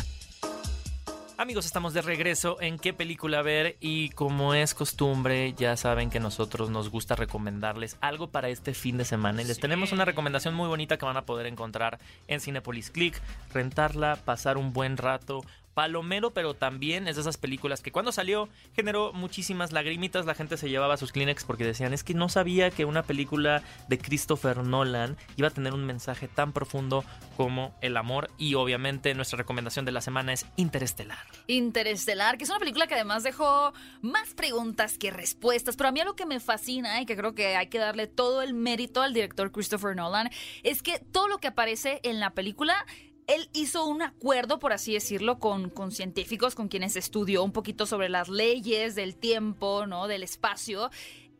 Amigos, 1.41 1.65
estamos 1.65 1.95
de 1.95 2.03
regreso 2.03 2.61
en 2.61 2.77
qué 2.77 2.93
película 2.93 3.41
ver 3.41 3.75
y 3.79 4.09
como 4.09 4.53
es 4.53 4.75
costumbre, 4.75 5.53
ya 5.53 5.75
saben 5.75 6.11
que 6.11 6.19
nosotros 6.19 6.69
nos 6.69 6.89
gusta 6.89 7.15
recomendarles 7.15 7.97
algo 7.99 8.27
para 8.27 8.49
este 8.49 8.75
fin 8.75 8.97
de 8.97 9.05
semana 9.05 9.41
y 9.41 9.45
les 9.45 9.59
tenemos 9.59 9.91
una 9.91 10.05
recomendación 10.05 10.53
muy 10.53 10.67
bonita 10.67 10.97
que 10.97 11.05
van 11.05 11.17
a 11.17 11.25
poder 11.25 11.47
encontrar 11.47 11.97
en 12.27 12.41
Cinepolis 12.41 12.91
Click, 12.91 13.19
rentarla, 13.51 14.17
pasar 14.23 14.59
un 14.59 14.71
buen 14.71 14.97
rato, 14.97 15.43
palomero, 15.73 16.31
pero 16.31 16.53
también 16.53 17.07
es 17.07 17.15
de 17.15 17.21
esas 17.21 17.37
películas 17.37 17.81
que 17.81 17.91
cuando 17.91 18.11
salió 18.11 18.49
generó 18.73 19.13
muchísimas 19.13 19.71
lagrimitas. 19.71 20.25
La 20.25 20.35
gente 20.35 20.57
se 20.57 20.69
llevaba 20.69 20.97
sus 20.97 21.11
Kleenex 21.11 21.43
porque 21.43 21.63
decían, 21.63 21.93
es 21.93 22.03
que 22.03 22.13
no 22.13 22.29
sabía 22.29 22.71
que 22.71 22.85
una 22.85 23.03
película 23.03 23.63
de 23.87 23.97
Christopher 23.97 24.57
Nolan 24.57 25.17
iba 25.37 25.47
a 25.47 25.51
tener 25.51 25.73
un 25.73 25.85
mensaje 25.85 26.27
tan 26.27 26.53
profundo 26.53 27.03
como 27.37 27.75
el 27.81 27.97
amor. 27.97 28.29
Y 28.37 28.55
obviamente 28.55 29.13
nuestra 29.13 29.37
recomendación 29.37 29.85
de 29.85 29.91
la 29.91 30.01
semana 30.01 30.33
es 30.33 30.45
Interestelar. 30.55 31.25
Interestelar, 31.47 32.37
que 32.37 32.43
es 32.43 32.49
una 32.49 32.59
película 32.59 32.87
que 32.87 32.95
además 32.95 33.23
dejó 33.23 33.73
más 34.01 34.33
preguntas 34.33 34.97
que 34.97 35.11
respuestas. 35.11 35.75
Pero 35.75 35.89
a 35.89 35.91
mí 35.91 36.01
lo 36.03 36.15
que 36.15 36.25
me 36.25 36.39
fascina 36.39 37.01
y 37.01 37.05
que 37.05 37.15
creo 37.15 37.33
que 37.33 37.55
hay 37.55 37.67
que 37.67 37.77
darle 37.77 38.07
todo 38.07 38.41
el 38.41 38.53
mérito 38.53 39.01
al 39.01 39.13
director 39.13 39.51
Christopher 39.51 39.95
Nolan 39.95 40.29
es 40.63 40.81
que 40.81 40.99
todo 40.99 41.27
lo 41.27 41.37
que 41.37 41.47
aparece 41.47 41.99
en 42.03 42.19
la 42.19 42.31
película 42.31 42.85
él 43.27 43.49
hizo 43.53 43.85
un 43.85 44.01
acuerdo, 44.01 44.59
por 44.59 44.73
así 44.73 44.93
decirlo, 44.93 45.39
con, 45.39 45.69
con, 45.69 45.91
científicos, 45.91 46.55
con 46.55 46.67
quienes 46.67 46.95
estudió 46.95 47.43
un 47.43 47.51
poquito 47.51 47.85
sobre 47.85 48.09
las 48.09 48.29
leyes 48.29 48.95
del 48.95 49.15
tiempo, 49.15 49.85
¿no? 49.87 50.07
Del 50.07 50.23
espacio. 50.23 50.89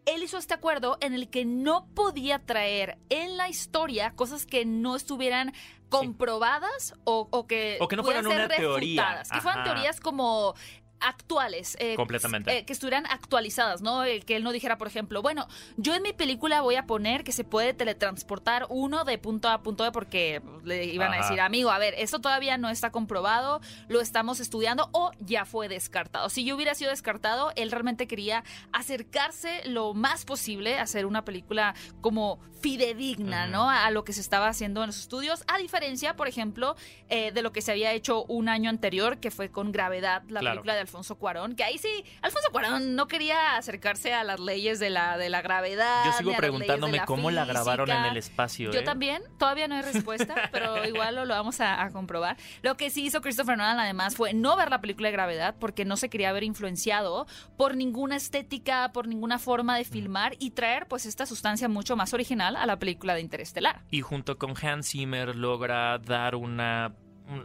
Él 0.06 0.24
hizo 0.24 0.38
este 0.38 0.54
acuerdo 0.54 0.98
en 1.02 1.14
el 1.14 1.30
que 1.30 1.46
no 1.46 1.88
podía 1.94 2.40
traer 2.40 2.98
en 3.10 3.38
la 3.38 3.50
historia 3.50 4.14
cosas 4.16 4.46
que 4.46 4.66
no 4.66 4.96
estuvieran 4.96 5.54
comprobadas 5.90 6.96
o, 7.04 7.46
que, 7.48 7.78
o 7.82 7.88
que 7.88 7.98
no 7.98 8.04
fueran 8.04 8.26
una 8.26 8.48
teoría. 8.48 9.22
Que 9.32 9.42
fueran 9.42 9.64
teorías 9.64 10.00
como 10.00 10.56
actuales. 11.02 11.76
Eh, 11.80 11.96
Completamente. 11.96 12.58
Eh, 12.58 12.66
que 12.66 12.74
estuvieran 12.74 13.06
actualizadas, 13.08 13.82
¿no? 13.82 14.04
El 14.04 14.26
que 14.26 14.36
él 14.36 14.44
no 14.44 14.52
dijera, 14.52 14.78
por 14.78 14.88
ejemplo, 14.88 15.22
bueno, 15.22 15.48
yo 15.78 15.96
en 15.96 16.04
mi 16.04 16.14
película 16.14 16.62
voy 16.62 16.76
a 16.76 16.86
poner 16.86 17.24
que 17.24 17.32
se 17.32 17.44
puede 17.44 17.74
teletransportar 17.74 18.68
uno 18.70 19.04
de 19.04 19.18
punto 19.18 19.50
A 19.50 19.56
a 19.56 19.62
punto 19.64 19.84
B 19.84 19.92
porque 19.92 20.42
le 20.64 20.86
iban 20.86 21.14
a 21.14 21.18
decir, 21.18 21.42
amigo, 21.42 21.72
a 21.72 21.78
ver, 21.78 21.94
eso 21.98 22.20
todavía 22.20 22.58
no 22.58 22.70
está 22.70 22.92
comprobado, 22.92 23.62
lo 23.88 24.02
estamos 24.02 24.40
estudiando 24.40 24.90
o 24.92 25.12
ya 25.20 25.46
fue 25.46 25.68
descartado. 25.68 26.30
Si 26.30 26.46
yo 26.46 26.56
hubiera 26.56 26.76
sido 26.76 26.92
descartado, 26.92 27.52
él 27.56 27.72
realmente 27.72 28.08
quería 28.08 28.44
acercarse 28.72 29.62
lo 29.66 29.94
más 29.94 30.26
posible 30.26 30.80
a 30.80 30.84
hacer 30.84 31.06
una 31.06 31.26
película 31.26 31.76
como 32.02 32.40
fidedigna, 32.62 33.48
¿no? 33.48 33.70
A, 33.70 33.90
lo 33.92 34.04
que 34.04 34.14
se 34.14 34.22
estaba 34.22 34.48
haciendo 34.48 34.82
en 34.84 34.88
los 34.88 35.00
estudios, 35.00 35.44
a 35.48 35.58
diferencia, 35.58 36.16
por 36.16 36.28
ejemplo, 36.28 36.76
eh, 37.10 37.32
de 37.32 37.42
lo 37.42 37.52
que 37.52 37.62
se 37.62 37.72
había 37.72 37.92
hecho 37.92 38.24
un 38.26 38.50
año 38.50 38.70
anterior, 38.70 39.18
que 39.18 39.32
fue 39.32 39.50
con 39.50 39.72
Gravedad, 39.72 40.24
la 40.30 40.42
película 40.42 40.76
de 40.76 40.86
Alfonso 40.92 41.16
Cuarón, 41.16 41.56
que 41.56 41.64
ahí 41.64 41.78
sí, 41.78 42.04
Alfonso 42.22 42.50
Cuarón 42.52 42.96
no 42.98 43.08
quería 43.08 43.56
acercarse 43.56 44.14
a 44.14 44.26
las 44.26 44.42
leyes 44.42 44.78
de 44.78 44.90
la, 44.90 45.18
de 45.18 45.30
la 45.30 45.42
gravedad. 45.42 46.04
Yo 46.04 46.12
sigo 46.12 46.34
preguntándome 46.36 47.00
cómo 47.06 47.32
la 47.32 47.46
grabaron 47.46 47.90
en 47.90 48.04
el 48.04 48.18
espacio. 48.18 48.72
Yo 48.72 48.82
¿eh? 48.82 48.84
también, 48.84 49.24
todavía 49.38 49.70
no 49.70 49.76
hay 49.76 49.84
respuesta, 49.84 50.36
pero 50.52 50.86
igual 50.86 51.16
lo, 51.16 51.24
lo 51.24 51.34
vamos 51.34 51.62
a, 51.62 51.90
comprobar. 51.94 52.36
Lo 52.62 52.76
que 52.76 52.90
sí 52.90 53.06
hizo 53.06 53.22
Christopher 53.22 53.58
Nolan 53.58 53.80
además 53.80 54.18
fue 54.18 54.34
no 54.34 54.58
ver 54.58 54.70
la 54.70 54.82
película 54.82 55.08
de 55.08 55.14
gravedad 55.14 55.56
porque 55.60 55.86
no 55.86 55.96
se 55.96 56.10
quería 56.10 56.34
ver 56.34 56.44
influenciado 56.44 57.26
por 57.56 57.78
ninguna 57.78 58.18
estética, 58.18 58.92
por 58.92 59.08
ninguna 59.08 59.40
forma 59.40 59.78
de 59.78 59.86
filmar 59.86 60.36
y 60.40 60.52
traer 60.52 60.88
pues 60.88 61.06
esta 61.06 61.26
sustancia 61.26 61.70
mucho 61.70 61.96
más 61.96 62.14
original 62.14 62.58
a 62.58 62.66
la 62.66 62.78
película 62.80 63.16
de 63.16 63.22
Interestelar. 63.22 63.82
Y 63.90 64.02
junto 64.02 64.38
con 64.38 64.56
Hans 64.62 64.90
Zimmer 64.90 65.38
logra 65.38 66.00
dar 66.00 66.36
una 66.36 66.94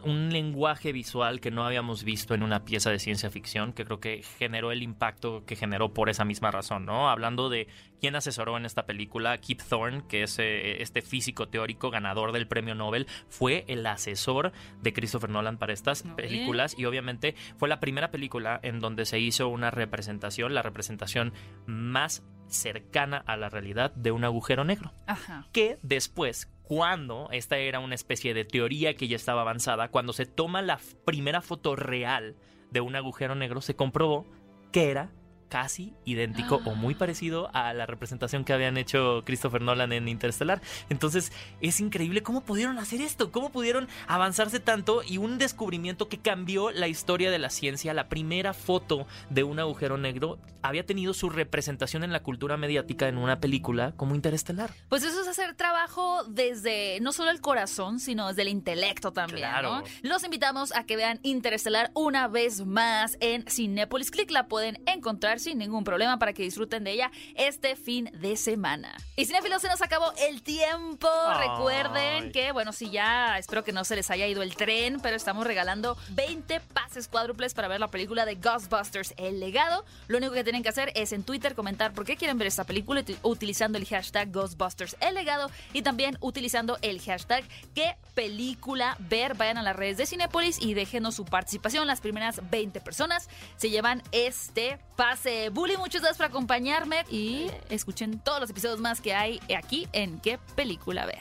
un, 0.04 0.30
lenguaje 0.30 0.92
visual 0.92 1.40
que 1.40 1.50
no 1.50 1.64
habíamos 1.64 2.04
visto 2.04 2.34
en 2.34 2.42
una 2.42 2.64
pieza 2.64 2.90
de 2.90 2.98
ciencia 2.98 3.30
ficción, 3.30 3.72
que 3.72 3.84
creo 3.84 4.00
que 4.00 4.22
generó 4.38 4.72
el 4.72 4.82
impacto 4.82 5.44
que 5.46 5.56
generó 5.56 5.92
por 5.94 6.08
esa 6.10 6.24
misma 6.24 6.50
razón, 6.50 6.84
¿no? 6.84 7.08
Hablando 7.08 7.48
de 7.48 7.68
quién 8.00 8.16
asesoró 8.16 8.56
en 8.56 8.66
esta 8.66 8.86
película, 8.86 9.38
Kip 9.38 9.62
Thorne, 9.62 10.02
que 10.08 10.24
es 10.24 10.38
eh, 10.38 10.82
este 10.82 11.02
físico 11.02 11.48
teórico 11.48 11.90
ganador 11.90 12.32
del 12.32 12.48
premio 12.48 12.74
Nobel, 12.74 13.06
fue 13.28 13.64
el 13.68 13.86
asesor 13.86 14.52
de 14.82 14.92
Christopher 14.92 15.30
Nolan 15.30 15.58
para 15.58 15.72
estas 15.72 16.02
películas 16.16 16.74
y 16.76 16.84
obviamente 16.84 17.34
fue 17.56 17.68
la 17.68 17.80
primera 17.80 18.10
película 18.10 18.60
en 18.62 18.80
donde 18.80 19.06
se 19.06 19.18
hizo 19.18 19.48
una 19.48 19.70
representación, 19.70 20.54
la 20.54 20.62
representación 20.62 21.32
más 21.66 22.22
cercana 22.48 23.22
a 23.26 23.36
la 23.36 23.48
realidad 23.48 23.92
de 23.94 24.12
un 24.12 24.24
agujero 24.24 24.64
negro. 24.64 24.92
Ajá. 25.06 25.46
Que 25.52 25.78
después, 25.82 26.50
cuando 26.66 27.28
esta 27.30 27.58
era 27.58 27.78
una 27.78 27.94
especie 27.94 28.34
de 28.34 28.44
teoría 28.44 28.94
que 28.96 29.06
ya 29.06 29.14
estaba 29.14 29.42
avanzada, 29.42 29.88
cuando 29.88 30.12
se 30.12 30.26
toma 30.26 30.62
la 30.62 30.80
primera 31.04 31.40
foto 31.40 31.76
real 31.76 32.34
de 32.72 32.80
un 32.80 32.96
agujero 32.96 33.36
negro, 33.36 33.60
se 33.60 33.76
comprobó 33.76 34.26
que 34.72 34.90
era 34.90 35.12
casi 35.48 35.94
idéntico 36.04 36.60
o 36.64 36.74
muy 36.74 36.94
ah. 36.94 36.98
parecido 36.98 37.50
a 37.54 37.72
la 37.74 37.86
representación 37.86 38.44
que 38.44 38.52
habían 38.52 38.76
hecho 38.76 39.22
Christopher 39.24 39.62
Nolan 39.62 39.92
en 39.92 40.08
Interstellar. 40.08 40.60
Entonces 40.88 41.32
es 41.60 41.80
increíble 41.80 42.22
cómo 42.22 42.42
pudieron 42.42 42.78
hacer 42.78 43.00
esto, 43.00 43.30
cómo 43.30 43.50
pudieron 43.50 43.88
avanzarse 44.06 44.60
tanto 44.60 45.02
y 45.02 45.18
un 45.18 45.38
descubrimiento 45.38 46.08
que 46.08 46.18
cambió 46.18 46.70
la 46.70 46.88
historia 46.88 47.30
de 47.30 47.38
la 47.38 47.50
ciencia. 47.50 47.94
La 47.94 48.08
primera 48.08 48.54
foto 48.54 49.06
de 49.30 49.44
un 49.44 49.58
agujero 49.58 49.98
negro 49.98 50.38
había 50.62 50.84
tenido 50.84 51.14
su 51.14 51.30
representación 51.30 52.02
en 52.02 52.12
la 52.12 52.22
cultura 52.22 52.56
mediática 52.56 53.08
en 53.08 53.18
una 53.18 53.40
película 53.40 53.92
como 53.96 54.14
Interestelar. 54.14 54.72
Pues 54.88 55.04
eso 55.04 55.20
es 55.20 55.28
hacer 55.28 55.54
trabajo 55.54 56.24
desde 56.24 56.98
no 57.00 57.12
solo 57.12 57.30
el 57.30 57.40
corazón, 57.40 58.00
sino 58.00 58.28
desde 58.28 58.42
el 58.42 58.48
intelecto 58.48 59.12
también. 59.12 59.48
Claro. 59.48 59.82
Los 60.02 60.24
invitamos 60.24 60.74
a 60.74 60.84
que 60.84 60.96
vean 60.96 61.20
Interestelar 61.22 61.90
una 61.94 62.28
vez 62.28 62.64
más 62.64 63.16
en 63.20 63.44
Cinepolis 63.48 64.10
Click. 64.10 64.30
La 64.30 64.48
pueden 64.48 64.82
encontrar 64.86 65.35
sin 65.40 65.58
ningún 65.58 65.84
problema 65.84 66.18
para 66.18 66.32
que 66.32 66.42
disfruten 66.42 66.84
de 66.84 66.92
ella 66.92 67.10
este 67.34 67.76
fin 67.76 68.10
de 68.14 68.36
semana. 68.36 68.96
Y 69.16 69.26
cinefilos, 69.26 69.62
se 69.62 69.68
nos 69.68 69.82
acabó 69.82 70.12
el 70.18 70.42
tiempo. 70.42 71.08
Recuerden 71.38 72.32
que, 72.32 72.52
bueno, 72.52 72.72
si 72.72 72.90
ya 72.90 73.38
espero 73.38 73.64
que 73.64 73.72
no 73.72 73.84
se 73.84 73.96
les 73.96 74.10
haya 74.10 74.26
ido 74.26 74.42
el 74.42 74.56
tren, 74.56 75.00
pero 75.00 75.16
estamos 75.16 75.46
regalando 75.46 75.96
20 76.10 76.60
pases 76.60 77.08
cuádruples 77.08 77.54
para 77.54 77.68
ver 77.68 77.80
la 77.80 77.88
película 77.88 78.24
de 78.24 78.36
Ghostbusters, 78.36 79.14
El 79.16 79.40
legado. 79.40 79.84
Lo 80.08 80.18
único 80.18 80.32
que 80.32 80.44
tienen 80.44 80.62
que 80.62 80.68
hacer 80.68 80.92
es 80.94 81.12
en 81.12 81.24
Twitter 81.24 81.54
comentar 81.54 81.92
por 81.92 82.04
qué 82.04 82.16
quieren 82.16 82.38
ver 82.38 82.48
esta 82.48 82.64
película 82.64 83.04
utilizando 83.22 83.78
el 83.78 83.86
hashtag 83.86 84.30
Ghostbusters, 84.30 84.96
El 85.00 85.14
legado 85.14 85.50
y 85.72 85.82
también 85.82 86.18
utilizando 86.20 86.78
el 86.82 87.00
hashtag 87.00 87.44
qué 87.74 87.96
película 88.14 88.96
ver. 88.98 89.34
Vayan 89.34 89.58
a 89.58 89.62
las 89.62 89.76
redes 89.76 89.96
de 89.96 90.06
Cinepolis 90.06 90.60
y 90.60 90.74
déjenos 90.74 91.14
su 91.14 91.24
participación. 91.24 91.86
Las 91.86 92.00
primeras 92.00 92.40
20 92.50 92.80
personas 92.80 93.28
se 93.56 93.70
llevan 93.70 94.02
este 94.12 94.78
pase 94.96 95.25
Bully, 95.52 95.76
muchas 95.76 96.02
gracias 96.02 96.18
por 96.18 96.26
acompañarme 96.26 97.04
y 97.10 97.48
escuchen 97.68 98.18
todos 98.20 98.40
los 98.40 98.50
episodios 98.50 98.80
más 98.80 99.00
que 99.00 99.14
hay 99.14 99.40
aquí 99.56 99.88
en 99.92 100.20
¿Qué 100.20 100.38
película 100.54 101.06
ver? 101.06 101.18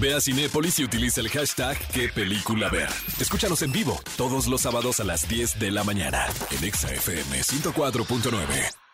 Ve 0.00 0.14
a 0.14 0.20
Cinépolis 0.20 0.78
y 0.78 0.84
utiliza 0.84 1.20
el 1.20 1.28
hashtag 1.28 1.76
¿Qué 1.92 2.08
película 2.08 2.68
ver? 2.68 2.88
Escúchanos 3.20 3.62
en 3.62 3.72
vivo 3.72 4.00
todos 4.16 4.46
los 4.46 4.62
sábados 4.62 5.00
a 5.00 5.04
las 5.04 5.28
10 5.28 5.58
de 5.58 5.70
la 5.70 5.84
mañana 5.84 6.26
en 6.50 6.64
ExaFM 6.64 7.40
104.9. 7.40 8.87